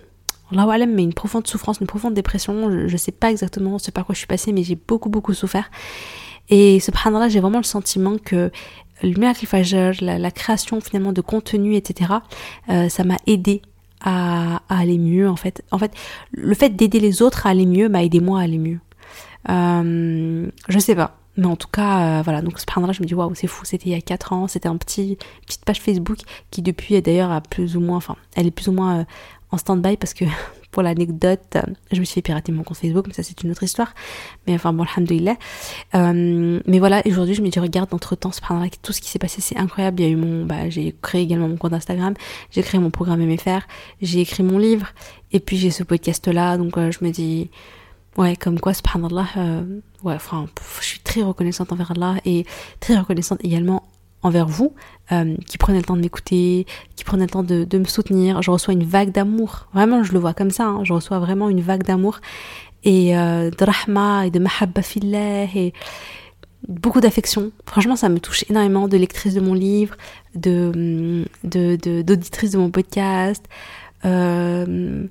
Allah 0.59 0.85
mais 0.85 1.03
une 1.03 1.13
profonde 1.13 1.47
souffrance, 1.47 1.79
une 1.79 1.87
profonde 1.87 2.13
dépression. 2.13 2.69
Je, 2.69 2.91
ne 2.91 2.97
sais 2.97 3.11
pas 3.11 3.31
exactement 3.31 3.79
ce 3.79 3.91
par 3.91 4.05
quoi 4.05 4.13
je 4.13 4.19
suis 4.19 4.27
passée, 4.27 4.51
mais 4.51 4.63
j'ai 4.63 4.75
beaucoup, 4.75 5.09
beaucoup 5.09 5.33
souffert. 5.33 5.69
Et 6.49 6.79
ce 6.79 6.91
là 6.91 7.29
j'ai 7.29 7.39
vraiment 7.39 7.59
le 7.59 7.63
sentiment 7.63 8.17
que 8.17 8.51
le 9.01 9.19
Miracle 9.19 9.45
Fajr, 9.45 9.93
la, 10.01 10.31
création 10.31 10.79
finalement 10.79 11.13
de 11.13 11.21
contenu, 11.21 11.75
etc., 11.75 12.11
euh, 12.69 12.89
ça 12.89 13.03
m'a 13.03 13.17
aidé 13.27 13.61
à, 14.03 14.61
aller 14.69 14.97
mieux, 14.97 15.29
en 15.29 15.35
fait. 15.35 15.63
En 15.71 15.77
fait, 15.77 15.93
le 16.31 16.53
fait 16.53 16.69
d'aider 16.69 16.99
les 16.99 17.21
autres 17.21 17.47
à 17.47 17.51
aller 17.51 17.65
mieux 17.65 17.89
m'a 17.89 18.03
aidé 18.03 18.19
moi 18.19 18.39
à 18.39 18.43
aller 18.43 18.57
mieux. 18.57 18.79
Euh, 19.49 20.49
je 20.67 20.79
sais 20.79 20.95
pas. 20.95 21.17
Mais 21.35 21.47
en 21.47 21.55
tout 21.55 21.67
cas, 21.67 22.19
euh, 22.19 22.21
voilà, 22.21 22.41
donc 22.41 22.59
ce 22.59 22.65
là 22.79 22.91
je 22.91 23.01
me 23.01 23.07
dis, 23.07 23.15
waouh, 23.15 23.33
c'est 23.33 23.47
fou, 23.47 23.65
c'était 23.65 23.89
il 23.89 23.91
y 23.93 23.95
a 23.95 24.01
4 24.01 24.33
ans, 24.33 24.47
c'était 24.47 24.69
un 24.69 24.77
petit, 24.77 25.17
petite 25.47 25.65
page 25.65 25.81
Facebook 25.81 26.19
qui 26.51 26.61
depuis 26.61 27.01
d'ailleurs 27.01 27.31
a 27.31 27.41
plus 27.41 27.75
ou 27.75 27.79
moins, 27.79 27.97
enfin, 27.97 28.15
elle 28.35 28.45
est 28.45 28.51
plus 28.51 28.67
ou 28.67 28.71
moins 28.71 28.99
euh, 28.99 29.03
en 29.53 29.57
stand-by 29.57 29.97
parce 29.97 30.13
que 30.13 30.25
pour 30.71 30.81
l'anecdote, 30.81 31.57
je 31.91 31.99
me 31.99 32.05
suis 32.05 32.15
fait 32.15 32.21
pirater 32.23 32.51
mon 32.51 32.63
compte 32.63 32.77
Facebook, 32.77 33.05
mais 33.07 33.13
ça 33.13 33.21
c'est 33.21 33.43
une 33.43 33.51
autre 33.51 33.61
histoire. 33.61 33.93
Mais 34.47 34.55
enfin 34.55 34.73
bon, 34.73 34.83
alhamdoulilah. 34.83 35.35
Euh, 35.93 36.59
mais 36.65 36.79
voilà, 36.79 37.03
aujourd'hui 37.05 37.35
je 37.35 37.43
me 37.43 37.49
dis, 37.49 37.59
regarde, 37.59 37.93
entre 37.93 38.15
temps, 38.15 38.31
tout 38.81 38.93
ce 38.93 38.99
qui 38.99 39.09
s'est 39.09 39.19
passé, 39.19 39.39
c'est 39.39 39.57
incroyable. 39.57 40.01
Il 40.01 40.05
y 40.05 40.09
a 40.09 40.11
eu 40.11 40.15
mon, 40.15 40.45
bah, 40.45 40.69
j'ai 40.69 40.95
créé 41.01 41.21
également 41.21 41.47
mon 41.47 41.57
compte 41.57 41.73
Instagram, 41.73 42.15
j'ai 42.49 42.63
créé 42.63 42.81
mon 42.81 42.89
programme 42.89 43.23
MFR, 43.23 43.59
j'ai 44.01 44.21
écrit 44.21 44.41
mon 44.41 44.57
livre, 44.57 44.87
et 45.31 45.39
puis 45.39 45.57
j'ai 45.57 45.69
ce 45.69 45.83
podcast 45.83 46.27
là, 46.27 46.57
donc 46.57 46.75
euh, 46.77 46.91
je 46.91 47.05
me 47.05 47.11
dis, 47.11 47.51
ouais, 48.17 48.35
comme 48.35 48.59
quoi, 48.59 48.73
subhanallah, 48.73 49.27
euh, 49.37 49.79
ouais, 50.03 50.15
enfin, 50.15 50.47
je 50.81 50.85
suis 50.85 50.99
très 50.99 51.21
reconnaissante 51.21 51.71
envers 51.71 51.91
Allah 51.91 52.15
et 52.25 52.47
très 52.79 52.97
reconnaissante 52.97 53.39
également 53.43 53.83
envers 54.23 54.47
vous, 54.47 54.73
euh, 55.11 55.35
qui 55.47 55.57
prenez 55.57 55.77
le 55.77 55.83
temps 55.83 55.95
de 55.95 56.01
m'écouter, 56.01 56.65
qui 56.95 57.03
prenez 57.03 57.23
le 57.23 57.29
temps 57.29 57.43
de, 57.43 57.77
me 57.77 57.85
soutenir. 57.85 58.41
Je 58.41 58.51
reçois 58.51 58.73
une 58.73 58.85
vague 58.85 59.11
d'amour. 59.11 59.67
Vraiment, 59.73 60.03
je 60.03 60.13
le 60.13 60.19
vois 60.19 60.33
comme 60.33 60.51
ça. 60.51 60.65
Hein. 60.65 60.83
Je 60.83 60.93
reçois 60.93 61.19
vraiment 61.19 61.49
une 61.49 61.61
vague 61.61 61.83
d'amour 61.83 62.19
et 62.83 63.17
euh, 63.17 63.49
de 63.49 63.63
rahma 63.63 64.25
et 64.25 64.31
de 64.31 64.39
mahabba 64.39 64.81
fillah 64.81 65.43
et 65.55 65.73
beaucoup 66.67 67.01
d'affection. 67.01 67.51
Franchement, 67.65 67.95
ça 67.95 68.09
me 68.09 68.19
touche 68.19 68.45
énormément 68.49 68.87
de 68.87 68.97
lectrices 68.97 69.33
de 69.33 69.41
mon 69.41 69.53
livre, 69.53 69.95
de 70.35 71.25
d'auditrices 71.43 72.51
de, 72.51 72.57
de, 72.57 72.61
mon 72.61 72.71
podcast. 72.71 73.45
Euh, 74.05 75.05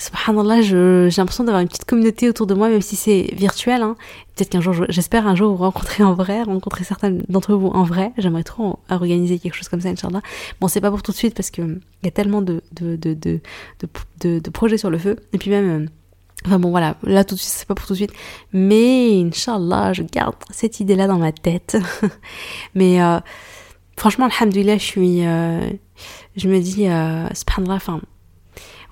subhanallah, 0.00 0.62
j'ai 0.62 1.10
l'impression 1.18 1.44
d'avoir 1.44 1.60
une 1.60 1.68
petite 1.68 1.84
communauté 1.84 2.28
autour 2.28 2.46
de 2.46 2.54
moi, 2.54 2.68
même 2.68 2.80
si 2.80 2.96
c'est 2.96 3.28
virtuel. 3.34 3.82
Hein. 3.82 3.96
Peut-être 4.34 4.48
qu'un 4.48 4.60
jour, 4.60 4.74
j'espère 4.88 5.26
un 5.26 5.34
jour 5.34 5.54
vous 5.54 5.62
rencontrer 5.62 6.02
en 6.02 6.14
vrai, 6.14 6.42
rencontrer 6.42 6.84
certains 6.84 7.18
d'entre 7.28 7.54
vous 7.54 7.68
en 7.68 7.84
vrai. 7.84 8.12
J'aimerais 8.16 8.42
trop 8.42 8.78
organiser 8.88 9.38
quelque 9.38 9.54
chose 9.54 9.68
comme 9.68 9.80
ça, 9.80 9.90
Inch'Allah. 9.90 10.22
Bon, 10.60 10.68
c'est 10.68 10.80
pas 10.80 10.90
pour 10.90 11.02
tout 11.02 11.12
de 11.12 11.16
suite 11.16 11.34
parce 11.34 11.50
que 11.50 11.60
il 11.62 12.04
y 12.04 12.08
a 12.08 12.10
tellement 12.10 12.40
de 12.40 12.62
projets 14.52 14.78
sur 14.78 14.90
le 14.90 14.98
feu. 14.98 15.16
Et 15.34 15.38
puis 15.38 15.50
même, 15.50 15.68
euh, 15.68 15.86
enfin 16.46 16.58
bon, 16.58 16.70
voilà, 16.70 16.96
là 17.02 17.24
tout 17.24 17.34
de 17.34 17.40
suite, 17.40 17.52
c'est 17.52 17.68
pas 17.68 17.74
pour 17.74 17.86
tout 17.86 17.92
de 17.92 17.98
suite. 17.98 18.12
Mais 18.54 19.20
Inch'Allah, 19.20 19.92
je 19.92 20.02
garde 20.02 20.36
cette 20.50 20.80
idée-là 20.80 21.06
dans 21.08 21.18
ma 21.18 21.32
tête. 21.32 21.76
Mais 22.74 23.02
euh, 23.02 23.18
franchement, 23.96 24.26
alhamdoulilah, 24.26 24.78
je 24.78 24.84
suis... 24.84 25.26
Euh, 25.26 25.70
je 26.36 26.48
me 26.48 26.60
dis, 26.60 26.88
euh, 26.88 27.28
subhanallah, 27.34 27.74
enfin 27.74 28.00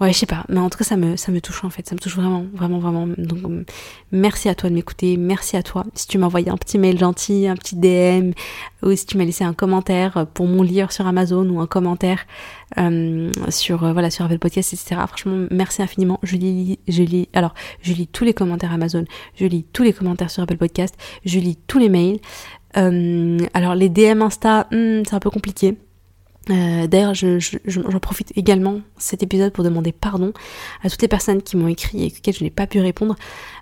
ouais, 0.00 0.12
je 0.12 0.18
sais 0.18 0.26
pas, 0.26 0.44
mais 0.48 0.58
en 0.58 0.70
tout 0.70 0.78
cas 0.78 0.84
ça 0.84 0.96
me 0.96 1.16
ça 1.16 1.32
me 1.32 1.40
touche 1.40 1.64
en 1.64 1.70
fait, 1.70 1.86
ça 1.88 1.94
me 1.94 2.00
touche 2.00 2.16
vraiment, 2.16 2.44
vraiment, 2.54 2.78
vraiment. 2.78 3.06
Donc 3.16 3.66
merci 4.12 4.48
à 4.48 4.54
toi 4.54 4.70
de 4.70 4.74
m'écouter, 4.74 5.16
merci 5.16 5.56
à 5.56 5.62
toi. 5.62 5.84
Si 5.94 6.06
tu 6.06 6.18
m'as 6.18 6.26
envoyé 6.26 6.50
un 6.50 6.56
petit 6.56 6.78
mail 6.78 6.98
gentil, 6.98 7.46
un 7.48 7.56
petit 7.56 7.76
DM, 7.76 8.32
ou 8.82 8.94
si 8.94 9.06
tu 9.06 9.16
m'as 9.16 9.24
laissé 9.24 9.44
un 9.44 9.54
commentaire 9.54 10.26
pour 10.34 10.46
mon 10.46 10.62
lire 10.62 10.92
sur 10.92 11.06
Amazon 11.06 11.48
ou 11.48 11.60
un 11.60 11.66
commentaire 11.66 12.26
euh, 12.78 13.30
sur 13.48 13.84
euh, 13.84 13.92
voilà 13.92 14.10
sur 14.10 14.24
Apple 14.24 14.38
Podcast, 14.38 14.72
etc. 14.72 15.00
Franchement, 15.06 15.46
merci 15.50 15.82
infiniment. 15.82 16.20
Je 16.22 16.36
lis, 16.36 16.78
je 16.86 17.02
lis, 17.02 17.28
alors 17.32 17.54
je 17.82 17.92
lis 17.92 18.06
tous 18.06 18.24
les 18.24 18.34
commentaires 18.34 18.72
Amazon, 18.72 19.04
je 19.36 19.46
lis 19.46 19.64
tous 19.72 19.82
les 19.82 19.92
commentaires 19.92 20.30
sur 20.30 20.42
Apple 20.42 20.56
Podcast, 20.56 20.96
je 21.24 21.38
lis 21.38 21.58
tous 21.66 21.78
les 21.78 21.88
mails. 21.88 22.18
Euh, 22.76 23.38
alors 23.54 23.74
les 23.74 23.88
DM 23.88 24.22
Insta, 24.22 24.68
hmm, 24.70 25.02
c'est 25.06 25.14
un 25.14 25.20
peu 25.20 25.30
compliqué. 25.30 25.76
Euh, 26.50 26.86
D'ailleurs, 26.86 27.14
j'en 27.14 27.38
je, 27.38 27.58
je, 27.64 27.98
profite 27.98 28.32
également 28.36 28.80
cet 28.96 29.22
épisode 29.22 29.52
pour 29.52 29.64
demander 29.64 29.92
pardon 29.92 30.32
à 30.82 30.88
toutes 30.88 31.02
les 31.02 31.08
personnes 31.08 31.42
qui 31.42 31.56
m'ont 31.56 31.68
écrit 31.68 32.04
et 32.04 32.06
auxquelles 32.06 32.34
je 32.34 32.44
n'ai 32.44 32.50
pas 32.50 32.66
pu 32.66 32.80
répondre. 32.80 33.16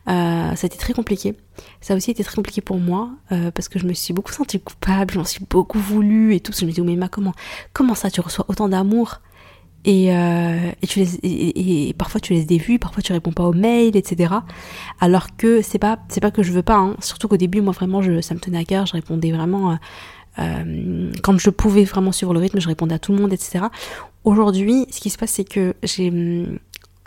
Euh, 0.08 0.54
ça 0.54 0.64
a 0.64 0.66
été 0.66 0.76
très 0.76 0.92
compliqué. 0.92 1.34
Ça 1.80 1.94
a 1.94 1.96
aussi 1.96 2.10
été 2.10 2.22
très 2.22 2.36
compliqué 2.36 2.60
pour 2.60 2.78
moi 2.78 3.10
euh, 3.32 3.50
parce 3.50 3.68
que 3.68 3.78
je 3.78 3.86
me 3.86 3.92
suis 3.92 4.14
beaucoup 4.14 4.32
sentie 4.32 4.60
coupable, 4.60 5.14
j'en 5.14 5.24
suis 5.24 5.44
beaucoup 5.48 5.78
voulu 5.78 6.34
et 6.34 6.40
tout. 6.40 6.52
Je 6.56 6.64
me 6.64 6.70
dis, 6.70 6.80
mais 6.80 6.96
ma, 6.96 7.08
comment, 7.08 7.32
comment 7.72 7.94
ça, 7.94 8.10
tu 8.10 8.20
reçois 8.20 8.44
autant 8.48 8.68
d'amour? 8.68 9.20
Et, 9.84 10.12
euh, 10.12 10.72
et, 10.82 10.86
tu 10.88 10.98
laisses, 10.98 11.18
et, 11.22 11.94
parfois 11.96 12.20
tu 12.20 12.32
laisses 12.32 12.46
des 12.46 12.58
vues, 12.58 12.80
parfois 12.80 13.04
tu 13.04 13.12
réponds 13.12 13.30
pas 13.30 13.44
aux 13.44 13.52
mails, 13.52 13.96
etc. 13.96 14.34
Alors 15.00 15.36
que 15.36 15.62
c'est 15.62 15.78
pas, 15.78 15.96
pas 16.20 16.30
que 16.32 16.42
je 16.42 16.50
veux 16.50 16.64
pas. 16.64 16.76
Hein. 16.76 16.96
Surtout 17.00 17.28
qu'au 17.28 17.36
début, 17.36 17.60
moi 17.60 17.72
vraiment, 17.72 18.02
je, 18.02 18.20
ça 18.20 18.34
me 18.34 18.40
tenait 18.40 18.58
à 18.58 18.64
cœur. 18.64 18.86
Je 18.86 18.94
répondais 18.94 19.30
vraiment 19.30 19.78
euh, 20.38 21.12
quand 21.22 21.38
je 21.38 21.50
pouvais 21.50 21.84
vraiment 21.84 22.12
suivre 22.12 22.32
le 22.32 22.40
rythme, 22.40 22.60
je 22.60 22.68
répondais 22.68 22.94
à 22.94 22.98
tout 22.98 23.12
le 23.12 23.18
monde, 23.18 23.32
etc. 23.32 23.66
Aujourd'hui, 24.24 24.86
ce 24.90 25.00
qui 25.00 25.10
se 25.10 25.18
passe, 25.18 25.32
c'est 25.32 25.44
que 25.44 25.74
j'ai 25.82 26.46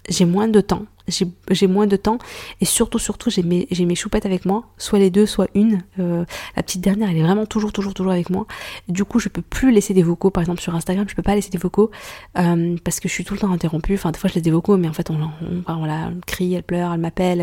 j'ai 0.10 0.26
moins 0.26 0.48
de 0.48 0.62
temps, 0.62 0.86
j'ai 1.08 1.68
moins 1.68 1.88
de 1.88 1.96
temps 1.96 2.18
et 2.62 2.66
surtout 2.66 3.00
surtout 3.00 3.30
j'ai 3.30 3.44
mes 3.44 3.96
choupettes 3.96 4.26
avec 4.26 4.46
moi, 4.46 4.66
soit 4.78 5.00
les 5.00 5.10
deux, 5.10 5.26
soit 5.26 5.48
une. 5.54 5.84
Euh, 6.00 6.26
la 6.56 6.64
petite 6.64 6.82
dernière, 6.82 7.10
elle 7.10 7.18
est 7.18 7.24
vraiment 7.24 7.46
toujours 7.46 7.72
toujours 7.72 7.94
toujours 7.94 8.12
avec 8.12 8.30
moi. 8.30 8.46
Du 8.88 9.06
coup, 9.06 9.20
je 9.20 9.30
peux 9.30 9.42
plus 9.42 9.72
laisser 9.72 9.94
des 9.94 10.04
vocaux, 10.04 10.30
par 10.30 10.42
exemple 10.42 10.62
sur 10.62 10.76
Instagram, 10.76 11.08
je 11.08 11.16
peux 11.16 11.22
pas 11.22 11.36
laisser 11.36 11.50
des 11.50 11.58
vocaux 11.58 11.92
euh, 12.38 12.76
parce 12.84 13.00
que 13.00 13.08
je 13.08 13.14
suis 13.14 13.24
tout 13.24 13.34
le 13.34 13.40
temps 13.40 13.52
interrompue. 13.52 13.96
Enfin, 13.96 14.12
des 14.12 14.20
fois 14.20 14.30
je 14.30 14.36
laisse 14.36 14.44
des 14.44 14.52
vocaux, 14.52 14.78
mais 14.78 14.88
en 14.88 14.94
fait 14.94 15.10
on, 15.10 15.16
on, 15.16 15.64
on, 15.68 15.90
on, 15.90 16.22
crie, 16.26 16.54
elle 16.54 16.64
pleure, 16.64 16.94
elle 16.94 17.00
m'appelle, 17.00 17.42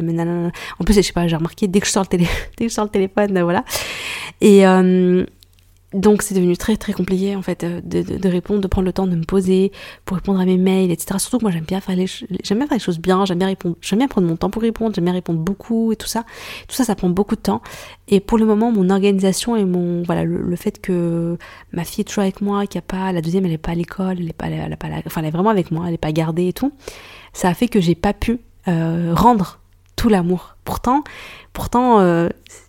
En 0.78 0.84
plus, 0.84 0.94
je 0.94 1.02
sais 1.02 1.12
pas, 1.12 1.28
j'ai 1.28 1.36
remarqué 1.36 1.68
dès 1.68 1.80
que 1.80 1.86
je 1.86 1.92
sors 1.92 2.02
le 2.02 2.08
télé, 2.08 2.26
dès 2.56 2.64
que 2.64 2.70
je 2.70 2.74
sors 2.74 2.84
le 2.84 2.90
téléphone, 2.90 3.40
voilà. 3.42 3.64
Et 4.40 4.64
donc 5.96 6.22
c'est 6.22 6.34
devenu 6.34 6.56
très 6.56 6.76
très 6.76 6.92
compliqué 6.92 7.34
en 7.36 7.42
fait 7.42 7.64
euh, 7.64 7.80
de, 7.82 8.02
de, 8.02 8.28
répondre, 8.28 8.60
de 8.60 8.66
prendre 8.66 8.86
le 8.86 8.92
temps 8.92 9.06
de 9.06 9.16
me 9.16 9.24
poser 9.24 9.72
pour 10.04 10.16
répondre 10.16 10.38
à 10.40 10.44
mes 10.44 10.58
mails, 10.58 10.90
etc. 10.90 11.18
Surtout 11.18 11.38
que 11.38 11.44
moi 11.44 11.50
j'aime 11.50 11.64
bien 11.64 11.80
faire 11.80 11.96
les 11.96 12.06
j'aime 12.06 12.58
bien 12.58 12.66
faire 12.66 12.76
les 12.76 12.82
choses 12.82 12.98
bien, 12.98 13.24
j'aime 13.24 13.38
bien 13.38 13.48
répondre, 13.48 13.76
j'aime 13.80 13.98
bien 13.98 14.08
prendre 14.08 14.26
mon 14.26 14.36
temps 14.36 14.50
pour 14.50 14.62
répondre, 14.62 14.94
j'aime 14.94 15.04
bien 15.04 15.12
répondre 15.12 15.40
beaucoup 15.40 15.92
et 15.92 15.96
tout 15.96 16.06
ça. 16.06 16.24
Tout 16.68 16.76
ça, 16.76 16.84
ça 16.84 16.94
prend 16.94 17.08
beaucoup 17.08 17.36
de 17.36 17.40
temps. 17.40 17.62
Et 18.08 18.20
pour 18.20 18.38
le 18.38 18.44
moment, 18.44 18.70
mon 18.70 18.90
organisation 18.90 19.56
et 19.56 19.64
mon 19.64 20.02
voilà 20.02 20.24
le, 20.24 20.56
fait 20.56 20.80
que 20.80 21.36
ma 21.72 21.84
fille 21.84 22.02
est 22.02 22.04
toujours 22.04 22.22
avec 22.22 22.40
moi, 22.40 22.66
qu'il 22.66 22.76
y 22.76 22.78
a 22.78 22.82
pas 22.82 23.12
la 23.12 23.20
deuxième, 23.20 23.46
elle 23.46 23.52
est 23.52 23.58
pas 23.58 23.72
à 23.72 23.74
l'école, 23.74 24.16
elle 24.20 24.28
est 24.28 24.32
pas, 24.32 24.48
elle, 24.48 24.76
pas 24.76 24.88
elle 24.88 25.24
est 25.24 25.30
vraiment 25.30 25.50
avec 25.50 25.70
moi, 25.70 25.84
elle 25.88 25.94
est 25.94 25.98
pas 25.98 26.12
gardée 26.12 26.48
et 26.48 26.52
tout. 26.52 26.72
Ça 27.32 27.48
a 27.48 27.54
fait 27.54 27.68
que 27.68 27.80
j'ai 27.80 27.94
pas 27.94 28.12
pu 28.12 28.38
euh, 28.68 29.12
rendre 29.14 29.60
tout 29.96 30.08
l'amour. 30.08 30.56
Pourtant, 30.64 31.02
pourtant, 31.52 32.00
euh, 32.00 32.28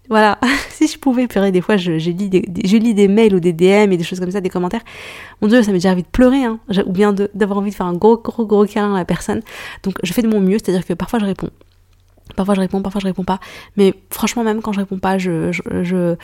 voilà, 0.10 0.40
si 0.70 0.88
je 0.88 0.98
pouvais 0.98 1.28
pleurer 1.28 1.52
des 1.52 1.62
fois, 1.62 1.78
je, 1.78 1.92
lis 1.92 2.94
des, 2.94 3.08
mails 3.08 3.36
ou 3.36 3.40
des 3.40 3.54
DM 3.54 3.92
et 3.92 3.98
des 3.98 4.04
choses 4.04 4.20
comme 4.20 4.32
ça, 4.32 4.42
des 4.42 4.50
commentaires. 4.50 4.84
Mon 5.42 5.48
Dieu, 5.48 5.62
ça 5.62 5.72
m'est 5.72 5.78
déjà 5.78 5.92
envie 5.92 6.04
de 6.04 6.08
pleurer, 6.08 6.44
hein, 6.44 6.60
ou 6.86 6.92
bien 6.92 7.14
d'avoir 7.34 7.60
envie 7.60 7.72
de 7.72 7.76
faire 7.76 7.86
un 7.86 7.94
gros, 7.94 8.18
gros, 8.18 8.46
gros 8.46 8.66
câlin 8.66 8.96
à 8.96 8.98
la 8.98 9.06
personne. 9.06 9.42
Donc, 9.84 9.96
je 10.04 10.14
fais 10.14 10.22
de 10.22 10.28
mon 10.28 10.40
mieux, 10.40 10.58
c'est-à-dire 10.58 10.86
que 10.86 10.94
parfois 10.94 11.20
je 11.20 11.26
réponds. 11.26 11.50
Parfois 12.36 12.56
je 12.56 12.60
réponds, 12.60 12.82
parfois 12.82 13.02
je 13.02 13.08
réponds 13.08 13.24
pas. 13.24 13.40
Mais 13.78 13.94
franchement, 14.10 14.44
même 14.44 14.62
quand 14.62 14.74
je 14.74 14.80
réponds 14.80 15.00
pas, 15.00 15.18
je 15.18 16.16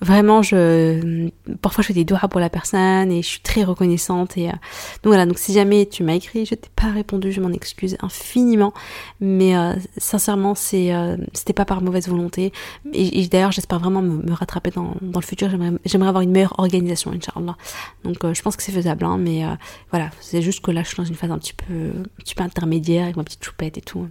Vraiment, 0.00 0.42
je, 0.42 1.30
parfois 1.62 1.80
je 1.82 1.88
fais 1.88 1.94
des 1.94 2.04
doigts 2.04 2.28
pour 2.28 2.38
la 2.38 2.50
personne 2.50 3.10
et 3.10 3.22
je 3.22 3.26
suis 3.26 3.40
très 3.40 3.64
reconnaissante. 3.64 4.36
Et 4.36 4.48
euh, 4.48 4.52
donc 4.52 5.06
voilà, 5.06 5.24
donc 5.24 5.38
si 5.38 5.54
jamais 5.54 5.86
tu 5.86 6.02
m'as 6.02 6.14
écrit, 6.14 6.44
je 6.44 6.54
t'ai 6.54 6.68
pas 6.76 6.88
répondu, 6.88 7.32
je 7.32 7.40
m'en 7.40 7.50
excuse 7.50 7.96
infiniment. 8.02 8.74
Mais 9.20 9.56
euh, 9.56 9.72
sincèrement, 9.96 10.54
c'est, 10.54 10.94
euh, 10.94 11.16
c'était 11.32 11.54
pas 11.54 11.64
par 11.64 11.80
mauvaise 11.80 12.08
volonté. 12.08 12.52
Et, 12.92 13.26
d'ailleurs, 13.28 13.52
j'espère 13.52 13.78
vraiment 13.78 14.02
me, 14.02 14.32
rattraper 14.32 14.70
dans, 14.70 14.94
dans, 15.00 15.20
le 15.20 15.24
futur. 15.24 15.48
J'aimerais, 15.48 15.72
j'aimerais 15.86 16.08
avoir 16.08 16.22
une 16.22 16.30
meilleure 16.30 16.58
organisation, 16.58 17.12
Inch'Allah. 17.12 17.56
Donc 18.04 18.18
je 18.32 18.42
pense 18.42 18.56
que 18.56 18.62
c'est 18.62 18.72
faisable, 18.72 19.04
hein, 19.06 19.16
mais 19.18 19.44
voilà, 19.90 20.10
c'est 20.20 20.42
juste 20.42 20.60
que 20.60 20.70
là, 20.70 20.82
je 20.82 20.88
suis 20.88 20.96
dans 20.96 21.04
une 21.04 21.14
phase 21.14 21.30
un 21.30 21.38
petit 21.38 21.54
peu, 21.54 21.74
un 21.74 22.22
petit 22.22 22.34
peu 22.34 22.42
intermédiaire 22.42 23.04
avec 23.04 23.16
ma 23.16 23.24
petite 23.24 23.44
choupette 23.44 23.78
et 23.78 23.82
tout. 23.82 24.06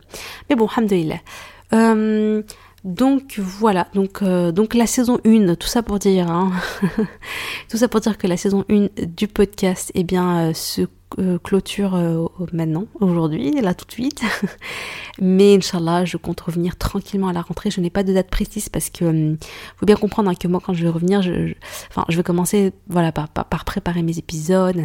Mais 0.50 0.56
bon, 0.56 0.68
alhamdoulilah. 0.68 1.20
Euh, 1.74 2.44
donc 2.86 3.40
voilà, 3.40 3.88
donc, 3.96 4.22
euh, 4.22 4.54
la 4.76 4.86
saison 4.86 5.20
1, 5.26 5.56
tout 5.56 5.68
ça 5.68 5.82
pour 5.82 5.98
dire, 5.98 6.30
hein, 6.30 6.52
tout 7.70 7.78
ça 7.78 7.88
pour 7.88 8.00
dire 8.00 8.16
que 8.16 8.28
la 8.28 8.38
saison 8.38 8.64
1 8.70 8.90
du 9.08 9.28
podcast, 9.28 9.92
eh 9.96 10.04
bien, 10.04 10.50
euh, 10.50 10.54
se 10.54 10.84
euh, 11.18 11.40
clôture 11.40 11.98
maintenant, 12.54 12.86
aujourd'hui, 13.00 13.60
là 13.60 13.74
tout 13.74 13.88
de 13.88 13.92
suite. 13.92 14.22
Mais 15.20 15.56
Inch'Allah, 15.56 16.06
je 16.06 16.18
compte 16.18 16.40
revenir 16.42 16.76
tranquillement 16.76 17.30
à 17.30 17.34
la 17.34 17.42
rentrée. 17.42 17.72
Je 17.72 17.82
n'ai 17.82 17.90
pas 17.90 18.04
de 18.04 18.14
date 18.14 18.30
précise 18.30 18.70
parce 18.70 18.92
que 18.92 19.06
hum, 19.06 19.38
faut 19.78 19.88
bien 19.88 19.96
comprendre 19.96 20.30
hein, 20.30 20.36
que 20.36 20.48
moi, 20.48 20.62
quand 20.64 20.74
je 20.74 20.84
vais 20.84 20.90
revenir, 20.90 21.24
je, 21.24 21.54
enfin, 21.90 22.06
je 22.10 22.18
vais 22.18 22.24
commencer 22.24 22.72
voilà, 22.88 23.12
par, 23.12 23.30
par, 23.30 23.66
préparer 23.66 24.04
mes 24.04 24.20
épisodes. 24.20 24.76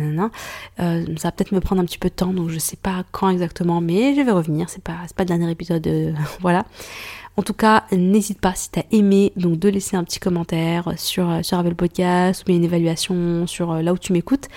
ça 0.78 0.84
va 0.86 1.32
peut-être 1.32 1.52
me 1.52 1.60
prendre 1.60 1.82
un 1.82 1.84
petit 1.84 1.98
peu 1.98 2.08
de 2.08 2.14
temps, 2.14 2.32
donc 2.32 2.48
je 2.48 2.58
sais 2.58 2.78
pas 2.78 3.04
quand 3.12 3.28
exactement, 3.28 3.82
mais 3.82 4.14
je 4.14 4.22
vais 4.22 4.32
revenir. 4.32 4.70
C'est 4.70 4.82
pas, 4.82 4.96
pas 5.14 5.24
le 5.24 5.28
dernier 5.28 5.50
épisode, 5.50 5.86
voilà. 6.40 6.64
En 7.36 7.42
tout 7.42 7.54
cas, 7.54 7.84
n'hésite 7.92 8.40
pas 8.40 8.54
si 8.54 8.70
tu 8.70 8.80
as 8.80 8.84
aimé 8.90 9.32
donc 9.36 9.58
de 9.58 9.68
laisser 9.68 9.96
un 9.96 10.04
petit 10.04 10.18
commentaire 10.18 10.92
sur 10.96 11.30
euh, 11.30 11.42
sur 11.42 11.58
Apple 11.58 11.74
Podcast 11.74 12.42
ou 12.42 12.46
bien 12.46 12.56
une 12.56 12.64
évaluation 12.64 13.46
sur 13.46 13.72
euh, 13.72 13.82
là 13.82 13.92
où 13.92 13.98
tu 13.98 14.12
m'écoutes. 14.12 14.48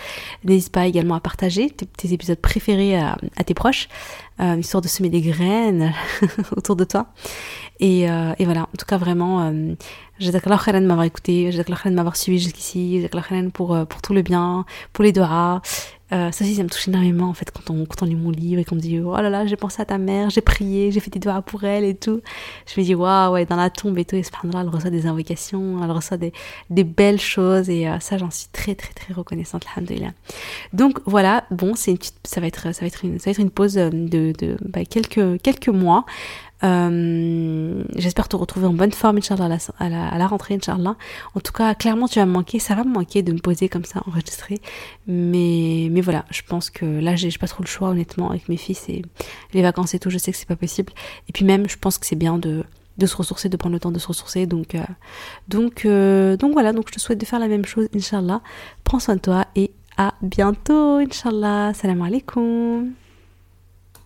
N'hésite 0.43 0.73
pas 0.73 0.85
également 0.85 1.15
à 1.15 1.19
partager 1.21 1.69
tes, 1.69 2.13
épisodes 2.13 2.39
préférés 2.39 2.99
à, 2.99 3.15
tes 3.45 3.53
proches, 3.53 3.87
euh, 4.41 4.57
histoire 4.59 4.81
de 4.81 4.87
semer 4.87 5.09
des 5.09 5.21
graines 5.21 5.93
autour 6.57 6.75
de 6.75 6.83
toi. 6.83 7.07
Et, 7.79 8.07
voilà, 8.39 8.63
en 8.63 8.77
tout 8.77 8.85
cas 8.85 8.97
vraiment, 8.97 9.51
Jazakallah 10.19 10.57
khairan 10.57 10.81
de 10.81 10.85
m'avoir 10.85 11.05
écouté, 11.05 11.51
Jazakallah 11.51 11.77
khairan 11.77 11.91
de 11.91 11.95
m'avoir 11.95 12.15
suivi 12.15 12.39
jusqu'ici, 12.39 12.97
Jazakallah 12.97 13.23
khairan 13.23 13.49
pour, 13.49 13.77
pour 13.87 14.01
tout 14.01 14.13
le 14.13 14.21
bien, 14.21 14.65
pour 14.93 15.03
les 15.03 15.11
doigts. 15.11 15.61
Euh, 16.13 16.31
ça 16.31 16.43
aussi, 16.43 16.55
ça 16.55 16.63
me 16.63 16.69
touche 16.69 16.87
énormément 16.87 17.27
en 17.27 17.33
fait 17.33 17.49
quand 17.51 17.73
on, 17.73 17.85
quand 17.85 18.05
lit 18.05 18.15
mon 18.15 18.29
livre 18.29 18.61
et 18.61 18.65
qu'on 18.65 18.75
me 18.75 18.79
dit 18.79 18.99
oh 18.99 19.15
là 19.15 19.29
là, 19.29 19.47
j'ai 19.47 19.55
pensé 19.55 19.81
à 19.81 19.85
ta 19.85 19.97
mère, 19.97 20.29
j'ai 20.29 20.41
prié, 20.41 20.91
j'ai 20.91 20.99
fait 20.99 21.09
des 21.09 21.19
doigts 21.19 21.41
pour 21.41 21.63
elle 21.63 21.83
et 21.83 21.95
tout. 21.95 22.21
Je 22.67 22.79
me 22.79 22.85
dis 22.85 22.93
waouh, 22.93 23.33
ouais, 23.33 23.45
dans 23.45 23.55
la 23.55 23.69
tombe 23.69 23.97
et 23.97 24.05
tout, 24.05 24.15
et 24.15 24.21
là 24.21 24.61
elle 24.61 24.69
reçoit 24.69 24.91
des 24.91 25.07
invocations, 25.07 25.83
elle 25.83 25.91
reçoit 25.91 26.17
des, 26.17 26.31
des 26.69 26.83
belles 26.83 27.19
choses 27.19 27.69
et 27.69 27.87
euh, 27.87 27.99
ça, 27.99 28.17
j'en 28.17 28.29
suis 28.29 28.47
très 28.51 28.75
très 28.75 28.93
très 28.93 29.13
reconnaissante, 29.13 29.65
alhamdoulilah. 29.75 30.11
Donc 30.71 30.99
voilà, 31.05 31.45
bon, 31.49 31.73
c'est 31.75 31.97
ça 32.23 32.41
va 32.41 32.47
être 32.47 32.73
ça 32.73 32.81
va 32.81 32.87
être 32.87 33.03
une 33.03 33.17
ça 33.17 33.25
va 33.25 33.31
être 33.31 33.39
une 33.39 33.49
pause 33.49 33.73
de, 33.73 33.89
de 33.91 34.57
bah, 34.65 34.85
quelques 34.85 35.41
quelques 35.41 35.69
mois. 35.69 36.05
Euh, 36.63 37.83
j'espère 37.95 38.27
te 38.27 38.35
retrouver 38.35 38.67
en 38.67 38.73
bonne 38.73 38.91
forme, 38.91 39.17
Inch'Allah, 39.17 39.57
à 39.79 39.89
la, 39.89 40.27
rentrée, 40.27 40.55
Inch'Allah. 40.55 40.95
En 41.35 41.39
tout 41.39 41.51
cas, 41.51 41.75
clairement, 41.75 42.07
tu 42.07 42.19
vas 42.19 42.25
me 42.25 42.31
manquer. 42.31 42.59
Ça 42.59 42.75
va 42.75 42.83
me 42.83 42.93
manquer 42.93 43.21
de 43.21 43.33
me 43.33 43.39
poser 43.39 43.69
comme 43.69 43.85
ça, 43.85 44.01
enregistrer. 44.07 44.61
Mais, 45.07 45.89
mais 45.91 46.01
voilà, 46.01 46.25
je 46.29 46.41
pense 46.47 46.69
que 46.69 46.85
là, 46.85 47.15
j'ai 47.15 47.29
pas 47.31 47.47
trop 47.47 47.63
le 47.63 47.67
choix, 47.67 47.89
honnêtement, 47.89 48.29
avec 48.29 48.49
mes 48.49 48.57
fils 48.57 48.87
et 48.89 49.01
les 49.53 49.61
vacances 49.61 49.93
et 49.93 49.99
tout. 49.99 50.09
Je 50.09 50.17
sais 50.17 50.31
que 50.31 50.37
c'est 50.37 50.47
pas 50.47 50.55
possible. 50.55 50.93
Et 51.27 51.33
puis 51.33 51.45
même, 51.45 51.67
je 51.69 51.77
pense 51.77 51.97
que 51.97 52.05
c'est 52.05 52.15
bien 52.15 52.37
de 52.37 52.63
de 52.97 53.07
se 53.07 53.15
ressourcer, 53.15 53.49
de 53.49 53.57
prendre 53.57 53.73
le 53.73 53.79
temps 53.79 53.91
de 53.91 53.99
se 53.99 54.07
ressourcer. 54.07 54.45
Donc, 54.45 54.75
euh, 54.75 54.83
donc, 55.47 55.85
euh, 55.85 56.37
donc 56.37 56.53
voilà, 56.53 56.73
donc 56.73 56.89
je 56.89 56.93
te 56.93 56.99
souhaite 56.99 57.19
de 57.19 57.25
faire 57.25 57.39
la 57.39 57.47
même 57.47 57.65
chose, 57.65 57.87
Inch'Allah. 57.95 58.41
Prends 58.83 58.99
soin 58.99 59.15
de 59.15 59.21
toi 59.21 59.47
et 59.55 59.71
à 59.97 60.13
bientôt, 60.21 60.97
Inch'Allah. 60.97 61.73
Salam 61.73 62.01
alaikum. 62.01 62.93